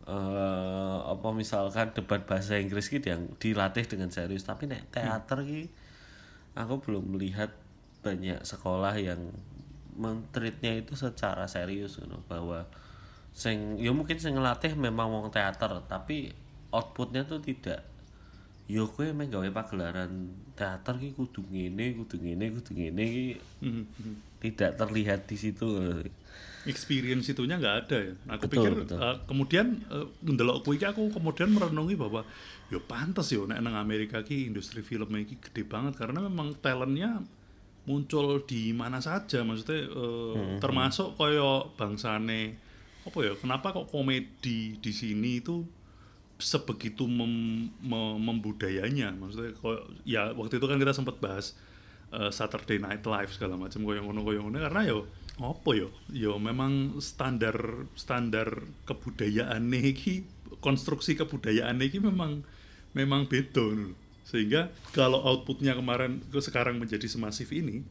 eh, 0.10 0.98
apa 1.06 1.30
misalkan 1.38 1.94
debat 1.94 2.26
bahasa 2.26 2.58
Inggris 2.58 2.90
gitu 2.90 3.14
yang 3.14 3.30
dilatih 3.38 3.86
dengan 3.86 4.10
serius 4.10 4.42
tapi 4.42 4.66
nek 4.66 4.90
teater 4.90 5.46
ki 5.46 5.70
aku 6.58 6.82
belum 6.82 7.14
melihat 7.14 7.54
banyak 8.02 8.42
sekolah 8.42 8.98
yang 8.98 9.22
mentreatnya 9.98 10.78
itu 10.78 10.94
secara 10.94 11.50
serius 11.50 11.98
gitu, 11.98 12.18
bahwa 12.30 12.70
sing 13.34 13.78
ya 13.82 13.94
mungkin 13.94 14.18
sing 14.18 14.38
ngelatih 14.38 14.74
memang 14.78 15.10
wong 15.10 15.28
teater 15.30 15.82
tapi 15.86 16.34
outputnya 16.74 17.26
tuh 17.26 17.42
tidak 17.42 17.86
yo 18.68 18.84
kowe 18.92 19.08
emang 19.08 19.32
gawe 19.32 19.48
pagelaran 19.54 20.28
teater 20.58 21.00
ki 21.00 21.16
kudu 21.16 21.40
ngene 21.48 21.96
kudu 22.04 22.20
ngene 22.20 22.46
kudu 22.60 22.72
ngene 22.76 23.04
ki 23.06 23.28
Mhm, 23.64 23.84
tidak 24.44 24.76
terlihat 24.78 25.24
di 25.26 25.38
situ 25.40 25.66
experience 26.68 27.32
itunya 27.32 27.56
nggak 27.56 27.76
ada 27.88 27.98
ya. 27.98 28.14
Aku 28.36 28.52
Betul, 28.52 28.54
pikir 28.60 28.72
betul. 28.84 28.98
eh, 29.00 29.18
kemudian 29.24 29.66
uh, 29.88 30.08
ndelok 30.20 30.68
kuwi 30.68 30.84
aku 30.84 31.10
kemudian 31.16 31.48
merenungi 31.56 31.96
bahwa 31.96 32.28
yo 32.68 32.84
pantas 32.84 33.32
yo 33.32 33.48
nek 33.48 33.64
nang 33.64 33.80
Amerika 33.80 34.20
ki 34.20 34.52
industri 34.52 34.84
film 34.84 35.08
iki 35.16 35.40
gede 35.40 35.64
banget 35.64 35.96
karena 35.96 36.20
memang 36.28 36.52
talentnya 36.60 37.24
muncul 37.88 38.44
di 38.44 38.76
mana 38.76 39.00
saja 39.00 39.48
maksudnya 39.48 39.88
eh, 39.88 40.60
termasuk 40.60 41.16
koyo 41.16 41.72
bangsane 41.80 42.60
apa 43.08 43.18
ya 43.24 43.34
kenapa 43.40 43.72
kok 43.72 43.88
komedi 43.88 44.76
di 44.76 44.92
sini 44.92 45.40
itu 45.40 45.64
sebegitu 46.38 47.10
mem- 47.10 47.74
me- 47.82 48.20
membudayanya? 48.22 49.16
Maksudnya 49.16 49.58
koyo 49.58 49.82
ya 50.06 50.36
waktu 50.36 50.60
itu 50.62 50.68
kan 50.70 50.78
kita 50.78 50.94
sempat 50.94 51.18
bahas 51.18 51.56
eh, 52.14 52.30
Saturday 52.30 52.78
Night 52.78 53.02
Live 53.02 53.32
segala 53.34 53.56
macam 53.58 53.82
koyo 53.82 54.04
ngono 54.06 54.22
koyo 54.22 54.44
ngono 54.46 54.60
karena 54.62 54.84
yo 54.86 55.08
apa 55.40 55.70
yo? 55.74 55.90
Yo 56.12 56.38
memang 56.38 57.00
standar 57.00 57.88
standar 57.96 58.68
kebudayaan 58.86 59.66
iki 59.72 60.28
konstruksi 60.60 61.16
kebudayaan 61.16 61.80
iki 61.82 62.04
memang 62.04 62.44
memang 62.94 63.26
beda. 63.32 63.96
Sehingga 64.28 64.68
kalau 64.92 65.24
outputnya 65.24 65.72
kemarin 65.72 66.20
ke 66.20 66.40
sekarang 66.44 66.76
menjadi 66.76 67.08
semasif 67.08 67.48
ini 67.56 67.88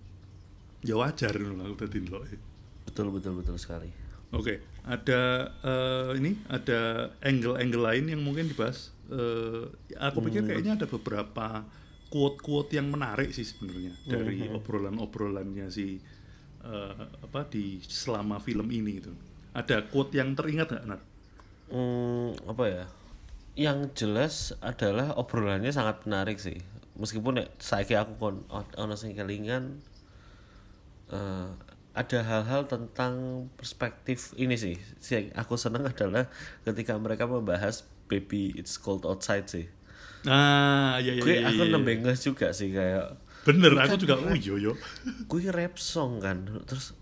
ya 0.84 1.00
wajar 1.00 1.32
ngono 1.32 1.64
aku 1.64 1.88
tadi 1.88 2.04
e. 2.04 2.36
betul 2.84 3.08
betul 3.08 3.40
betul 3.40 3.56
sekali 3.56 3.88
Oke, 4.34 4.58
ada 4.82 5.54
eh, 5.62 6.18
ini 6.18 6.34
ada 6.50 7.10
angle-angle 7.22 7.82
lain 7.82 8.04
yang 8.10 8.22
mungkin 8.26 8.50
dibahas. 8.50 8.90
Eh, 9.06 9.70
aku 10.02 10.18
pikir 10.26 10.42
kayaknya 10.42 10.82
ada 10.82 10.86
beberapa 10.90 11.62
quote-quote 12.10 12.74
yang 12.74 12.90
menarik 12.90 13.30
sih 13.30 13.46
sebenarnya 13.46 13.94
dari 14.02 14.50
obrolan-obrolannya 14.50 15.70
si 15.70 16.02
eh, 16.66 17.04
apa 17.22 17.46
di 17.46 17.78
selama 17.86 18.42
film 18.42 18.66
ini 18.74 18.98
itu. 18.98 19.14
Ada 19.54 19.86
quote 19.86 20.18
yang 20.18 20.34
teringat 20.34 20.74
nggak, 20.74 20.84
Nar? 20.90 21.00
Hmm, 21.70 22.34
apa 22.50 22.64
ya? 22.66 22.84
Yang 23.56 23.78
jelas 24.04 24.34
adalah 24.60 25.16
obrolannya 25.16 25.72
sangat 25.72 26.04
menarik 26.04 26.36
sih. 26.36 26.60
Meskipun 26.96 27.40
nek 27.40 27.56
saiki 27.60 27.96
aku 27.96 28.16
kon 28.20 28.36
ono 28.52 28.94
sing 28.96 29.16
kelingan 29.16 29.80
eh, 31.08 31.48
ada 31.96 32.18
hal-hal 32.20 32.68
tentang 32.68 33.46
perspektif 33.56 34.36
ini 34.36 34.60
sih. 34.60 34.76
Yang 35.08 35.32
aku 35.32 35.56
seneng 35.56 35.88
adalah 35.92 36.28
ketika 36.68 36.94
mereka 37.00 37.24
membahas 37.24 37.88
Baby 38.06 38.52
It's 38.54 38.76
Cold 38.76 39.08
Outside 39.08 39.48
sih. 39.48 39.66
Ah, 40.26 40.98
iya 41.00 41.16
iya 41.16 41.22
Gue 41.22 41.34
iya. 41.38 41.48
aku 41.48 41.64
iya. 41.64 41.72
nembenges 41.72 42.18
juga 42.20 42.50
sih 42.50 42.74
kayak 42.74 43.26
Bener, 43.46 43.78
aku 43.78 43.94
juga 43.94 44.18
oh 44.18 44.34
iya 44.34 44.58
yo. 44.58 44.74
gue 45.30 45.42
rap 45.54 45.78
song 45.78 46.18
kan 46.18 46.50
terus 46.66 46.98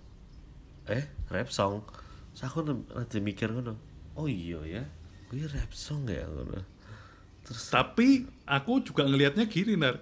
eh 0.85 1.09
rap 1.33 1.49
song 1.49 1.81
terus 2.37 2.45
aku 2.45 2.61
nanti 2.69 3.25
mikir 3.25 3.49
ngono 3.49 3.81
oh 4.13 4.29
iya 4.29 4.61
ya 4.69 4.85
gue 5.29 5.45
rap 5.55 5.73
song 5.75 6.07
ya 6.09 6.25
terus 7.45 7.65
Tapi 7.69 8.25
aku 8.49 8.81
juga 8.87 9.05
ngelihatnya 9.05 9.45
gini, 9.51 9.77
Nar. 9.77 9.97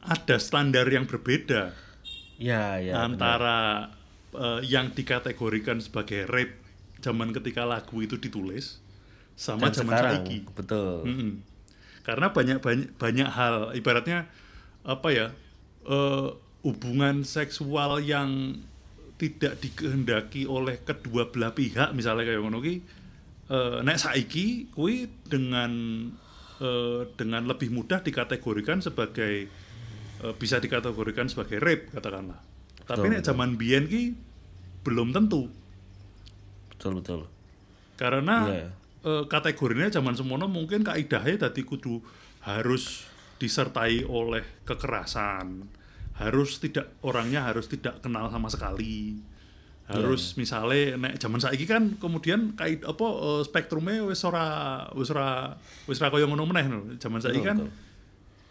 Ada 0.00 0.36
standar 0.40 0.86
yang 0.88 1.04
berbeda. 1.10 1.76
ya 2.40 2.80
ya 2.80 2.96
benar. 3.04 3.06
antara 3.06 3.58
eh, 4.34 4.60
yang 4.66 4.92
dikategorikan 4.96 5.78
sebagai 5.82 6.24
rap 6.28 6.50
zaman 7.04 7.32
ketika 7.36 7.64
lagu 7.68 7.96
itu 8.00 8.16
ditulis 8.20 8.80
sama 9.36 9.68
Dan 9.68 9.72
zaman 9.72 9.96
sekarang 9.96 10.20
saiki. 10.24 10.38
betul 10.56 11.04
Mm-mm. 11.04 11.30
Karena 12.06 12.32
banyak 12.32 12.58
banyak 12.64 12.88
banyak 12.96 13.28
hal 13.28 13.72
ibaratnya 13.76 14.28
apa 14.84 15.08
ya 15.12 15.26
eh, 15.86 16.28
hubungan 16.64 17.24
seksual 17.24 18.00
yang 18.04 18.60
tidak 19.20 19.60
dikehendaki 19.60 20.48
oleh 20.48 20.80
kedua 20.80 21.28
belah 21.28 21.52
pihak 21.52 21.92
misalnya 21.92 22.24
kayak 22.28 22.40
ngono 22.40 22.60
ki 22.64 22.80
eh, 23.50 23.78
nek 23.82 23.98
saiki 23.98 24.70
kuwi 24.70 25.10
dengan 25.26 25.70
eh, 26.62 27.00
dengan 27.18 27.42
lebih 27.44 27.74
mudah 27.74 28.00
dikategorikan 28.00 28.78
sebagai 28.80 29.50
eh, 30.22 30.34
bisa 30.38 30.62
dikategorikan 30.62 31.26
sebagai 31.26 31.58
rape 31.58 31.90
katakanlah. 31.90 32.38
Tapi 32.86 33.06
Betul, 33.06 33.12
nek 33.12 33.22
zaman 33.22 33.50
biyen 33.58 33.86
ki 33.86 34.02
belum 34.80 35.12
tentu 35.12 35.52
betul 36.72 36.96
betul 36.96 37.20
karena 38.00 38.48
Iya. 38.48 38.68
eh, 39.04 39.24
kategorinya 39.28 39.92
zaman 39.92 40.16
semono 40.16 40.48
mungkin 40.48 40.80
kaidahnya 40.80 41.48
tadi 41.48 41.62
kudu 41.62 42.00
harus 42.40 43.04
disertai 43.36 44.04
oleh 44.08 44.64
kekerasan 44.64 45.68
harus 46.16 46.60
tidak 46.60 46.96
orangnya 47.04 47.44
harus 47.48 47.68
tidak 47.68 48.00
kenal 48.00 48.28
sama 48.32 48.48
sekali 48.48 49.20
harus 49.90 50.38
misalnya 50.38 50.94
nek 50.94 51.18
zaman 51.18 51.42
saiki 51.42 51.66
kan 51.66 51.98
kemudian 51.98 52.54
kait 52.54 52.86
apa 52.86 53.06
eh, 53.06 53.42
spektrumnya 53.42 54.06
wis 54.06 54.22
ora 54.22 54.86
wis 54.94 55.10
ora 55.10 55.58
wis 55.84 55.98
ora 55.98 56.08
kaya 56.14 56.26
ngono 56.30 56.46
meneh 56.46 56.66
no. 56.70 56.78
zaman 57.02 57.18
saiki 57.18 57.42
kan 57.42 57.66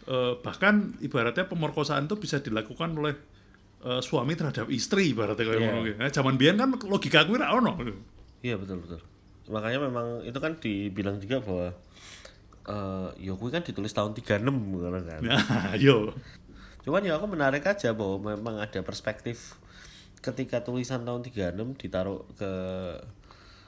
eh, 0.04 0.32
bahkan 0.44 0.92
ibaratnya 1.00 1.48
pemerkosaan 1.48 2.04
itu 2.04 2.16
bisa 2.20 2.38
dilakukan 2.44 2.92
oleh 2.94 3.14
eh, 3.80 4.00
suami 4.04 4.36
terhadap 4.36 4.68
istri 4.68 5.10
ibaratnya 5.10 5.44
kayak 5.44 5.60
Iya. 5.60 5.66
ngono 5.66 5.80
ki. 5.86 5.92
Nah, 5.96 6.08
zaman 6.12 6.34
biyen 6.36 6.56
kan 6.60 6.68
logika 6.84 7.24
kuwi 7.24 7.40
ra 7.40 7.56
ono 7.56 7.80
iya 8.40 8.56
betul 8.56 8.80
betul 8.84 9.00
makanya 9.50 9.82
memang 9.82 10.22
itu 10.22 10.38
kan 10.38 10.52
dibilang 10.60 11.16
juga 11.18 11.42
bahwa 11.42 11.68
eh 12.60 13.08
ya 13.24 13.32
gue 13.34 13.48
kan 13.50 13.64
ditulis 13.64 13.90
tahun 13.90 14.12
36 14.14 14.44
ngono 14.46 15.00
kan 15.02 15.20
Nah, 15.24 15.74
yo. 15.80 16.12
Cuman 16.80 17.04
ya 17.04 17.16
aku 17.20 17.28
menarik 17.28 17.64
aja 17.66 17.92
bahwa 17.92 18.36
memang 18.36 18.56
ada 18.56 18.80
perspektif 18.80 19.56
ketika 20.20 20.60
tulisan 20.60 21.02
tahun 21.02 21.24
36 21.24 21.80
ditaruh 21.80 22.20
ke 22.36 22.52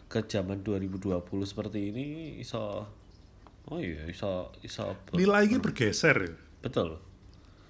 ke 0.08 0.20
zaman 0.28 0.60
2020 0.60 1.24
seperti 1.48 1.88
ini 1.88 2.06
iso 2.38 2.84
oh 3.68 3.78
iya 3.80 4.04
iso 4.04 4.52
iso 4.60 4.92
ber- 5.08 5.16
Nilainya 5.16 5.56
bergeser 5.58 6.16
ya. 6.28 6.34
betul 6.60 7.00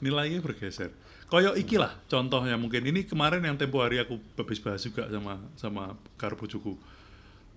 Nilainya 0.02 0.42
bergeser. 0.42 0.90
Koyo 1.30 1.54
iki 1.54 1.78
lah 1.78 1.94
contohnya 2.10 2.58
mungkin 2.58 2.82
ini 2.82 3.06
kemarin 3.06 3.38
yang 3.46 3.54
tempo 3.54 3.78
hari 3.78 4.02
aku 4.02 4.18
habis 4.34 4.58
bahas 4.58 4.82
juga 4.82 5.06
sama 5.06 5.38
sama 5.54 5.94
karo 6.18 6.34
bojoku. 6.34 6.74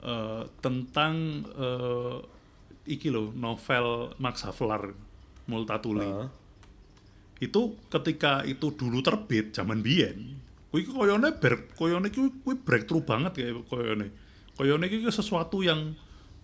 Eh, 0.06 0.44
tentang 0.62 1.42
eh, 1.58 2.18
iki 2.86 3.10
loh 3.10 3.34
novel 3.34 4.14
Max 4.22 4.46
Havelaar 4.46 4.94
Multatuli. 5.50 6.06
Heeh. 6.06 6.30
Itu 7.42 7.82
ketika 7.90 8.46
itu 8.46 8.70
dulu 8.78 9.02
terbit 9.02 9.58
zaman 9.58 9.82
biyen, 9.82 10.38
kuwi 10.76 10.84
ku 10.84 10.92
koyone 10.92 11.32
ber 11.40 11.72
koyone 11.80 12.12
ku 12.12 12.28
kuwi 12.44 12.60
breakthrough 12.60 13.08
banget 13.08 13.32
kayak 13.40 13.64
koyone. 13.72 14.12
Koyone 14.60 14.92
iki 14.92 15.08
sesuatu 15.08 15.64
yang 15.64 15.96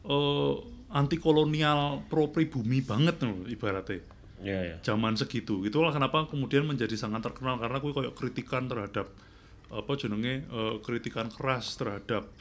eh, 0.07 0.53
anti 0.88 1.19
kolonial 1.19 2.07
pro 2.07 2.32
pribumi 2.32 2.79
banget 2.79 3.19
loh 3.27 3.43
ibaratnya. 3.43 3.99
Ya 4.39 4.59
ya 4.63 4.75
zaman 4.88 5.19
segitu. 5.19 5.67
Itulah 5.67 5.91
kenapa 5.91 6.32
kemudian 6.32 6.63
menjadi 6.63 6.95
sangat 6.95 7.27
terkenal 7.27 7.59
karena 7.59 7.84
gue 7.84 7.91
kayak 7.91 8.15
kritikan 8.15 8.71
terhadap 8.71 9.11
apa 9.67 9.91
jenenge 9.99 10.47
eh, 10.47 10.75
kritikan 10.79 11.27
keras 11.27 11.75
terhadap 11.75 12.32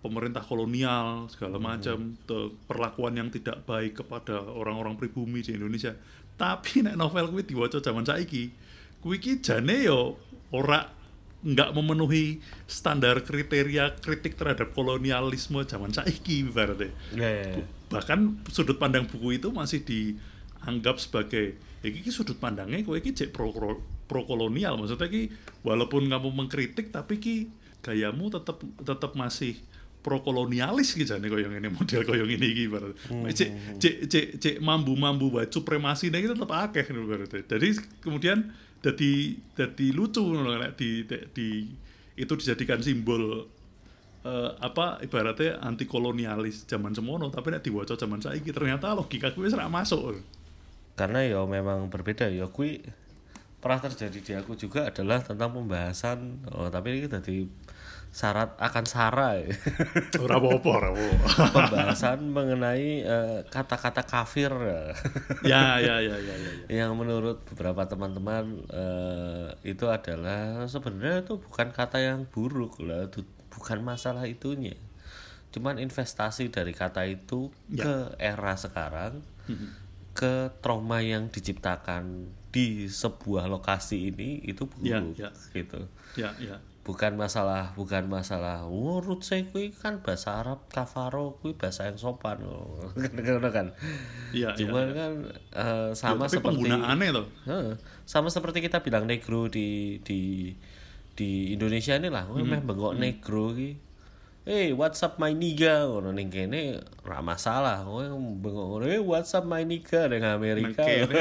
pemerintah 0.00 0.40
kolonial 0.40 1.28
segala 1.28 1.60
macam 1.60 2.16
te- 2.24 2.56
perlakuan 2.64 3.20
yang 3.20 3.28
tidak 3.28 3.68
baik 3.68 4.00
kepada 4.00 4.40
orang-orang 4.40 4.96
pribumi 4.96 5.44
di 5.44 5.60
Indonesia. 5.60 5.92
Tapi 6.40 6.88
nek 6.88 6.96
novel 6.96 7.28
kuwi 7.28 7.44
diwaca 7.44 7.84
zaman 7.84 8.08
saiki 8.08 8.48
kuwi 9.04 9.20
ki 9.20 9.44
jane 9.44 9.84
yo 9.84 10.16
ora 10.48 10.93
nggak 11.44 11.76
memenuhi 11.76 12.40
standar 12.64 13.20
kriteria 13.20 14.00
kritik 14.00 14.40
terhadap 14.40 14.72
kolonialisme 14.72 15.60
zaman 15.68 15.92
saiki 15.92 16.48
ibaratnya. 16.48 16.88
Ya 17.12 17.28
ya, 17.28 17.44
ya. 17.60 17.64
bahkan 17.92 18.40
sudut 18.48 18.80
pandang 18.80 19.04
buku 19.04 19.36
itu 19.36 19.52
masih 19.52 19.84
dianggap 19.84 20.96
sebagai 20.96 21.60
"Ya, 21.84 21.92
iki 21.92 22.00
ki 22.08 22.10
sudut 22.10 22.40
pandangnya 22.40 22.80
kowe 22.80 22.96
iki 22.96 23.12
cek 23.12 23.30
pro 23.36 23.52
pro 24.08 24.24
kolonial 24.24 24.80
maksudnya 24.80 25.06
ki 25.12 25.28
walaupun 25.60 26.08
kamu 26.08 26.28
mengkritik 26.32 26.88
tapi 26.88 27.20
ki 27.20 27.36
gayamu 27.84 28.32
tetap 28.32 28.64
tetap 28.80 29.12
masih 29.12 29.60
pro 30.04 30.20
kolonialis 30.20 30.92
gitu 30.92 31.16
nih 31.16 31.28
koyong 31.32 31.56
ini 31.60 31.68
model 31.72 32.04
koyong 32.04 32.28
ini 32.28 32.48
gitu 32.52 32.76
barat 32.76 32.92
cek 33.32 33.50
cek 33.80 33.94
cek 34.08 34.26
cek 34.36 34.56
mambu 34.60 34.92
mambu 34.96 35.32
buat 35.32 35.48
supremasi 35.48 36.12
nih 36.12 36.28
tetap 36.32 36.52
akeh 36.52 36.84
nih 36.92 37.04
berarti 37.04 37.40
jadi 37.48 37.68
kemudian 38.04 38.52
jadi 38.84 39.12
jadi 39.56 39.86
lucu 39.96 40.20
nek 40.20 40.76
di, 40.76 41.08
di, 41.08 41.16
di 41.32 41.48
itu 42.20 42.32
dijadikan 42.36 42.84
simbol 42.84 43.48
eh, 44.28 44.50
apa 44.60 45.00
ibaratnya 45.00 45.64
anti 45.64 45.88
kolonialis 45.88 46.68
zaman 46.68 46.92
semono 46.92 47.32
tapi 47.32 47.56
nek 47.56 47.64
diwaca 47.64 47.96
zaman 47.96 48.20
saiki 48.20 48.52
ternyata 48.52 48.92
logika 48.92 49.32
gue 49.32 49.48
serak 49.48 49.72
masuk 49.72 50.20
karena 50.94 51.26
ya 51.26 51.42
memang 51.42 51.90
berbeda. 51.90 52.30
Ya 52.30 52.46
kui 52.46 52.82
pernah 53.58 53.82
terjadi 53.82 54.18
di 54.20 54.32
aku 54.38 54.54
juga 54.54 54.92
adalah 54.92 55.24
tentang 55.24 55.50
pembahasan 55.56 56.44
oh, 56.52 56.68
tapi 56.70 57.00
ini 57.00 57.08
tadi 57.08 57.48
syarat 58.14 58.54
akan 58.62 58.84
sara 58.86 59.34
ya. 59.42 59.50
ora 60.22 60.38
apa-apa. 60.38 60.94
Pembahasan 61.50 62.30
mengenai 62.30 63.02
eh, 63.02 63.38
kata-kata 63.50 64.06
kafir. 64.06 64.54
Ya 65.42 65.82
ya 65.82 65.98
ya 65.98 66.14
ya 66.14 66.16
ya, 66.16 66.34
ya. 66.70 66.86
yang 66.86 66.94
menurut 66.94 67.42
beberapa 67.42 67.84
teman-teman 67.84 68.62
eh, 68.70 69.48
itu 69.66 69.90
adalah 69.90 70.62
sebenarnya 70.64 71.26
itu 71.26 71.42
bukan 71.42 71.74
kata 71.74 71.98
yang 71.98 72.22
buruk 72.30 72.78
lah 72.80 73.10
itu 73.10 73.26
bukan 73.50 73.82
masalah 73.82 74.24
itunya. 74.24 74.78
Cuman 75.50 75.82
investasi 75.82 76.54
dari 76.54 76.70
kata 76.70 77.02
itu 77.04 77.50
ke 77.68 78.14
era 78.16 78.54
sekarang 78.54 79.26
ke 80.14 80.54
trauma 80.62 81.02
yang 81.02 81.26
diciptakan 81.26 82.30
di 82.54 82.86
sebuah 82.86 83.50
lokasi 83.50 84.14
ini 84.14 84.38
itu 84.46 84.70
Ya, 84.78 85.02
buruk 85.02 85.18
ya. 85.18 85.30
gitu. 85.50 85.80
Ya 86.14 86.30
ya 86.38 86.56
bukan 86.84 87.16
masalah 87.16 87.72
bukan 87.72 88.04
masalah 88.12 88.68
oh 88.68 89.00
rutse 89.00 89.48
kui 89.48 89.72
kan 89.72 90.04
bahasa 90.04 90.44
Arab 90.44 90.68
kafaro 90.68 91.40
kui 91.40 91.56
bahasa 91.56 91.88
yang 91.88 91.96
sopan 91.96 92.44
loh 92.44 92.92
kan 92.94 93.40
kan 93.48 93.66
Iya, 94.36 94.52
cuman 94.52 94.92
kan 94.92 95.12
eh, 95.56 95.90
sama 95.96 96.28
tapi 96.28 96.36
seperti 96.36 96.60
penggunaannya 96.60 97.10
tuh 97.16 97.26
Heeh. 97.48 97.74
sama 98.04 98.28
seperti 98.28 98.60
kita 98.60 98.84
bilang 98.84 99.08
negro 99.08 99.48
di 99.48 99.98
di 100.04 100.52
di 101.14 101.54
Indonesia 101.54 101.94
ini 101.94 102.10
lah, 102.10 102.26
hmm. 102.26 102.42
meh 102.42 102.60
bengok 102.60 102.98
negro 102.98 103.54
ki. 103.54 103.78
Eh, 104.44 104.76
WhatsApp 104.76 105.16
my 105.16 105.32
nigga 105.32 105.88
ngono 105.88 106.12
ning 106.12 106.28
kene 106.28 106.76
ora 107.00 107.24
masalah. 107.24 107.80
Kowe 107.80 108.04
bengok 108.12 108.66
ngono, 108.76 108.84
eh 108.84 109.00
WhatsApp 109.00 109.48
my 109.48 109.64
nigga 109.64 110.04
ning 110.12 110.20
Amerika. 110.20 110.84
Kene 110.84 111.16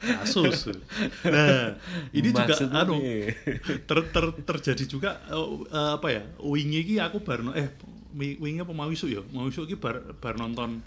kasus. 0.00 0.72
Nah, 1.28 1.76
ini 2.16 2.32
juga 2.32 2.56
anu 2.72 2.96
ter, 3.84 3.98
ter, 4.08 4.24
terjadi 4.40 4.84
juga 4.88 5.20
eh, 5.28 5.92
apa 6.00 6.08
ya? 6.08 6.24
Wingi 6.40 6.80
iki 6.80 6.94
aku 6.96 7.20
bar 7.20 7.44
no- 7.44 7.52
eh 7.52 7.68
wi- 8.16 8.40
wingi 8.40 8.64
apa 8.64 8.72
mau 8.72 8.88
isu 8.88 9.12
ya? 9.12 9.20
Mau 9.36 9.44
isu 9.44 9.68
iki 9.68 9.76
bar 9.76 10.00
bar 10.16 10.40
nonton 10.40 10.80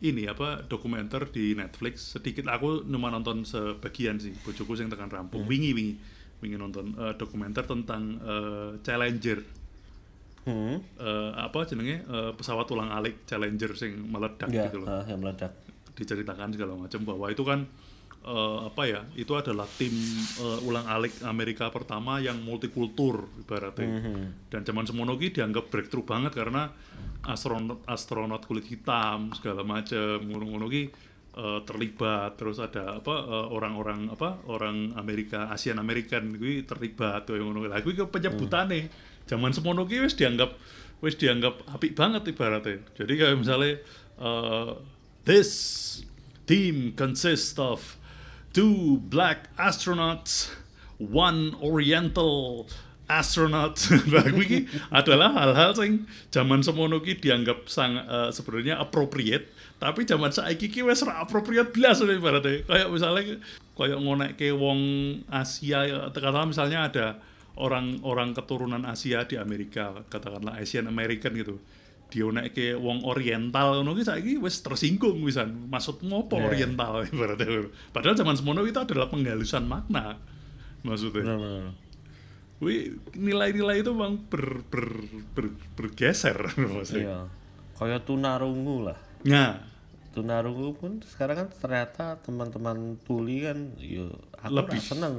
ini 0.00 0.24
apa 0.24 0.64
dokumenter 0.64 1.28
di 1.28 1.52
Netflix 1.52 2.16
sedikit 2.16 2.48
aku 2.48 2.80
cuma 2.80 3.08
nonton 3.08 3.44
sebagian 3.44 4.16
sih 4.16 4.32
bojoku 4.40 4.76
sing 4.76 4.88
tekan 4.88 5.08
rampung 5.08 5.44
wingi 5.44 5.72
wingi 5.72 5.94
wingi 6.40 6.56
nonton 6.56 6.96
eh, 6.96 7.12
dokumenter 7.16 7.64
tentang 7.64 8.16
eh, 8.20 8.70
Challenger 8.80 9.40
Hmm. 10.44 10.76
eh, 11.00 11.30
apa 11.34 11.64
jenenge? 11.64 12.04
Eh, 12.04 12.32
pesawat 12.36 12.68
ulang 12.68 12.92
alik 12.92 13.24
Challenger 13.24 13.72
sing 13.74 13.96
meledak 14.04 14.48
Ya, 14.48 14.68
gitu 14.68 14.84
loh. 14.84 14.88
ah, 14.88 15.04
yang 15.04 15.20
meledak. 15.20 15.52
diceritakan 15.94 16.50
segala 16.50 16.74
macam 16.74 17.00
bahwa 17.06 17.30
itu 17.30 17.40
kan 17.42 17.64
eh, 18.24 18.58
apa 18.66 18.82
ya 18.84 19.00
itu 19.14 19.30
adalah 19.32 19.64
tim 19.70 19.94
eh, 20.36 20.58
ulang 20.64 20.84
alik 20.84 21.16
Amerika 21.22 21.70
pertama 21.70 22.18
yang 22.18 22.40
multikultur 22.40 23.24
ibaratnya. 23.38 24.02
Dan 24.48 24.60
zaman 24.62 24.84
semono 24.84 25.14
ki 25.14 25.32
dianggap 25.32 25.70
breakthrough 25.70 26.02
banget 26.02 26.34
karena 26.34 26.68
astronot 27.24 27.80
astronot 27.86 28.44
kulit 28.44 28.66
hitam 28.66 29.32
segala 29.32 29.62
macam. 29.62 30.18
Ngono-ngono 30.20 30.66
ki 30.66 30.82
eh, 31.36 31.60
terlibat. 31.62 32.34
Terus 32.34 32.58
ada 32.58 32.98
apa 32.98 33.14
orang-orang 33.48 34.10
apa 34.10 34.42
orang 34.44 34.92
Amerika 34.98 35.48
Asian 35.48 35.78
American 35.78 36.34
kuwi 36.34 36.66
terlibat 36.66 37.24
tuh 37.24 37.38
ngono. 37.38 37.64
Lah 37.64 37.80
kuwi 37.80 37.96
penyebutane 38.02 38.90
zaman 39.30 39.52
semono 39.52 39.88
ki 39.88 40.04
wis 40.04 40.16
dianggap 40.16 40.56
wis 41.00 41.16
dianggap 41.16 41.64
apik 41.72 41.96
banget 41.96 42.28
ibaratnya 42.32 42.80
jadi 42.96 43.12
kayak 43.14 43.36
misalnya 43.40 43.72
eh, 44.20 44.70
this 45.24 45.50
team 46.46 46.92
consists 46.96 47.58
of 47.58 47.96
two 48.54 49.02
black 49.10 49.50
astronauts, 49.58 50.54
one 50.96 51.56
oriental 51.60 52.68
astronaut. 53.10 53.76
Nah, 54.08 54.24
adalah 54.94 55.34
hal-hal 55.34 55.76
sing 55.76 56.06
zaman 56.30 56.62
semono 56.64 57.02
ki 57.02 57.20
dianggap 57.20 57.68
sang 57.68 58.00
eh, 58.00 58.30
sebenarnya 58.32 58.80
appropriate, 58.80 59.50
tapi 59.82 60.06
zaman 60.08 60.30
saiki 60.32 60.70
ki 60.70 60.80
wis 60.86 61.04
ora 61.04 61.20
appropriate 61.20 61.74
blas 61.74 62.00
ibaratnya. 62.00 62.64
Kayak 62.64 62.88
misalnya 62.88 63.22
kayak 63.74 63.98
ngonekke 64.00 64.48
wong 64.54 64.80
Asia 65.28 65.84
ya, 65.84 65.98
misalnya 66.46 66.78
ada 66.88 67.06
orang-orang 67.56 68.32
keturunan 68.32 68.82
Asia 68.82 69.24
di 69.24 69.36
Amerika, 69.36 70.04
katakanlah 70.06 70.56
Asian 70.56 70.86
American 70.86 71.34
gitu 71.34 71.58
dionekke 72.04 72.78
wong 72.78 73.02
oriental 73.02 73.80
ngono 73.80 73.96
ki 73.96 74.04
saiki 74.04 74.32
wis 74.38 74.60
tersinggung 74.60 75.18
wisan. 75.20 75.66
Maksudmu 75.66 76.28
apa 76.28 76.36
Iya. 76.36 76.44
oriental 76.46 76.92
ibaratnya. 77.08 77.66
Padahal 77.90 78.14
zaman 78.14 78.36
semono 78.36 78.62
itu 78.62 78.76
adalah 78.76 79.08
penghalusan 79.08 79.64
makna. 79.64 80.18
Maksudnya. 80.82 81.24
Benar-benar. 81.26 81.74
Wih, 82.62 82.94
nilai-nilai 83.12 83.82
itu 83.82 83.90
memang 83.90 84.20
ber, 84.24 84.62
ber, 84.64 84.86
ber- 85.34 85.58
bergeser 85.74 86.38
maksudnya. 86.76 87.02
Iya. 87.02 87.18
Kayak 87.74 88.06
tunarungu 88.06 88.86
lah. 88.86 88.98
Nah, 89.26 89.58
tunarungu 90.14 90.78
pun 90.78 91.02
sekarang 91.02 91.34
kan 91.34 91.48
ternyata 91.50 92.04
teman-teman 92.22 92.94
tuli 93.02 93.42
kan 93.42 93.74
yo 93.74 94.06
aku 94.38 94.54
Lebih. 94.54 94.70
Lebih. 94.70 94.80
seneng 94.80 95.14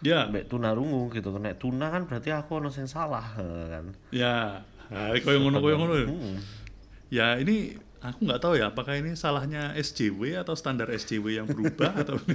ya, 0.00 0.30
mbek 0.30 0.46
tunarungu 0.46 1.10
gitu 1.10 1.34
nek 1.38 1.58
tuna 1.58 1.90
kan 1.90 2.06
berarti 2.06 2.30
aku 2.30 2.62
ono 2.62 2.70
sing 2.70 2.86
salah 2.86 3.34
kan 3.34 3.90
ya. 4.14 4.62
Nah, 4.88 5.12
koyo 5.20 5.44
ngono 5.44 5.60
koyo 5.60 5.76
ngono. 5.76 5.94
Hmm. 6.08 6.36
Ya, 7.12 7.36
ini 7.36 7.76
aku 8.00 8.24
nggak 8.24 8.40
tahu 8.40 8.54
ya 8.56 8.70
apakah 8.70 8.94
ini 8.94 9.18
salahnya 9.18 9.74
SJW 9.74 10.38
atau 10.38 10.54
standar 10.54 10.86
SJW 10.88 11.42
yang 11.42 11.46
berubah 11.50 11.92
atau 11.98 12.16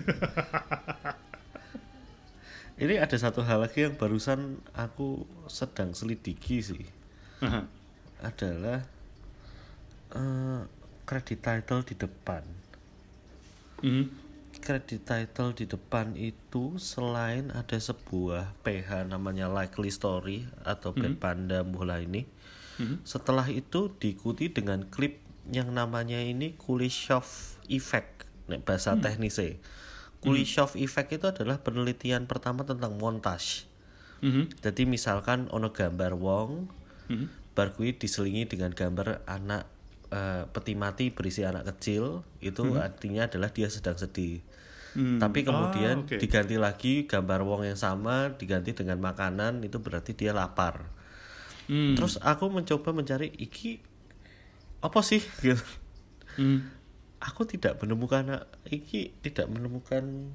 ini 2.83 2.99
ada 2.99 3.15
satu 3.15 3.45
hal 3.45 3.63
lagi 3.63 3.87
yang 3.87 3.95
barusan 3.95 4.59
aku 4.75 5.23
sedang 5.47 5.95
selidiki 5.95 6.59
sih 6.59 6.83
Aha. 7.39 7.63
adalah 8.25 8.83
eh 10.13 10.61
credit 11.07 11.39
title 11.39 11.81
di 11.85 11.95
depan 11.95 12.43
Mhm. 13.83 14.22
Credit 14.63 15.03
title 15.03 15.51
di 15.51 15.67
depan 15.67 16.15
itu 16.15 16.79
selain 16.79 17.51
ada 17.51 17.75
sebuah 17.75 18.55
PH 18.63 19.11
namanya 19.11 19.51
likely 19.51 19.91
story 19.91 20.47
atau 20.63 20.95
bad 20.95 21.19
panda 21.19 21.67
mula 21.67 21.99
ini 21.99 22.23
setelah 23.03 23.45
itu 23.51 23.91
diikuti 23.99 24.49
dengan 24.49 24.87
klip 24.87 25.19
yang 25.51 25.75
namanya 25.75 26.23
ini 26.23 26.55
Kuleshov 26.55 27.59
effect 27.67 28.23
nek 28.47 28.63
bahasa 28.63 28.95
teknisnya. 28.95 29.59
Kuleshov 30.23 30.79
effect 30.79 31.11
itu 31.11 31.27
adalah 31.27 31.59
penelitian 31.59 32.25
pertama 32.25 32.63
tentang 32.63 32.95
montage. 32.95 33.67
Mhm. 34.23 34.63
jadi 34.63 34.87
misalkan 34.87 35.51
ono 35.51 35.75
gambar 35.75 36.15
wong 36.15 36.71
Mhm. 37.11 37.27
bar 37.59 37.75
kuwi 37.75 37.99
diselingi 37.99 38.47
dengan 38.47 38.71
gambar 38.71 39.27
anak 39.27 39.67
eh, 40.15 40.47
peti 40.47 40.79
mati 40.79 41.11
berisi 41.11 41.43
anak 41.43 41.67
kecil 41.75 42.23
itu 42.39 42.63
artinya 42.79 43.27
adalah 43.27 43.51
dia 43.51 43.67
sedang 43.67 43.99
sedih 43.99 44.39
Hmm. 44.93 45.17
tapi 45.17 45.41
Ah, 45.41 45.45
kemudian 45.49 46.05
oke. 46.05 46.21
diganti 46.21 46.55
lagi 46.55 46.93
gambar 47.05 47.41
wong 47.41 47.65
yang 47.65 47.75
sama 47.75 48.29
diganti 48.31 48.71
dengan 48.71 49.01
makanan 49.01 49.61
itu 49.61 49.77
berarti 49.77 50.13
dia 50.13 50.31
lapar 50.31 50.85
Hmm. 51.63 51.95
terus 51.95 52.19
aku 52.19 52.51
mencoba 52.51 52.91
mencari 52.91 53.31
iki 53.33 53.79
apa 54.79 54.99
sih 54.99 55.23
gitu 55.45 55.63
Hmm. 56.35 56.65
aku 57.17 57.45
tidak 57.45 57.79
menemukan 57.79 58.43
iki 58.65 59.13
tidak 59.21 59.47
menemukan 59.47 60.33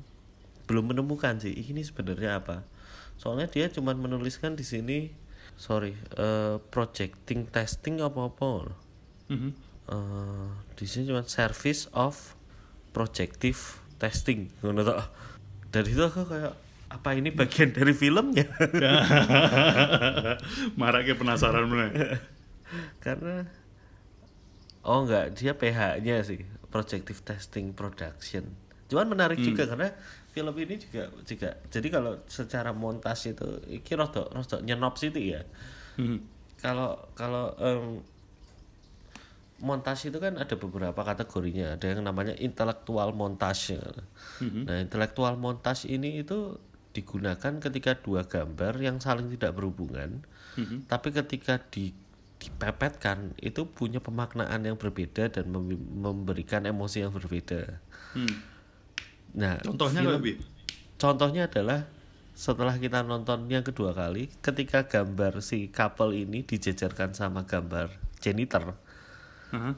belum 0.65 0.91
menemukan 0.91 1.37
sih 1.37 1.53
ini 1.53 1.81
sebenarnya 1.81 2.39
apa 2.39 2.65
soalnya 3.15 3.47
dia 3.47 3.67
cuma 3.69 3.93
menuliskan 3.93 4.55
di 4.55 4.63
sini 4.63 5.11
sorry 5.55 5.95
eh, 6.15 6.57
projecting 6.71 7.47
testing 7.47 7.99
apa 7.99 8.27
apa 8.27 8.75
Mhm. 9.29 9.51
Eh, 9.89 10.49
di 10.75 10.85
sini 10.85 11.09
cuma 11.09 11.25
service 11.25 11.89
of 11.93 12.37
projective 12.93 13.81
testing 13.99 14.47
ngono 14.63 14.87
toh. 14.87 15.03
Dari 15.69 15.93
itu 15.93 16.01
aku 16.01 16.25
kayak 16.25 16.55
apa 16.89 17.13
ini 17.13 17.29
bagian 17.29 17.77
dari 17.77 17.93
filmnya? 17.93 18.49
Maraknya 20.81 21.15
penasaran 21.21 21.69
bener. 21.69 22.17
karena 23.01 23.49
oh 24.85 25.05
enggak 25.05 25.37
dia 25.37 25.53
PH-nya 25.57 26.25
sih 26.25 26.41
projective 26.73 27.21
testing 27.25 27.73
production. 27.77 28.49
Cuman 28.89 29.09
menarik 29.13 29.41
juga 29.41 29.69
karena 29.69 29.93
film 30.33 30.53
ini 30.57 30.81
juga 30.81 31.13
juga 31.25 31.51
jadi 31.69 31.89
kalau 31.93 32.13
secara 32.29 32.73
montas 32.73 33.25
itu 33.29 33.61
iki 33.69 33.93
rodok 33.97 34.33
rodok 34.33 34.61
nyenop 34.65 34.97
sih 34.97 35.13
ya. 35.13 35.45
Mhm. 35.99 36.19
kalau 36.59 36.99
kalau 37.15 37.55
em, 37.59 38.03
montas 39.59 40.07
itu 40.07 40.19
kan 40.19 40.39
ada 40.39 40.55
beberapa 40.55 41.01
kategorinya. 41.03 41.75
Ada 41.75 41.99
yang 41.99 42.07
namanya 42.07 42.35
intelektual 42.39 43.11
montage. 43.11 43.79
Nah 44.67 44.79
intelektual 44.79 45.35
montage 45.35 45.91
ini 45.91 46.23
itu 46.23 46.59
digunakan 46.89 47.53
ketika 47.61 47.95
dua 48.01 48.27
gambar 48.27 48.81
yang 48.81 48.99
saling 48.99 49.31
tidak 49.31 49.55
berhubungan 49.55 50.25
tapi 50.89 51.15
ketika 51.15 51.61
di 51.71 51.95
dipepetkan 52.39 53.35
itu 53.39 53.67
punya 53.67 53.99
pemaknaan 53.99 54.63
yang 54.63 54.79
berbeda 54.79 55.27
dan 55.31 55.51
mem- 55.51 55.75
memberikan 55.75 56.63
emosi 56.65 57.03
yang 57.03 57.11
berbeda. 57.11 57.83
Hmm. 58.15 58.37
nah 59.35 59.59
Contohnya 59.63 60.03
film- 60.07 60.23
bi? 60.23 60.33
Contohnya 60.99 61.47
adalah 61.51 61.87
setelah 62.39 62.79
kita 62.79 63.03
nonton 63.03 63.51
yang 63.51 63.67
kedua 63.67 63.91
kali, 63.91 64.31
ketika 64.39 64.87
gambar 64.87 65.43
si 65.43 65.67
couple 65.71 66.15
ini 66.15 66.47
dijejerkan 66.47 67.11
sama 67.11 67.43
gambar 67.43 67.91
janitor, 68.23 68.79
Aha. 69.51 69.73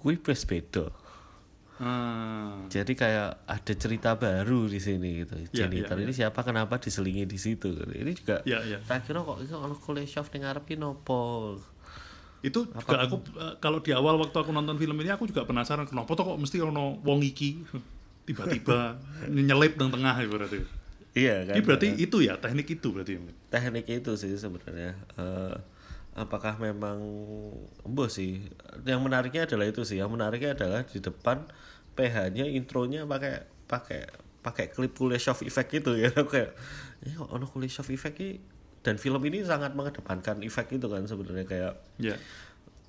kuwi 0.00 0.16
wis 0.22 0.44
beda. 0.44 0.88
Ah. 1.76 2.64
Jadi 2.72 2.96
kayak 2.96 3.44
ada 3.44 3.72
cerita 3.76 4.16
baru 4.16 4.64
di 4.64 4.80
sini 4.80 5.20
gitu. 5.20 5.36
Ya, 5.52 5.68
janitor 5.68 6.00
ya, 6.00 6.02
ini 6.08 6.12
siapa 6.14 6.40
kenapa 6.40 6.80
diselingi 6.80 7.28
di 7.28 7.36
situ. 7.36 7.68
Ini 7.76 8.12
juga 8.16 8.40
Ya, 8.48 8.64
ya. 8.64 8.80
tak 8.80 9.04
kira 9.04 9.20
kok 9.20 9.44
itu 9.44 9.52
kalau 9.52 9.76
kuliah 9.76 10.08
chef 10.08 10.32
ning 10.32 10.40
ngarep 10.42 10.64
ki 10.64 10.76
nopo. 10.76 11.56
itu 12.40 12.62
juga 12.68 13.02
aku 13.02 13.16
eh, 13.34 13.54
kalau 13.58 13.82
di 13.82 13.90
awal 13.90 14.16
waktu 14.16 14.36
aku 14.38 14.54
nonton 14.54 14.78
film 14.78 14.94
ini 15.02 15.10
aku 15.10 15.26
juga 15.26 15.42
penasaran 15.42 15.82
kenapa 15.82 16.14
tuh 16.14 16.24
kok 16.30 16.38
mesti 16.38 16.62
ono 16.62 17.00
wong 17.02 17.20
iki 17.20 17.58
tiba-tiba 18.22 18.96
nyelip 19.28 19.74
nang 19.76 19.90
tengah 19.90 20.14
berarti. 20.24 20.62
Iya 21.12 21.44
kan. 21.44 21.54
Ini 21.58 21.62
berarti 21.64 21.88
itu 21.98 22.16
ya 22.22 22.36
teknik 22.38 22.68
itu 22.70 22.88
berarti. 22.88 23.18
teknik 23.50 23.84
itu 23.90 24.12
sih 24.14 24.32
sebenarnya 24.32 24.96
Eh, 25.18 25.54
apakah 26.16 26.56
memang 26.56 26.98
embo 27.84 28.08
sih 28.08 28.40
yang 28.88 29.04
menariknya 29.04 29.44
adalah 29.44 29.68
itu 29.68 29.84
sih 29.84 30.00
yang 30.00 30.08
menariknya 30.08 30.56
adalah 30.56 30.80
di 30.88 30.98
depan 30.98 31.44
PH-nya 31.92 32.48
intronya 32.48 33.04
pakai 33.04 33.44
pakai 33.68 34.08
pakai 34.40 34.72
klip 34.72 34.96
kuliah 34.96 35.20
shove 35.20 35.44
effect 35.44 35.76
itu 35.76 35.92
ya 36.00 36.08
kayak 36.32 36.56
ini 37.04 37.20
kok 37.20 37.28
ono 37.28 37.44
shove 37.68 37.92
effect 37.92 38.16
ini 38.16 38.40
dan 38.80 38.96
film 38.96 39.18
ini 39.26 39.42
sangat 39.42 39.74
mengedepankan 39.76 40.40
efek 40.40 40.78
itu 40.78 40.86
kan 40.88 41.04
sebenarnya 41.04 41.44
kayak 41.44 41.74
Ya. 42.00 42.16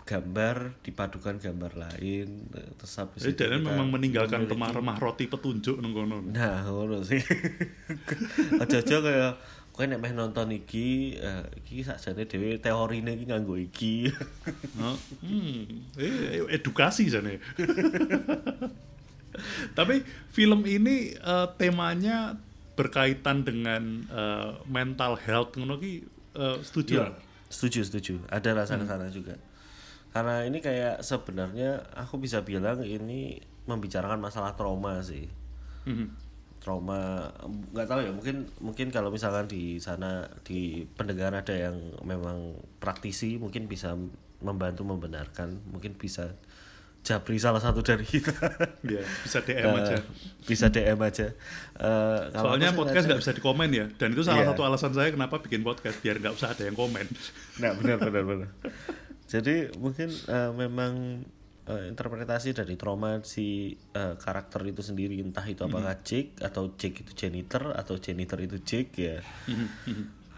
gambar 0.08 0.80
dipadukan 0.88 1.36
gambar 1.36 1.76
lain 1.76 2.48
terus 2.80 2.96
habis 2.96 3.28
Jadi 3.28 3.34
itu 3.36 3.44
dan 3.44 3.60
memang 3.60 3.92
meninggalkan 3.92 4.48
remah-remah 4.48 4.96
roti 5.04 5.28
petunjuk 5.28 5.76
kono. 5.84 6.24
Nah, 6.32 6.64
ngono 6.64 7.04
sih. 7.04 7.20
Aja-aja 8.64 9.04
kaya 9.04 9.30
kowe 9.78 9.86
nek 9.86 10.02
meh 10.02 10.10
nonton 10.10 10.50
iki, 10.50 11.14
eh, 11.22 11.46
iki 11.62 11.86
sakjane 11.86 12.26
dhewe 12.26 12.58
teorine 12.58 13.14
iki 13.14 13.30
nganggo 13.30 13.62
iki. 13.62 14.10
Oh, 14.82 14.98
hmm, 15.22 15.94
eh, 16.02 16.42
edukasi 16.50 17.06
sana. 17.14 17.38
Tapi 19.78 20.02
film 20.34 20.66
ini 20.66 21.14
eh, 21.14 21.48
temanya 21.62 22.42
berkaitan 22.74 23.46
dengan 23.46 24.06
eh, 24.10 24.50
mental 24.66 25.14
health 25.22 25.54
ngono 25.54 25.78
ki 25.78 26.02
eh, 26.34 26.58
setuju. 26.66 26.94
Iya, 26.98 27.08
setuju, 27.54 27.80
setuju. 27.86 28.14
Ada 28.34 28.58
rasa 28.58 28.82
ke 28.82 28.86
sana 28.90 29.14
juga. 29.14 29.38
Karena 30.10 30.42
ini 30.42 30.58
kayak 30.58 31.06
sebenarnya 31.06 31.86
aku 31.94 32.18
bisa 32.18 32.42
bilang 32.42 32.82
ini 32.82 33.38
membicarakan 33.70 34.18
masalah 34.18 34.58
trauma 34.58 34.98
sih. 35.06 35.30
Mhm. 35.86 36.27
Trauma 36.68 37.32
nggak 37.72 37.88
tahu 37.88 38.00
ya, 38.04 38.12
mungkin 38.12 38.44
mungkin 38.60 38.92
kalau 38.92 39.08
misalkan 39.08 39.48
di 39.48 39.80
sana 39.80 40.28
di 40.44 40.84
pendengar 41.00 41.32
ada 41.32 41.56
yang 41.56 41.80
memang 42.04 42.60
praktisi 42.84 43.40
mungkin 43.40 43.72
bisa 43.72 43.96
membantu 44.44 44.84
membenarkan, 44.84 45.64
mungkin 45.72 45.96
bisa 45.96 46.36
Jabri 47.08 47.40
salah 47.40 47.64
satu 47.64 47.80
dari 47.80 48.04
kita. 48.04 48.36
Ya, 48.84 49.00
bisa 49.24 49.40
DM 49.40 49.72
aja. 49.80 49.96
Eh, 49.96 50.02
bisa 50.44 50.68
DM 50.68 51.00
aja. 51.00 51.32
Kalau 52.36 52.52
Soalnya 52.52 52.76
podcast 52.76 53.08
nggak 53.08 53.22
bisa 53.24 53.32
dikomen 53.32 53.72
ya, 53.72 53.88
dan 53.96 54.12
itu 54.12 54.28
salah 54.28 54.44
Iya. 54.44 54.52
satu 54.52 54.68
alasan 54.68 54.92
saya 54.92 55.16
kenapa 55.16 55.40
bikin 55.40 55.64
podcast 55.64 56.04
biar 56.04 56.20
nggak 56.20 56.36
usah 56.36 56.52
ada 56.52 56.68
yang 56.68 56.76
komen. 56.76 57.08
Nah, 57.64 57.80
benar 57.80 58.04
benar 58.04 58.24
benar. 58.28 58.50
Jadi 59.24 59.72
mungkin 59.80 60.12
eh, 60.12 60.52
memang 60.52 61.24
eh, 61.68 61.84
interpretasi 61.92 62.56
dari 62.56 62.80
trauma 62.80 63.20
si 63.24 63.76
eh, 63.76 64.16
karakter 64.16 64.64
itu 64.68 64.82
sendiri 64.82 65.20
entah 65.20 65.44
itu 65.46 65.68
apakah 65.68 66.00
Jake 66.02 66.40
atau 66.40 66.74
Jake 66.80 67.04
itu 67.04 67.12
janitor 67.14 67.76
atau 67.76 68.00
janitor 68.00 68.40
itu 68.40 68.58
Jake 68.64 68.92
ya. 68.96 69.20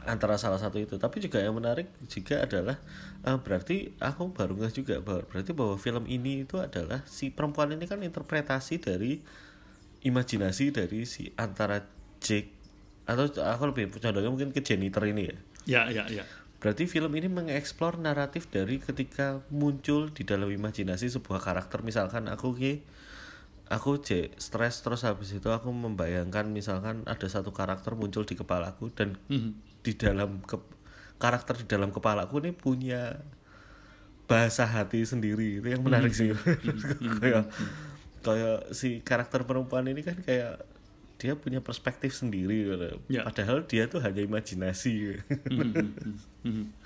antara 0.07 0.39
salah 0.41 0.57
satu 0.57 0.81
itu. 0.81 0.95
Tapi 0.97 1.21
juga 1.21 1.37
yang 1.43 1.53
menarik 1.53 1.91
juga 2.09 2.41
adalah 2.41 2.81
eh, 3.23 3.37
berarti 3.37 3.93
aku 4.01 4.33
baru 4.33 4.57
ngeh 4.57 4.73
juga 4.73 4.95
bahwa 5.03 5.21
berarti 5.29 5.51
bahwa 5.53 5.75
film 5.77 6.05
ini 6.09 6.47
itu 6.47 6.57
adalah 6.57 7.05
si 7.05 7.29
perempuan 7.29 7.77
ini 7.77 7.85
kan 7.85 8.01
interpretasi 8.01 8.81
dari 8.81 9.21
imajinasi 10.01 10.71
dari 10.71 11.03
si 11.05 11.29
antara 11.35 11.83
Jake 12.23 12.57
atau 13.09 13.25
aku 13.25 13.63
lebih 13.73 13.89
condongnya 13.97 14.29
mungkin 14.29 14.53
ke 14.53 14.61
janitor 14.61 15.05
ini 15.09 15.29
ya. 15.29 15.37
Ya, 15.69 15.81
ya, 15.93 16.03
ya. 16.09 16.23
Berarti 16.59 16.91
film 16.91 17.15
ini 17.15 17.31
mengeksplor 17.31 17.95
naratif 18.03 18.51
dari 18.51 18.83
ketika 18.83 19.39
muncul 19.47 20.11
di 20.11 20.27
dalam 20.27 20.51
imajinasi 20.51 21.07
sebuah 21.07 21.39
karakter. 21.39 21.79
Misalkan 21.87 22.27
aku 22.27 22.51
ki 22.55 22.83
aku 23.71 24.01
j 24.03 24.33
stres 24.41 24.81
terus 24.83 25.05
habis 25.07 25.31
itu 25.31 25.47
aku 25.47 25.71
membayangkan 25.71 26.49
misalkan 26.51 27.05
ada 27.07 27.27
satu 27.31 27.55
karakter 27.55 27.95
muncul 27.95 28.25
di 28.27 28.35
kepalaku 28.35 28.91
dan 28.91 29.15
Mhm. 29.31 29.51
di 29.85 29.93
dalam 29.95 30.43
ke, 30.43 30.59
karakter 31.15 31.63
di 31.63 31.65
dalam 31.69 31.95
kepalaku 31.95 32.43
ini 32.43 32.51
punya 32.51 33.23
bahasa 34.27 34.67
hati 34.67 35.05
sendiri. 35.07 35.63
Itu 35.63 35.67
yang 35.71 35.81
menarik 35.85 36.11
sih. 36.11 36.35
Kayak 37.23 37.49
kayak 38.19 38.75
si 38.75 38.99
karakter 38.99 39.47
perempuan 39.47 39.87
ini 39.87 40.03
kan 40.03 40.19
kayak 40.19 40.59
dia 41.19 41.35
punya 41.35 41.59
perspektif 41.59 42.15
sendiri 42.15 42.71
gitu. 42.71 42.95
Ya. 43.11 43.27
padahal 43.27 43.67
dia 43.67 43.91
tuh 43.91 43.99
hanya 43.99 44.23
imajinasi 44.23 45.19
Mhm. 46.39 46.79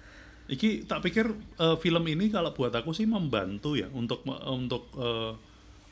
Iki 0.50 0.90
tak 0.90 1.06
pikir 1.06 1.30
eh, 1.62 1.78
film 1.80 2.04
ini 2.10 2.28
kalau 2.34 2.52
buat 2.52 2.74
aku 2.74 2.92
sih 2.92 3.06
membantu 3.08 3.78
ya 3.78 3.88
untuk 3.94 4.26
untuk 4.28 4.90
eh, 4.98 5.32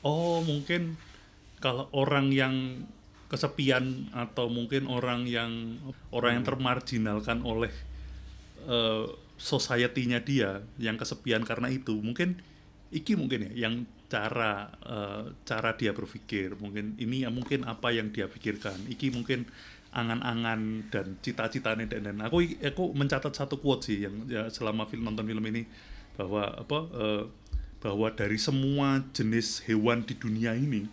oh 0.04 0.42
mungkin 0.44 0.98
kalau 1.62 1.88
orang 1.94 2.34
yang 2.34 2.84
kesepian 3.30 4.12
atau 4.12 4.52
mungkin 4.52 4.92
orang 4.92 5.24
yang 5.24 5.80
orang 6.12 6.42
yang 6.42 6.46
termarginalkan 6.50 7.46
oleh 7.46 7.72
eh, 8.68 9.06
society-nya 9.40 10.20
dia 10.26 10.66
yang 10.82 11.00
kesepian 11.00 11.48
karena 11.48 11.72
itu 11.72 11.96
mungkin 12.02 12.42
iki 12.92 13.16
mungkin 13.16 13.48
ya 13.54 13.70
yang 13.70 13.88
cara 14.12 14.68
eh, 14.84 15.24
cara 15.48 15.72
dia 15.80 15.96
berpikir. 15.96 16.60
Mungkin 16.60 17.00
ini 17.00 17.24
ya 17.24 17.32
mungkin 17.32 17.64
apa 17.64 17.96
yang 17.96 18.12
dia 18.12 18.28
pikirkan. 18.28 18.76
Iki 18.92 19.16
mungkin 19.16 19.48
angan-angan 19.96 20.92
dan 20.92 21.20
cita-citanya 21.24 21.88
dan, 21.88 22.12
dan 22.12 22.18
aku 22.24 22.44
aku 22.60 22.92
mencatat 22.92 23.32
satu 23.32 23.60
quote 23.64 23.88
sih 23.88 24.04
yang 24.04 24.28
ya, 24.28 24.52
selama 24.52 24.84
film 24.92 25.08
nonton 25.08 25.24
film 25.24 25.44
ini. 25.48 25.64
Bahwa 26.20 26.44
apa 26.60 26.80
eh, 26.92 27.24
bahwa 27.80 28.12
dari 28.12 28.36
semua 28.36 29.00
jenis 29.16 29.64
hewan 29.64 30.04
di 30.04 30.14
dunia 30.20 30.54
ini 30.54 30.86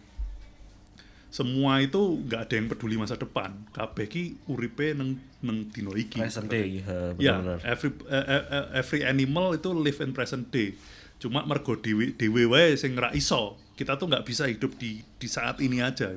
semua 1.29 1.85
itu 1.85 2.25
nggak 2.25 2.41
ada 2.49 2.55
yang 2.57 2.67
peduli 2.73 2.97
masa 2.97 3.19
depan. 3.19 3.53
Kabeh 3.77 4.09
ki 4.09 4.49
uripe 4.49 4.97
neng 4.97 5.21
neng 5.45 5.69
dino 5.69 5.93
iki. 5.93 6.17
Present 6.17 6.49
day 6.49 6.81
ya, 6.81 7.13
ya 7.21 7.37
benar-benar. 7.37 7.59
every 7.69 7.91
eh, 8.09 8.67
every 8.73 9.01
animal 9.05 9.53
itu 9.53 9.69
live 9.77 10.01
in 10.01 10.17
present 10.17 10.49
day 10.49 10.73
cuma 11.19 11.43
mergo 11.47 11.75
dewe 11.75 12.15
dewe 12.15 12.47
wae 12.47 12.75
sing 12.79 12.95
ra 12.95 13.11
iso 13.15 13.59
kita 13.75 13.99
tuh 13.99 14.11
nggak 14.11 14.27
bisa 14.27 14.47
hidup 14.47 14.75
di 14.79 15.03
di 15.03 15.29
saat 15.31 15.59
ini 15.63 15.83
aja 15.83 16.15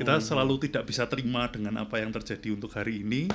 kita 0.00 0.16
selalu 0.16 0.64
tidak 0.64 0.88
bisa 0.88 1.04
terima 1.12 1.44
dengan 1.52 1.76
apa 1.84 2.00
yang 2.00 2.08
terjadi 2.08 2.56
untuk 2.56 2.72
hari 2.72 3.04
ini 3.04 3.28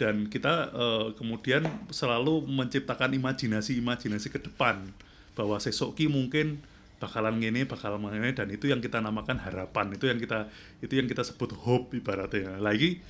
dan 0.00 0.32
kita 0.32 0.72
eh, 0.72 1.06
kemudian 1.12 1.68
selalu 1.92 2.48
menciptakan 2.48 3.12
imajinasi-imajinasi 3.20 4.32
ke 4.32 4.40
depan. 4.40 4.88
Bahwa 5.36 5.60
sesok 5.60 5.92
ki 6.00 6.08
mungkin 6.08 6.64
bakalan 6.96 7.36
gini 7.36 7.68
bakalan 7.68 8.00
gini 8.08 8.32
dan 8.32 8.48
itu 8.48 8.72
yang 8.72 8.80
kita 8.80 8.96
namakan 9.04 9.36
harapan. 9.44 9.92
Itu 9.92 10.08
yang 10.08 10.16
kita 10.16 10.48
itu 10.80 10.96
yang 10.96 11.04
kita 11.04 11.20
sebut 11.20 11.52
hope 11.52 11.92
ibaratnya. 11.92 12.56
Lagi 12.56 13.04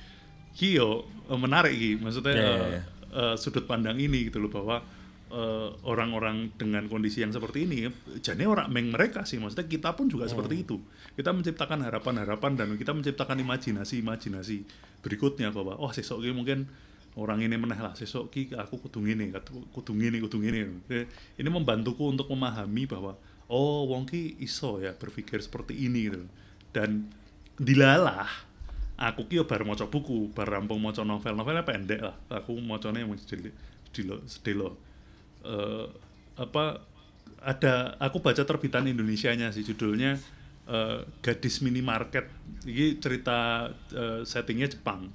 ki 0.59 0.75
yo 0.75 1.07
eh, 1.31 1.39
menarik 1.39 1.95
maksudnya 2.03 2.35
Ya, 2.35 2.43
ya, 2.43 2.51
eh, 2.51 2.67
ya. 2.75 2.81
eh, 3.15 3.35
sudut 3.39 3.63
pandang 3.63 3.95
ini 3.95 4.27
gitu 4.27 4.43
loh 4.43 4.51
bahwa 4.51 4.83
eh, 5.31 5.69
orang-orang 5.87 6.51
dengan 6.59 6.85
kondisi 6.91 7.23
yang 7.23 7.31
seperti 7.31 7.63
ini 7.63 7.87
jadi 8.19 8.43
orang 8.43 8.67
meng 8.67 8.91
mereka 8.91 9.23
sih. 9.23 9.39
Maksudnya 9.39 9.65
kita 9.71 9.95
pun 9.95 10.11
juga 10.11 10.27
seperti 10.27 10.67
itu. 10.67 10.77
Kita 11.15 11.31
menciptakan 11.31 11.87
harapan-harapan 11.87 12.51
dan 12.59 12.67
kita 12.75 12.91
menciptakan 12.91 13.39
imajinasi-imajinasi 13.39 14.57
berikutnya 15.01 15.49
bahwa 15.49 15.79
oh 15.79 15.89
sesok 15.89 16.21
ki 16.21 16.35
mungkin 16.35 16.69
orang 17.17 17.43
ini 17.43 17.57
meneh 17.57 17.79
lah 17.79 17.91
sesok 17.97 18.31
ki 18.31 18.41
aku 18.55 18.87
kudu 18.87 19.03
ngene 19.03 19.33
kudu 19.73 19.91
ngene 19.95 20.17
kudu 20.21 20.37
ngene. 20.43 20.61
Ini 21.39 21.49
membantuku 21.49 22.11
untuk 22.11 22.29
memahami 22.29 22.85
bahwa 22.85 23.15
oh 23.47 23.87
wong 23.87 24.05
ki 24.07 24.39
iso 24.43 24.79
ya 24.79 24.93
berpikir 24.93 25.39
seperti 25.39 25.75
ini 25.75 26.11
gitu. 26.11 26.21
Dan 26.71 27.07
dilalah 27.59 28.29
aku 29.01 29.25
ki 29.25 29.41
yo 29.41 29.43
bar 29.49 29.65
maca 29.65 29.89
buku, 29.89 30.29
bar 30.31 30.47
rampung 30.47 30.77
maca 30.77 31.01
novel, 31.01 31.33
novelnya 31.33 31.65
pendek 31.65 32.01
lah. 32.05 32.15
Aku 32.29 32.55
macane 32.61 33.01
yang 33.01 33.11
sedilo, 33.17 34.21
sedilo, 34.29 34.77
Eh, 35.41 35.87
apa 36.37 36.79
ada 37.41 37.97
aku 37.97 38.21
baca 38.21 38.45
terbitan 38.45 38.85
Indonesianya 38.85 39.49
sih 39.49 39.65
judulnya 39.65 40.17
eh, 40.69 40.99
Gadis 41.21 41.65
Minimarket. 41.65 42.29
Ini 42.65 43.01
cerita 43.01 43.69
eh, 43.93 44.21
settingnya 44.25 44.69
Jepang. 44.69 45.09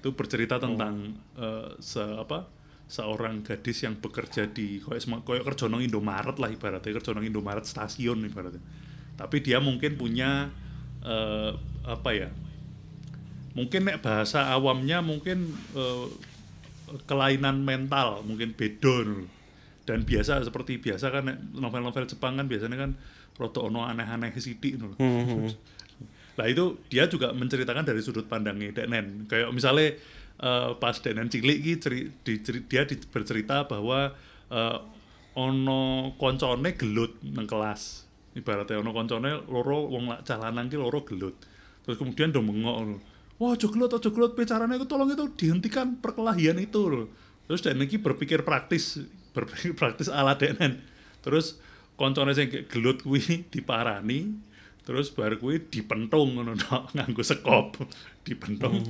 Itu 0.00 0.14
bercerita 0.14 0.62
tentang 0.62 1.18
eh, 1.38 1.74
se 1.82 2.02
apa 2.02 2.46
seorang 2.86 3.42
gadis 3.42 3.82
yang 3.82 3.98
bekerja 3.98 4.46
di 4.46 4.78
kayak 4.78 5.02
sema- 5.02 5.22
kayak 5.26 5.42
kerja 5.42 5.66
nang 5.66 5.82
Indomaret 5.82 6.38
lah 6.38 6.46
ibaratnya 6.46 6.94
kerja 6.94 7.10
nang 7.18 7.26
Indomaret 7.26 7.66
stasiun 7.66 8.22
ibaratnya. 8.22 8.62
Tapi 9.18 9.42
dia 9.42 9.58
mungkin 9.58 9.98
punya 9.98 10.54
eh, 11.02 11.52
apa 11.82 12.10
ya? 12.14 12.30
mungkin 13.56 13.88
nek 13.88 14.04
bahasa 14.04 14.52
awamnya 14.52 15.00
mungkin 15.00 15.48
eh, 15.72 16.06
kelainan 17.08 17.64
mental 17.64 18.20
mungkin 18.22 18.52
bedon 18.52 19.26
dan 19.86 20.02
biasa 20.02 20.42
seperti 20.42 20.82
biasa 20.82 21.14
kan 21.14 21.30
novel-novel 21.54 22.04
Jepang 22.10 22.34
kan 22.34 22.50
biasanya 22.50 22.76
kan 22.76 22.90
roto 23.38 23.70
ono 23.70 23.86
aneh-aneh 23.86 24.34
sidik 24.36 24.76
no. 24.76 24.92
Nah 26.36 26.46
itu 26.50 26.76
dia 26.92 27.08
juga 27.08 27.32
menceritakan 27.32 27.86
dari 27.86 28.04
sudut 28.04 28.28
pandangnya 28.28 28.84
Denen. 28.84 29.24
Kayak 29.24 29.54
misalnya 29.54 29.96
eh, 30.42 30.70
pas 30.76 30.96
Denen 31.00 31.32
cilik 31.32 31.58
ki 31.64 31.72
ceri- 31.80 32.10
di- 32.26 32.42
ceri- 32.44 32.66
dia 32.68 32.84
di- 32.84 33.00
bercerita 33.08 33.64
bahwa 33.64 34.12
eh, 34.52 34.78
ono 35.38 36.12
koncone 36.20 36.76
gelut 36.76 37.16
nang 37.24 37.48
kelas. 37.48 38.04
Ibaratnya 38.36 38.84
ono 38.84 38.92
koncone 38.92 39.48
loro 39.48 39.88
wong 39.88 40.12
lak 40.12 40.28
cah 40.28 40.36
lanang 40.36 40.68
ki 40.68 40.76
loro 40.76 41.00
gelut. 41.08 41.36
Terus 41.86 41.96
kemudian 41.96 42.34
do 42.34 42.42
mengok. 42.44 43.00
Wah, 43.36 43.52
aja 43.52 43.68
gelut, 43.68 43.92
aja 43.92 44.08
gelut, 44.08 44.32
itu 44.32 44.86
tolong 44.88 45.12
itu 45.12 45.28
dihentikan 45.36 46.00
perkelahian 46.00 46.56
itu 46.56 46.88
loh. 46.88 47.06
Terus 47.48 47.60
Denen 47.60 47.84
ki 47.84 48.00
berpikir 48.00 48.44
praktis, 48.48 49.00
berpikir 49.36 49.76
praktis 49.76 50.08
ala 50.08 50.40
Denen. 50.40 50.80
Terus 51.20 51.60
koncone 52.00 52.32
sing 52.32 52.48
gelut 52.72 53.04
kuwi 53.04 53.20
diparani, 53.52 54.32
terus 54.88 55.12
baru 55.12 55.36
kuwi 55.36 55.68
dipentung 55.68 56.40
ngono 56.40 56.56
tok, 56.56 56.88
nganggo 56.96 57.20
sekop 57.20 57.76
dipentung. 58.26 58.80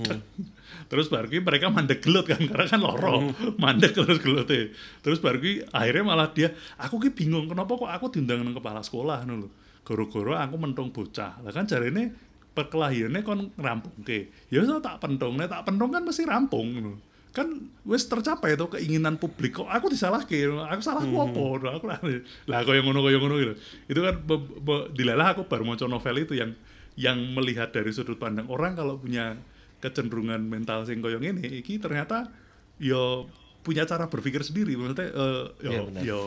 Terus 0.86 1.10
baru 1.10 1.26
kuwi 1.26 1.42
mereka 1.42 1.66
mandek 1.74 1.98
gelut 2.06 2.30
kan 2.30 2.38
karena 2.38 2.66
kan 2.70 2.78
loro 2.78 3.34
mandek 3.58 3.98
terus 3.98 4.22
gelute 4.22 4.70
terus 5.02 5.18
baru 5.18 5.42
kuwi 5.42 5.66
akhirnya 5.74 6.04
malah 6.06 6.30
dia 6.30 6.54
aku 6.78 7.02
ki 7.02 7.10
bingung 7.10 7.50
kenapa 7.50 7.74
kok 7.74 7.90
aku 7.90 8.06
diundang 8.14 8.46
nang 8.46 8.54
kepala 8.54 8.86
sekolah 8.86 9.26
ngono 9.26 9.46
lho? 9.46 9.50
Goro-goro 9.86 10.34
aku 10.34 10.58
mentung 10.58 10.90
bocah. 10.90 11.38
Lah 11.46 11.54
kan 11.54 11.62
jarine 11.62 12.10
perkelahiannya 12.58 13.22
kon 13.22 13.54
rampungke. 13.54 14.50
Ya 14.50 14.58
wis 14.58 14.70
tak 14.82 14.98
pentung 14.98 15.38
nek 15.38 15.46
tak 15.46 15.62
pentung 15.62 15.94
kan 15.94 16.02
mesti 16.02 16.26
rampung 16.26 16.74
ngono 16.74 17.15
kan 17.36 17.52
wis 17.84 18.08
tercapai 18.08 18.56
tuh 18.56 18.72
keinginan 18.72 19.20
publik. 19.20 19.60
Kok 19.60 19.68
aku 19.68 19.92
disalahke? 19.92 20.48
Aku 20.48 20.80
salahku 20.80 21.12
apa? 21.12 21.68
Aku 21.76 21.84
lah 21.84 22.00
lah 22.48 22.60
kaya 22.64 22.80
ngono 22.80 23.04
kaya 23.04 23.20
ngono 23.20 23.36
gitu. 23.36 23.54
Itu 23.86 24.00
kan 24.00 24.16
be- 24.24 24.40
be- 24.64 24.88
dilalah 24.96 25.36
aku 25.36 25.44
baru 25.44 25.68
maca 25.68 25.84
novel 25.84 26.24
itu 26.24 26.32
yang 26.32 26.56
yang 26.96 27.20
melihat 27.36 27.76
dari 27.76 27.92
sudut 27.92 28.16
pandang 28.16 28.48
orang 28.48 28.72
kalau 28.72 28.96
punya 28.96 29.36
kecenderungan 29.84 30.40
mental 30.40 30.88
sing 30.88 31.04
kaya 31.04 31.20
ngene 31.20 31.44
iki 31.60 31.76
ternyata 31.76 32.32
yo 32.80 33.28
punya 33.60 33.84
cara 33.84 34.08
berpikir 34.08 34.40
sendiri. 34.40 34.72
Maksudnya 34.80 35.12
eh, 35.12 35.44
yo 35.60 35.70
Iya, 35.70 35.80
benar. 35.84 36.02
yo 36.02 36.20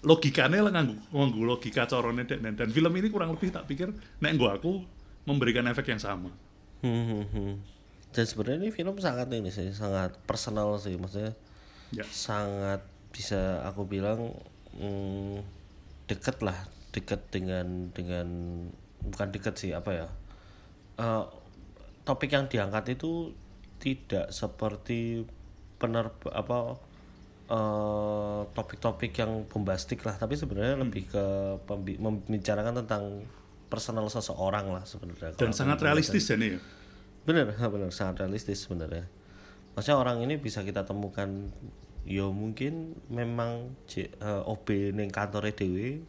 logikanya 0.00 0.64
lah 0.64 0.72
nganggu, 0.72 0.96
nganggu 1.12 1.40
logika 1.44 1.84
corone 1.84 2.24
dek 2.24 2.40
dan 2.40 2.72
film 2.72 2.88
ini 2.96 3.12
kurang 3.12 3.36
lebih 3.36 3.52
tak 3.52 3.68
pikir 3.68 3.92
nek 4.18 4.32
nggo 4.32 4.48
aku 4.48 4.72
memberikan 5.28 5.68
efek 5.68 5.92
yang 5.92 6.00
sama 6.00 6.32
Dan 8.10 8.24
sebenarnya 8.26 8.58
ini 8.66 8.70
film 8.74 8.98
sangat 8.98 9.30
ini 9.30 9.54
sih, 9.54 9.70
sangat 9.70 10.18
personal 10.26 10.74
sih, 10.82 10.98
maksudnya 10.98 11.38
ya. 11.94 12.02
sangat 12.10 12.82
bisa 13.14 13.62
aku 13.66 13.86
bilang 13.86 14.34
mm, 14.74 15.46
deket 16.10 16.42
lah, 16.42 16.58
deket 16.90 17.22
dengan 17.30 17.94
dengan 17.94 18.26
bukan 18.98 19.28
deket 19.30 19.54
sih 19.62 19.70
apa 19.70 19.90
ya? 19.94 20.08
Eh, 20.98 21.24
topik 22.02 22.34
yang 22.34 22.50
diangkat 22.50 22.98
itu 22.98 23.30
tidak 23.78 24.34
seperti 24.34 25.22
pener 25.78 26.10
apa 26.34 26.76
eh, 27.46 28.40
topik-topik 28.50 29.14
yang 29.22 29.46
bombastik 29.46 30.02
lah, 30.02 30.18
tapi 30.18 30.34
sebenarnya 30.34 30.82
lebih 30.82 31.06
ke 31.06 31.24
pembi- 31.62 32.02
membicarakan 32.02 32.82
tentang 32.82 33.22
personal 33.70 34.10
seseorang 34.10 34.74
lah 34.74 34.82
sebenarnya. 34.82 35.38
dan 35.38 35.54
sangat 35.54 35.78
realistis 35.78 36.26
ya 36.26 36.34
nih 36.34 36.58
ya 36.58 36.79
bener 37.28 37.50
bener. 37.52 37.90
Sangat 37.92 38.24
realistis 38.24 38.64
sebenarnya. 38.64 39.06
Maksudnya 39.74 39.98
orang 39.98 40.20
ini 40.24 40.36
bisa 40.36 40.66
kita 40.66 40.82
temukan 40.82 41.48
yo 42.08 42.32
mungkin 42.32 42.96
memang 43.12 43.76
J, 43.86 44.08
eh, 44.08 44.42
OB 44.50 44.96
neng 44.96 45.12
kantor 45.12 45.52
dewe 45.52 46.00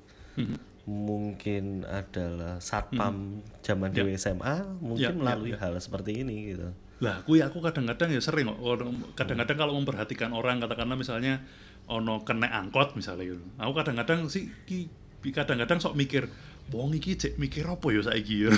mungkin 0.89 1.86
adalah 1.86 2.57
satpam 2.57 3.45
zaman 3.62 3.93
dewe 3.93 4.18
SMA 4.18 4.82
mungkin 4.82 5.14
Ya, 5.14 5.14
ya, 5.14 5.18
melalui 5.18 5.53
hal 5.53 5.78
seperti 5.78 6.26
ini 6.26 6.55
gitu. 6.55 6.74
Lah 7.05 7.22
kui 7.22 7.41
aku 7.41 7.62
kadang-kadang 7.62 8.09
ya 8.14 8.22
sering 8.22 8.49
kadang-kadang 9.14 9.57
kalau 9.57 9.74
memperhatikan 9.78 10.34
orang 10.34 10.57
katakanlah 10.57 10.97
misalnya 10.97 11.45
ono 11.86 12.26
kena 12.26 12.49
angkot 12.49 12.97
misalnya 12.97 13.38
gitu. 13.38 13.43
Aku 13.62 13.74
kadang-kadang 13.78 14.26
sih 14.28 14.49
ki 14.66 14.89
kadang-kadang 15.30 15.78
sok 15.78 15.93
mikir 15.93 16.26
wong 16.74 16.97
iki 16.97 17.14
cek 17.14 17.38
mikir 17.38 17.68
apa 17.70 17.88
ya 17.93 18.01
saiki 18.01 18.36
ya? 18.49 18.51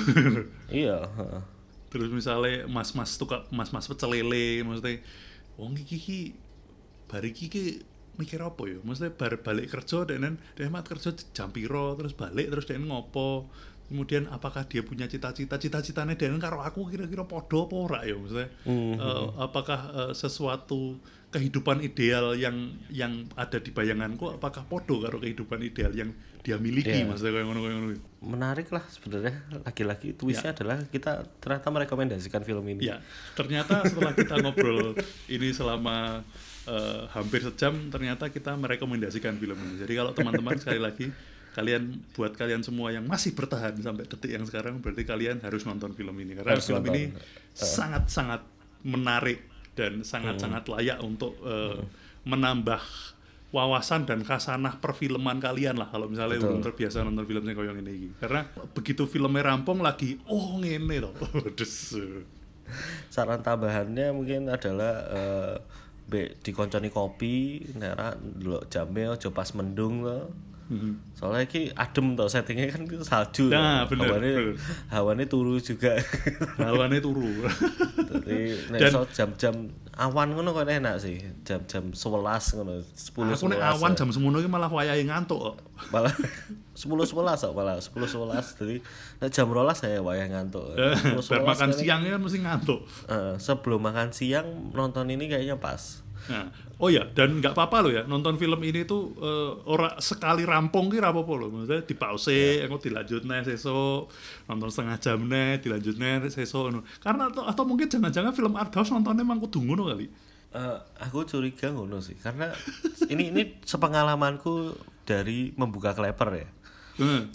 Iya. 0.72 0.98
terus 1.94 2.10
misalnya 2.10 2.66
mas-mas 2.66 3.14
tukang 3.22 3.46
mas-mas 3.54 3.86
pecel 3.86 4.10
lele 4.18 4.66
maksudnya 4.66 5.06
wong 5.62 5.78
iki 5.78 5.98
ki 6.02 6.20
bar 7.06 7.22
iki 7.22 7.46
ki 7.46 7.66
mikir 8.18 8.42
apa 8.46 8.62
ya? 8.70 8.78
Maksudnya 8.82 9.14
bar 9.14 9.34
balik 9.42 9.74
kerja 9.74 10.06
dan 10.06 10.38
dan 10.38 10.68
mat 10.70 10.86
kerja 10.86 11.14
jam 11.34 11.50
piro? 11.50 11.98
Terus 11.98 12.14
balik 12.14 12.48
terus 12.54 12.66
dan 12.70 12.86
ngopo? 12.86 13.50
Kemudian 13.90 14.30
apakah 14.32 14.66
dia 14.66 14.82
punya 14.82 15.06
cita-cita? 15.10 15.58
Cita-citanya 15.58 16.18
dan 16.18 16.38
karo 16.38 16.62
aku 16.62 16.90
kira-kira 16.90 17.26
podo 17.26 17.70
apa 17.70 17.76
ora 17.76 18.00
ya 18.06 18.16
maksudnya? 18.18 18.50
Eh, 18.98 19.28
apakah 19.38 19.80
eh, 19.94 20.14
sesuatu 20.14 20.98
kehidupan 21.34 21.82
ideal 21.82 22.38
yang 22.38 22.78
yang 22.94 23.26
ada 23.34 23.58
di 23.58 23.74
bayanganku 23.74 24.38
apakah 24.38 24.70
podo 24.70 25.02
karo 25.02 25.18
kehidupan 25.18 25.66
ideal 25.66 25.90
yang 25.90 26.14
dia 26.44 26.60
miliki 26.60 26.92
Iya. 26.92 27.08
maksudnya 27.08 27.34
kayak 27.34 27.46
ngono 27.48 27.60
kayak 27.60 27.74
ngono 27.74 27.88
menarik 28.22 28.68
lah 28.70 28.84
sebenarnya. 28.86 29.36
Lagi-lagi 29.64 30.12
twistnya 30.14 30.52
adalah 30.52 30.84
kita 30.86 31.24
ternyata 31.40 31.68
merekomendasikan 31.72 32.44
film 32.44 32.68
ini. 32.68 32.84
Ya, 32.84 33.00
ternyata 33.32 33.84
setelah 33.84 34.12
kita 34.12 34.44
ngobrol 34.44 34.92
ini 35.32 35.50
selama 35.52 36.20
eh, 36.64 37.02
hampir 37.12 37.40
sejam, 37.42 37.88
ternyata 37.88 38.28
kita 38.28 38.56
merekomendasikan 38.56 39.36
film 39.36 39.56
ini. 39.58 39.76
Jadi 39.80 39.94
kalau 39.94 40.12
teman-teman 40.12 40.56
sekali 40.56 40.80
lagi, 40.80 41.08
kalian 41.54 42.00
buat 42.12 42.32
kalian 42.34 42.60
semua 42.60 42.92
yang 42.92 43.04
masih 43.04 43.32
bertahan 43.32 43.76
sampai 43.78 44.04
detik 44.04 44.32
yang 44.32 44.44
sekarang, 44.44 44.80
berarti 44.80 45.04
kalian 45.04 45.40
harus 45.40 45.64
nonton 45.64 45.92
film 45.92 46.16
ini. 46.20 46.36
Karena 46.36 46.56
Harus 46.56 46.68
film 46.68 46.84
nonton. 46.84 46.96
ini 46.96 47.04
sangat-sangat 47.54 48.44
menarik 48.84 49.44
dan 49.74 50.04
sangat-sangat 50.04 50.68
layak 50.68 51.00
untuk 51.00 51.40
eh, 51.42 51.80
menambah 52.24 52.80
wawasan 53.54 54.04
dan 54.04 54.26
kasanah 54.26 54.82
perfilman 54.82 55.38
kalian 55.38 55.78
lah 55.78 55.86
kalau 55.88 56.10
misalnya 56.10 56.42
Betul. 56.42 56.58
belum 56.58 56.62
terbiasa 56.66 57.06
nonton 57.06 57.24
film 57.24 57.46
yang 57.46 57.54
koyo 57.54 57.72
ngene 57.72 57.92
iki. 57.94 58.10
Karena 58.18 58.42
begitu 58.74 59.06
filmnya 59.06 59.46
rampung 59.46 59.80
lagi, 59.80 60.18
oh 60.26 60.58
ngene 60.58 60.98
loh. 61.00 61.14
Saran 63.08 63.46
tambahannya 63.46 64.10
mungkin 64.10 64.50
adalah 64.50 64.94
eh 65.08 65.56
be 66.04 66.36
dikonconi 66.42 66.90
kopi 66.90 67.36
nera 67.78 68.12
delok 68.18 68.68
jame 68.68 69.08
aja 69.08 69.30
pas 69.30 69.48
mendung 69.54 70.04
lo 70.04 70.28
soalnya 71.14 71.46
ki 71.46 71.70
adem 71.72 72.18
tau 72.18 72.26
settingnya 72.26 72.74
kan 72.74 72.84
salju 73.06 73.48
Nah, 73.48 73.86
loh. 73.86 73.94
bener, 73.94 74.10
hawane 74.10 74.30
bener. 74.34 74.56
hawane 74.90 75.24
turu 75.30 75.62
juga 75.62 75.94
lawannya 76.58 76.98
turu 76.98 77.30
jadi 78.10 78.40
nek 78.68 78.80
jam-jam 79.14 79.54
awan 79.94 80.34
ngono 80.34 80.58
kok 80.58 80.66
enak 80.66 80.98
sih. 80.98 81.22
Jam-jam 81.46 81.94
11 81.94 82.58
ngono 82.58 82.82
10 82.82 83.38
aku 83.38 83.46
nek 83.54 83.62
awan 83.62 83.94
jam 83.94 84.10
semono 84.10 84.42
iki 84.42 84.50
malah 84.50 84.70
wayahe 84.70 85.06
ngantuk 85.06 85.58
malah 85.94 86.14
10 86.74 86.90
11 86.90 87.14
kok 87.14 87.54
malah 87.54 87.78
10 87.86 87.94
11 87.94 88.58
jadi 88.58 88.76
nek 89.22 89.30
jam 89.30 89.46
12 89.46 89.74
saya 89.78 89.98
wayah 90.02 90.28
ngantuk. 90.34 90.74
10 90.74 91.22
bar 91.30 91.46
11 91.46 91.50
makan 91.54 91.70
siangnya 91.74 92.10
kan 92.18 92.22
mesti 92.26 92.40
ngantuk. 92.42 92.80
Eh, 93.10 93.34
sebelum 93.38 93.80
makan 93.86 94.10
siang 94.10 94.74
nonton 94.74 95.06
ini 95.14 95.30
kayaknya 95.30 95.62
pas 95.62 96.02
nah, 96.30 96.48
oh 96.80 96.90
ya 96.92 97.04
dan 97.12 97.40
nggak 97.40 97.56
apa-apa 97.56 97.78
loh 97.84 97.92
ya 97.92 98.04
nonton 98.04 98.36
film 98.36 98.60
ini 98.64 98.84
tuh 98.84 99.16
eh, 99.20 99.52
ora 99.68 99.96
sekali 100.00 100.44
rampung 100.44 100.92
ki 100.92 101.00
apa-apa 101.00 101.34
loh. 101.36 101.50
Maksudnya 101.52 101.84
di 101.84 101.96
pause 101.96 102.64
aku 102.64 102.76
dilanjut 102.80 103.24
nih 103.24 103.42
sesuk 103.48 104.12
nonton 104.48 104.70
setengah 104.70 104.98
jam 105.00 105.20
nih 105.26 105.60
dilanjut 105.64 105.96
nih 105.96 106.28
sesuk 106.28 106.72
karena 107.00 107.32
atau, 107.32 107.44
atau 107.48 107.64
mungkin 107.64 107.88
jangan-jangan 107.88 108.36
film 108.36 108.54
art 108.60 108.72
house 108.76 108.92
nontonnya 108.92 109.24
emang 109.24 109.40
kudu 109.44 109.60
ngono 109.64 109.90
kali. 109.92 110.08
Eh, 110.54 110.78
aku 111.02 111.26
curiga 111.26 111.74
ngono 111.74 111.98
sih 112.04 112.14
karena 112.20 112.54
ini 113.10 113.34
ini 113.34 113.42
sepengalamanku 113.66 114.78
dari 115.08 115.52
membuka 115.58 115.98
kleper 115.98 116.30
ya. 116.36 116.50
Hmm. 117.02 117.34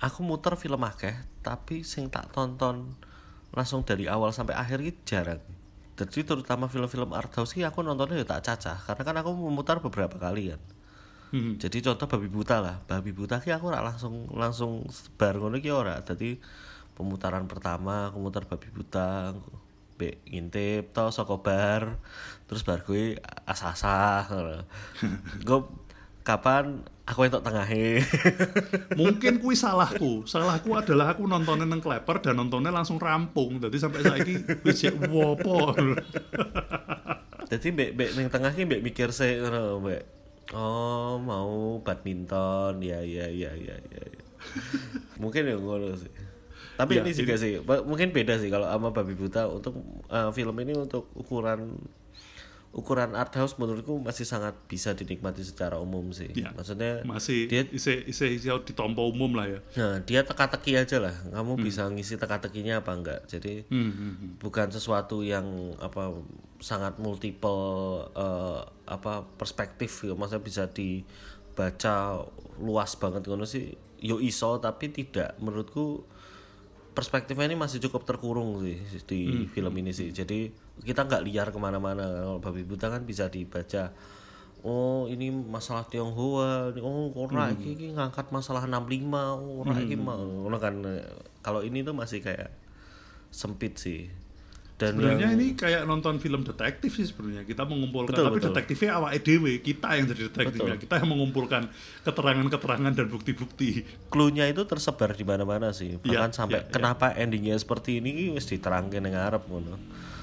Aku 0.00 0.24
muter 0.24 0.56
film 0.56 0.80
akeh 0.82 1.14
tapi 1.44 1.84
sing 1.84 2.08
tak 2.08 2.32
tonton 2.32 2.96
langsung 3.52 3.82
dari 3.82 4.06
awal 4.06 4.30
sampai 4.30 4.54
akhir 4.54 4.80
itu 4.82 5.00
jarang 5.04 5.42
jadi 6.00 6.24
terutama 6.24 6.64
film-film 6.72 7.12
art 7.12 7.28
house 7.36 7.52
sih 7.52 7.60
aku 7.60 7.84
nontonnya 7.84 8.24
ya 8.24 8.26
tak 8.26 8.40
cacah. 8.48 8.80
Karena 8.80 9.02
kan 9.04 9.16
aku 9.20 9.30
memutar 9.36 9.76
beberapa 9.84 10.16
kali 10.16 10.56
kan. 10.56 10.62
Hmm. 11.30 11.54
jadi 11.62 11.78
contoh 11.86 12.10
babi 12.10 12.26
buta 12.26 12.58
lah. 12.58 12.76
Babi 12.90 13.14
buta 13.14 13.38
ki 13.38 13.54
aku 13.54 13.70
langsung 13.70 14.26
langsung 14.34 14.82
bar 15.20 15.36
ngono 15.36 15.60
ki 15.60 15.70
ora. 15.70 16.00
Jadi 16.00 16.40
pemutaran 16.96 17.44
pertama 17.46 18.08
aku 18.08 18.18
muter 18.18 18.44
babi 18.48 18.68
buta 18.72 19.36
be 20.00 20.16
ngintip 20.24 20.96
to 20.96 21.12
saka 21.12 21.36
bar 21.36 22.00
terus 22.48 22.64
bar 22.64 22.80
gue 22.88 23.20
asah-asah 23.44 24.32
gue 25.46 25.60
kapan 26.20 26.84
aku 27.04 27.26
entuk 27.26 27.42
tengahe 27.42 27.98
Mungkin 29.00 29.42
kui 29.42 29.58
salahku. 29.58 30.22
Salahku 30.24 30.78
adalah 30.78 31.12
aku 31.12 31.26
nontonnya 31.26 31.66
neng 31.66 31.82
kleper 31.82 32.22
dan 32.22 32.38
nontonnya 32.38 32.70
langsung 32.70 33.02
rampung. 33.02 33.58
Jadi 33.58 33.76
sampai 33.76 34.04
saiki 34.04 34.34
wis 34.62 34.78
jek 34.78 34.94
wopo. 35.10 35.74
jadi 37.50 37.66
mbek 37.74 37.90
mbek 37.98 38.10
ning 38.14 38.26
tengah 38.30 38.52
ki 38.54 38.62
mbek 38.62 38.78
mikir 38.80 39.10
sih 39.10 39.42
ngono 39.42 39.82
mbek 39.82 40.02
oh 40.54 41.18
mau 41.18 41.82
badminton 41.82 42.78
ya 42.78 43.02
ya 43.02 43.26
ya 43.26 43.50
ya 43.54 43.74
ya, 43.74 44.02
ya. 44.06 44.22
mungkin 45.18 45.50
ya 45.50 45.58
ngono 45.58 45.98
sih 45.98 46.10
tapi 46.78 46.96
Ya, 46.96 47.02
ini 47.02 47.10
juga 47.12 47.34
sih 47.36 47.58
ba- 47.60 47.82
mungkin 47.82 48.14
beda 48.14 48.38
sih 48.38 48.48
kalau 48.48 48.70
sama 48.70 48.94
babi 48.94 49.12
buta 49.12 49.50
untuk 49.50 49.82
uh, 50.08 50.30
film 50.30 50.54
ini 50.62 50.78
untuk 50.78 51.10
ukuran 51.12 51.74
ukuran 52.70 53.18
art 53.18 53.34
house 53.34 53.58
menurutku 53.58 53.98
masih 53.98 54.22
sangat 54.22 54.54
bisa 54.70 54.94
dinikmati 54.94 55.42
secara 55.42 55.82
umum 55.82 56.14
sih. 56.14 56.30
Ya, 56.38 56.54
maksudnya 56.54 57.02
Masih 57.02 57.50
dia 57.50 57.66
isi 57.66 58.06
isi 58.06 58.38
isi 58.38 58.46
ditompo 58.62 59.10
umum 59.10 59.34
lah 59.34 59.50
ya. 59.50 59.60
nah 59.74 59.98
dia 59.98 60.22
teka-teki 60.22 60.78
aja 60.78 61.02
lah. 61.02 61.14
Kamu 61.34 61.58
bisa 61.58 61.90
ngisi 61.90 62.14
teka-tekinya 62.14 62.78
apa 62.78 62.94
enggak? 62.94 63.20
Jadi 63.26 63.66
Hmm, 63.66 63.90
hmm, 63.90 64.12
hmm. 64.14 64.30
bukan 64.38 64.70
sesuatu 64.70 65.26
yang 65.26 65.44
apa 65.82 66.14
sangat 66.62 67.02
multiple 67.02 67.60
eh, 68.14 68.62
apa 68.86 69.26
perspektif 69.34 70.06
ya 70.06 70.14
maksudnya 70.14 70.42
bisa 70.42 70.62
dibaca 70.70 72.22
luas 72.62 72.94
banget 72.94 73.26
ngono 73.26 73.44
sih. 73.44 73.74
Yo 73.98 74.16
iso 74.16 74.56
tapi 74.58 74.88
tidak. 74.88 75.34
Menurutku 75.42 76.06
perspektifnya 76.90 77.46
ini 77.46 77.56
masih 77.56 77.78
cukup 77.82 78.02
terkurung 78.06 78.60
sih 78.62 78.78
di 79.06 79.46
film 79.50 79.74
ini 79.78 79.94
sih. 79.94 80.10
Jadi 80.10 80.50
kita 80.82 81.06
nggak 81.06 81.22
liar 81.24 81.48
ke 81.54 81.58
mana-mana. 81.58 82.04
Kalau 82.04 82.38
babi 82.42 82.62
buta 82.66 82.90
kan 82.90 83.06
bisa 83.06 83.30
dibaca 83.30 83.94
oh 84.60 85.08
ini 85.08 85.32
masalah 85.32 85.88
Tionghoa 85.88 86.76
oh 86.84 87.08
ora 87.16 87.48
iki, 87.48 87.72
iki 87.72 87.86
ngangkat 87.96 88.28
masalah 88.28 88.68
65 88.68 89.08
oh, 89.08 89.64
ora 89.64 89.76
iki 89.80 89.96
mah 89.96 90.20
ngono 90.20 90.58
kan. 90.60 90.74
Kalau 91.40 91.64
ini 91.64 91.80
tuh 91.80 91.96
masih 91.96 92.20
kayak 92.20 92.52
sempit 93.30 93.78
sih 93.78 94.10
dan 94.80 94.96
Sebenarnya 94.96 95.20
yang 95.22 95.36
ini 95.36 95.52
kayak 95.52 95.84
nonton 95.84 96.16
film 96.16 96.40
detektif 96.40 96.90
sih 96.90 97.04
sebenarnya. 97.04 97.44
Kita 97.44 97.62
mengumpulkan 97.62 98.08
Betul, 98.10 98.24
tapi 98.24 98.36
betul. 98.38 98.48
detektifnya 98.48 98.90
awak 98.96 99.10
EDW, 99.14 99.44
kita 99.60 99.88
yang 99.92 100.06
jadi 100.06 100.22
detektifnya. 100.26 100.76
Kita 100.76 100.94
yang 100.96 101.08
mengumpulkan 101.10 101.68
keterangan-keterangan 102.02 102.92
dan 102.94 103.06
bukti-bukti. 103.06 103.84
clue-nya 104.08 104.46
itu 104.46 104.64
tersebar 104.64 105.12
di 105.12 105.22
mana-mana 105.22 105.70
sih 105.70 105.94
Iya, 105.94 106.02
bahkan 106.02 106.32
sampai 106.32 106.58
iya, 106.58 106.64
iya. 106.64 106.72
kenapa 106.72 107.06
endingnya 107.12 107.54
seperti 107.54 108.00
ini 108.00 108.32
wis 108.32 108.46
diterangke 108.46 108.96
ning 108.96 109.12
ngarep 109.12 109.44
ngono 109.44 109.76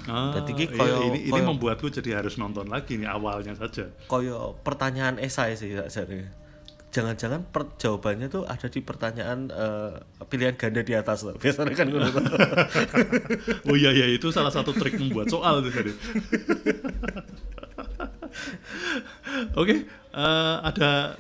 Ah, 0.06 0.32
Jadi 0.34 0.52
iya, 0.58 0.72
koyo- 0.74 1.04
ini, 1.06 1.20
ini 1.22 1.32
koyo- 1.32 1.48
membuatku 1.48 1.88
jadi 1.90 2.18
harus 2.18 2.36
nonton 2.36 2.66
lagi 2.66 2.96
nih 2.96 3.06
awalnya 3.06 3.54
saja. 3.54 3.92
koyo 4.06 4.56
pertanyaan 4.58 5.20
esai 5.20 5.54
sih 5.54 5.70
jadi 5.70 6.26
jangan-jangan 6.98 7.46
per- 7.54 7.78
jawabannya 7.78 8.28
tuh 8.28 8.44
ada 8.50 8.66
di 8.66 8.82
pertanyaan 8.82 9.54
eh, 9.54 9.92
pilihan 10.26 10.58
ganda 10.58 10.82
di 10.82 10.98
atas 10.98 11.22
loh 11.22 11.38
biasanya 11.38 11.78
kan 11.78 11.88
ngono 11.94 12.10
tuh. 12.10 12.26
Oh 13.70 13.76
iya 13.78 13.94
iya 13.94 14.08
itu 14.10 14.34
salah 14.34 14.50
satu 14.50 14.74
trik 14.74 14.98
membuat 14.98 15.30
soal 15.30 15.62
tuh 15.62 15.70
tadi. 15.70 15.92
Oke, 19.62 19.86
eh, 20.14 20.56
ada 20.66 21.18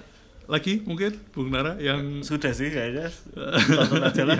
lagi 0.47 0.79
mungkin 0.87 1.11
Bung 1.35 1.51
Nara 1.51 1.75
yang 1.77 2.23
sudah 2.23 2.55
sih 2.55 2.71
kayaknya 2.71 3.11
tonton 3.77 4.01
aja 4.01 4.23
lah 4.23 4.39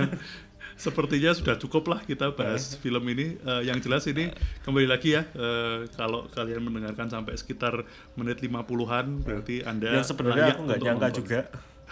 sepertinya 0.78 1.34
sudah 1.34 1.57
cukup 1.57 1.89
lah 1.89 1.99
kita 2.05 2.32
bahas 2.32 2.78
film 2.78 3.01
ini. 3.09 3.36
Eh, 3.36 3.61
yang 3.65 3.82
jelas 3.82 4.05
ini 4.05 4.30
kembali 4.61 4.86
lagi 4.86 5.17
ya, 5.17 5.25
eh, 5.28 5.89
kalau 5.91 6.30
kalian 6.30 6.61
mendengarkan 6.61 7.09
sampai 7.09 7.34
sekitar 7.34 7.82
menit 8.13 8.38
50-an 8.39 9.25
berarti 9.25 9.65
Anda 9.65 9.97
yang 9.97 10.05
sebenarnya 10.05 10.53
aku 10.53 10.61
nggak 10.63 10.80
nyangka 10.80 11.07
nonton. 11.09 11.19
juga 11.19 11.39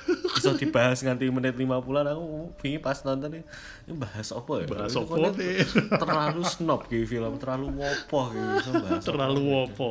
bisa 0.05 0.51
dibahas 0.53 1.01
nganti 1.01 1.25
menit 1.33 1.55
50-an 1.55 2.05
aku 2.05 2.23
bingung 2.61 2.83
pas 2.83 2.99
nonton 3.01 3.31
ini 3.31 3.41
ini 3.87 3.93
bahas 3.97 4.27
apa 4.29 4.51
ya 4.61 4.65
Bahas 4.69 4.93
apa 4.93 5.13
nih? 5.33 5.65
terlalu 5.97 6.41
snob 6.45 6.81
gitu 6.85 7.05
film 7.09 7.33
terlalu 7.41 7.67
wopo 7.73 8.21
gitu 8.29 8.69
terlalu 9.01 9.41
wopo. 9.49 9.89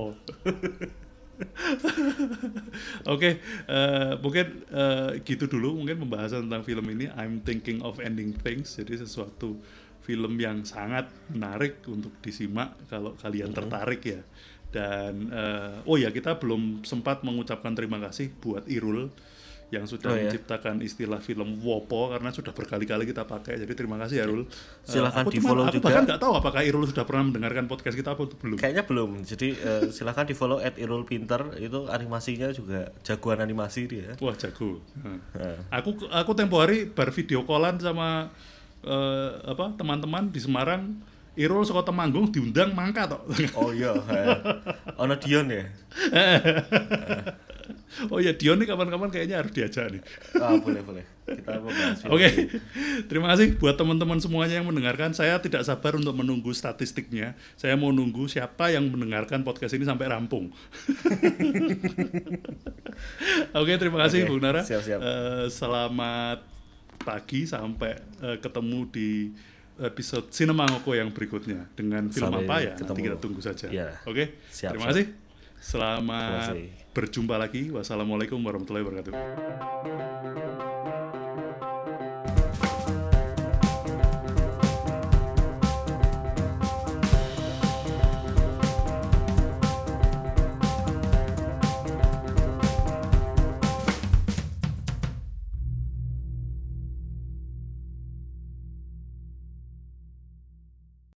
Oke, 3.15 3.43
eh, 3.67 4.13
mungkin 4.23 4.47
eh, 4.71 5.11
gitu 5.27 5.51
dulu 5.51 5.83
mungkin 5.83 6.07
pembahasan 6.07 6.47
tentang 6.47 6.63
film 6.63 6.87
ini. 6.95 7.11
I'm 7.15 7.43
thinking 7.43 7.83
of 7.83 7.99
ending 7.99 8.35
things. 8.35 8.79
Jadi 8.79 9.03
sesuatu 9.03 9.59
film 10.05 10.37
yang 10.37 10.63
sangat 10.69 11.09
menarik 11.33 11.81
untuk 11.89 12.13
disimak 12.21 12.77
kalau 12.87 13.17
kalian 13.19 13.51
tertarik 13.51 14.03
ya. 14.05 14.23
Dan 14.71 15.31
eh, 15.31 15.87
oh 15.87 15.97
ya 15.99 16.11
kita 16.11 16.39
belum 16.39 16.83
sempat 16.87 17.23
mengucapkan 17.23 17.75
terima 17.75 17.99
kasih 18.03 18.35
buat 18.43 18.67
Irul 18.67 19.11
yang 19.75 19.85
sudah 19.85 20.09
Oh 20.09 20.15
ya. 20.15 20.31
menciptakan 20.31 20.79
istilah 20.81 21.19
film 21.19 21.59
Wopo 21.59 22.09
karena 22.09 22.31
sudah 22.31 22.51
berkali-kali 22.51 23.05
kita 23.05 23.23
pakai. 23.23 23.59
Jadi 23.59 23.73
terima 23.75 23.99
kasih 23.99 24.23
ya, 24.23 24.25
Irul. 24.25 24.43
Eh, 24.43 24.47
Silakan 24.87 25.23
aku 25.23 25.31
di-follow 25.31 25.55
cuman- 25.61 25.69
aku 25.69 25.77
juga. 25.77 25.87
bahkan 25.91 26.03
nggak 26.07 26.21
tahu 26.21 26.33
apakah 26.35 26.61
Irul 26.63 26.85
sudah 26.85 27.03
pernah 27.03 27.25
mendengarkan 27.25 27.67
podcast 27.67 27.93
kita 27.93 28.13
apa 28.13 28.23
belum. 28.31 28.57
Kayaknya 28.57 28.85
belum. 28.85 29.11
Jadi 29.21 29.49
eh, 29.53 29.85
silakan 29.89 30.25
di 30.25 30.33
follow 30.33 30.59
at 30.59 30.75
Irul 30.77 31.03
Pinter 31.03 31.59
itu 31.59 31.87
animasinya 31.87 32.49
juga 32.51 32.95
jagoan 33.01 33.39
animasi 33.39 33.85
dia. 33.85 34.15
Wah 34.19 34.33
jago. 34.33 34.79
Nah. 34.97 35.19
Nah. 35.35 35.57
Aku 35.75 35.99
aku 36.07 36.31
tempo 36.33 36.57
hari 36.57 36.87
bar 36.87 37.11
video 37.11 37.43
callan 37.43 37.77
sama 37.77 38.31
eh, 38.81 39.31
apa 39.45 39.75
teman-teman 39.75 40.29
di 40.29 40.39
Semarang. 40.39 41.13
Irul 41.35 41.67
Soko 41.67 41.83
Temanggung 41.83 42.31
diundang 42.31 42.71
mangka 42.73 43.11
tok. 43.11 43.27
Oh 43.59 43.75
iya, 43.75 43.91
ono 44.95 45.19
Dion 45.19 45.51
ya. 45.51 45.67
oh 48.11 48.19
ya 48.19 48.35
Dion 48.35 48.59
nih 48.59 48.67
kapan-kapan 48.67 49.11
kayaknya 49.11 49.37
harus 49.43 49.53
diajak 49.55 49.91
nih. 49.93 50.03
Ah 50.39 50.57
boleh 50.57 50.83
boleh. 50.83 51.05
Kita 51.25 51.57
Oke, 52.13 52.29
ini. 52.29 52.45
terima 53.09 53.33
kasih 53.33 53.57
buat 53.57 53.81
teman-teman 53.81 54.21
semuanya 54.21 54.61
yang 54.61 54.69
mendengarkan. 54.69 55.17
Saya 55.17 55.41
tidak 55.41 55.65
sabar 55.65 55.97
untuk 55.97 56.13
menunggu 56.13 56.53
statistiknya. 56.53 57.33
Saya 57.57 57.81
mau 57.81 57.89
nunggu 57.89 58.29
siapa 58.29 58.69
yang 58.69 58.93
mendengarkan 58.93 59.41
podcast 59.41 59.73
ini 59.73 59.89
sampai 59.89 60.13
rampung. 60.13 60.53
Oke, 63.57 63.73
terima 63.81 64.05
kasih 64.05 64.25
Oke, 64.25 64.29
Bung 64.29 64.41
Nara. 64.45 64.61
siap-siap. 64.61 65.01
Eh, 65.01 65.47
selamat 65.49 66.45
pagi 67.01 67.49
sampai 67.49 67.97
eh, 68.21 68.37
ketemu 68.41 68.81
di 68.93 69.11
episode 69.75 70.31
Cinema 70.31 70.69
Ngoko 70.71 70.95
yang 70.95 71.11
berikutnya 71.11 71.67
dengan 71.75 72.07
film 72.13 72.31
Sampai 72.31 72.47
apa 72.47 72.57
ya? 72.63 72.73
Nanti 72.77 72.81
ketemu. 72.85 73.01
kita 73.09 73.17
tunggu 73.19 73.41
saja. 73.41 73.67
Iya. 73.73 73.89
Oke, 74.05 74.37
Siap, 74.53 74.77
terima 74.77 74.85
siap. 74.87 74.93
kasih. 74.93 75.07
Selamat 75.59 76.53
Terima 76.53 76.69
kasih. 76.69 76.84
Berjumpa 76.95 77.35
lagi. 77.35 77.75
Wassalamualaikum 77.75 78.39
warahmatullahi 78.39 78.87
wabarakatuh. 78.87 80.64